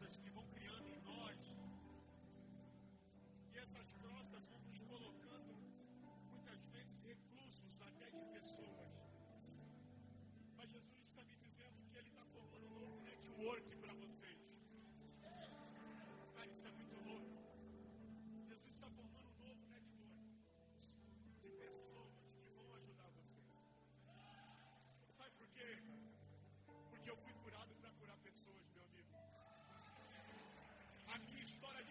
Christus 0.00 0.29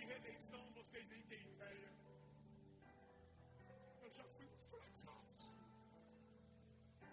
redenção, 0.10 0.64
vocês 0.72 1.07
nem 1.07 1.22
têm 1.23 1.41
ideia. 1.56 1.90
Eu 4.02 4.10
já 4.18 4.23
fui 4.23 4.45
um 4.45 4.57
fracasso. 4.69 5.52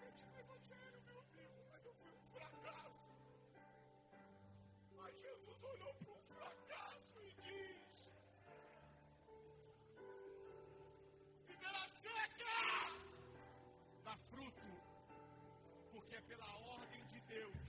Esse 0.07 0.23
é 0.25 0.27
o 0.29 0.39
evangelho, 0.39 1.01
meu 1.09 1.19
amigo, 1.19 1.59
mas 1.71 1.85
eu 1.85 1.93
fui 1.93 2.11
um 2.11 2.23
fracasso. 2.33 3.11
Mas 4.99 5.15
Jesus 5.25 5.63
olhou 5.73 5.93
para 5.93 6.11
um 6.11 6.21
fracasso 6.33 7.19
e 7.29 7.31
diz: 7.47 8.09
Figueira 11.45 11.85
seca! 12.01 12.57
Dá 14.03 14.17
fruto, 14.31 14.69
porque 15.91 16.15
é 16.15 16.21
pela 16.21 16.51
ordem 16.79 17.05
de 17.05 17.19
Deus 17.35 17.67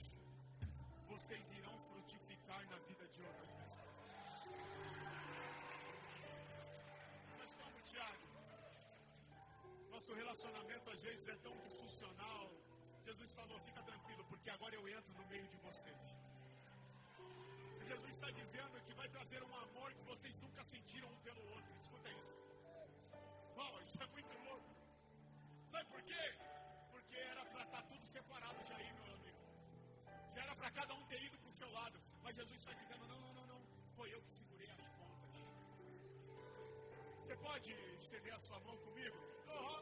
vocês 1.07 1.51
irão 1.53 1.79
frutificar 1.91 2.67
na 2.71 2.79
vida 2.89 3.07
de 3.09 3.23
outras 3.23 3.58
Nosso 10.09 10.21
relacionamento 10.25 10.91
às 10.91 11.01
vezes 11.03 11.29
é 11.29 11.37
tão 11.37 11.55
disfuncional. 11.59 12.51
Jesus 13.05 13.31
falou: 13.33 13.59
fica 13.61 13.83
tranquilo, 13.83 14.25
porque 14.25 14.49
agora 14.49 14.75
eu 14.75 14.89
entro 14.89 15.13
no 15.13 15.27
meio 15.27 15.47
de 15.47 15.59
vocês. 15.59 16.01
Jesus 17.87 18.15
está 18.15 18.31
dizendo 18.31 18.81
que 18.87 18.95
vai 18.95 19.07
trazer 19.11 19.43
um 19.43 19.55
amor 19.57 19.93
que 19.93 20.03
vocês 20.05 20.35
nunca 20.39 20.65
sentiram 20.65 21.11
um 21.11 21.21
pelo 21.27 21.43
outro. 21.51 21.71
Escuta 21.83 22.09
isso. 22.09 22.35
Oh, 23.55 23.81
isso 23.83 24.03
é 24.03 24.07
muito 24.07 24.35
louco. 24.49 24.71
Sabe 25.73 25.85
por 25.91 26.03
quê? 26.03 26.25
Porque 26.91 27.17
era 27.17 27.45
para 27.45 27.65
estar 27.65 27.83
tudo 27.83 28.07
separado 28.07 28.65
já 28.67 28.77
aí, 28.77 28.91
meu 28.95 29.13
amigo. 29.13 29.39
Já 30.35 30.43
era 30.43 30.57
para 30.57 30.71
cada 30.71 30.95
um 30.95 31.05
ter 31.05 31.23
ido 31.23 31.37
para 31.37 31.51
o 31.51 31.53
seu 31.53 31.71
lado. 31.71 32.01
Mas 32.23 32.35
Jesus 32.35 32.57
está 32.57 32.73
dizendo: 32.73 33.07
não, 33.09 33.21
não, 33.21 33.35
não, 33.35 33.47
não. 33.47 33.63
Foi 33.95 34.15
eu 34.15 34.23
que 34.23 34.31
segurei 34.31 34.71
as 34.71 34.89
pontas. 34.97 35.35
Você 37.27 37.37
pode 37.37 37.73
estender 38.01 38.33
a 38.33 38.41
sua 38.41 38.59
mão 38.61 38.79
comigo? 38.79 39.28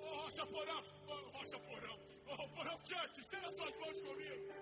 Oh, 0.09 0.15
Rocha 0.23 0.47
Porão! 0.47 0.83
Oh, 1.09 1.37
Rocha 1.37 1.59
Porão! 1.59 1.99
Oh, 2.29 2.49
Porão 2.55 2.79
Church, 2.85 3.21
estenda 3.21 3.49
as 3.49 3.57
suas 3.57 3.77
mãos 3.81 4.01
comigo! 4.01 4.55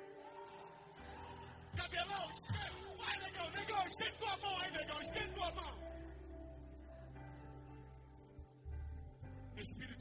Cabelão, 1.77 2.31
estenda! 2.31 2.97
Vai, 2.97 3.19
negão, 3.19 3.51
negão, 3.51 3.87
estende 3.87 4.19
tua 4.19 4.37
mão 4.39 4.59
aí, 4.61 4.71
negão, 4.73 5.01
estende 5.03 5.35
tua 5.35 5.51
mão! 5.53 5.75
Espírito 9.57 9.94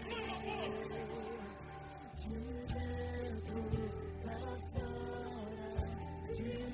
you. 6.40 6.71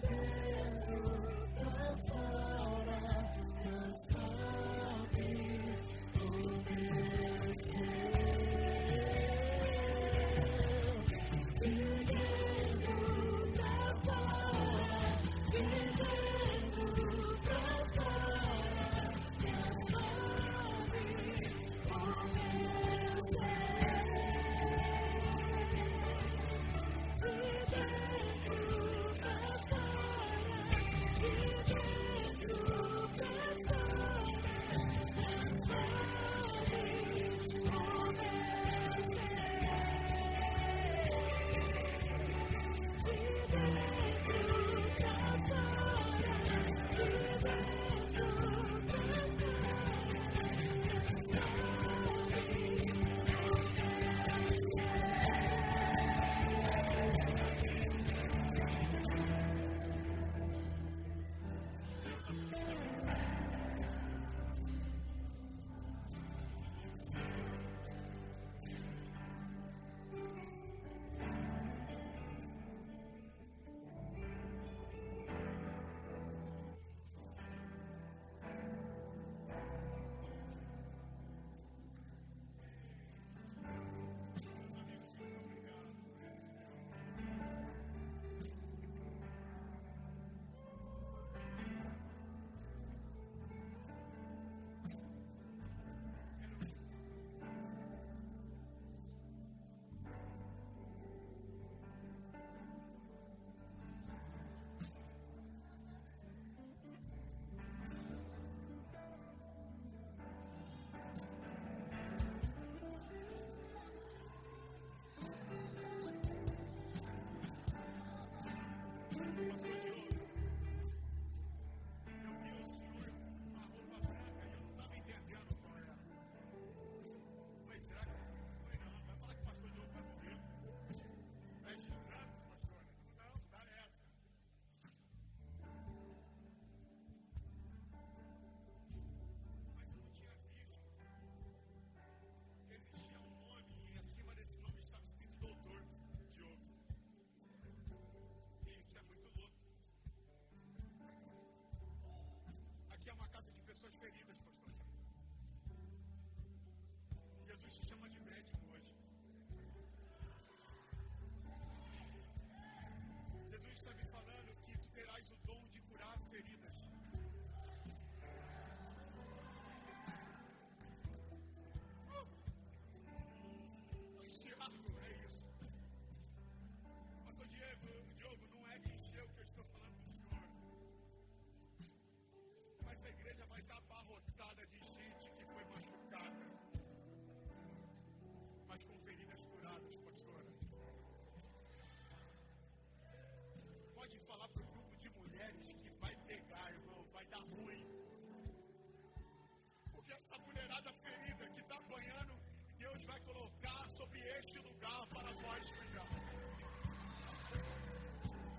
vai 205.58 205.66
explicar. 205.66 206.06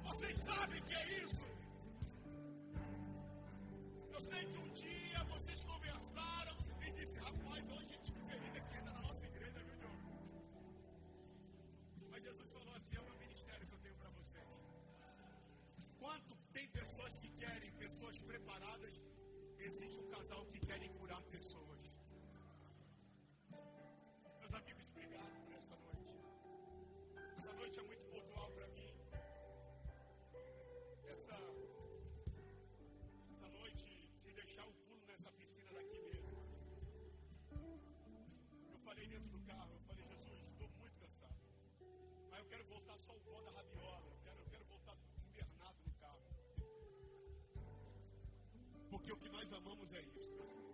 Vocês 0.03 0.37
sabem 0.39 0.79
o 0.79 0.85
que 0.85 0.95
é 0.95 1.23
isso? 1.23 1.45
Eu 4.15 4.21
sei 4.21 4.45
que 4.45 4.57
um 4.57 4.69
dia 4.73 5.23
vocês 5.35 5.63
conversaram 5.63 6.57
e 6.85 6.91
disseram: 6.91 7.25
rapaz, 7.25 7.69
hoje 7.69 7.93
a 7.93 7.97
gente 7.97 8.11
diferente 8.11 8.57
aqui 8.57 8.75
ainda 8.77 8.91
na 8.91 9.01
nossa 9.01 9.25
igreja, 9.25 9.59
viu, 9.63 9.75
Diogo? 9.75 9.97
Mas 12.11 12.23
Jesus 12.23 12.51
falou 12.51 12.75
assim, 12.75 12.95
é 12.97 12.99
o 12.99 13.03
meu 13.05 13.17
ministério 13.25 13.67
que 13.67 13.73
eu 13.73 13.79
tenho 13.79 13.95
para 13.95 14.09
vocês. 14.09 14.49
Quanto 15.99 16.35
tem 16.53 16.67
pessoas 16.67 17.15
que 17.17 17.29
querem, 17.29 17.71
pessoas 17.85 18.19
preparadas, 18.19 18.93
existe 19.59 19.97
um 19.99 20.09
casal 20.09 20.45
que 20.47 20.59
clamamos 49.59 49.93
é 49.93 50.01
isso. 50.15 50.68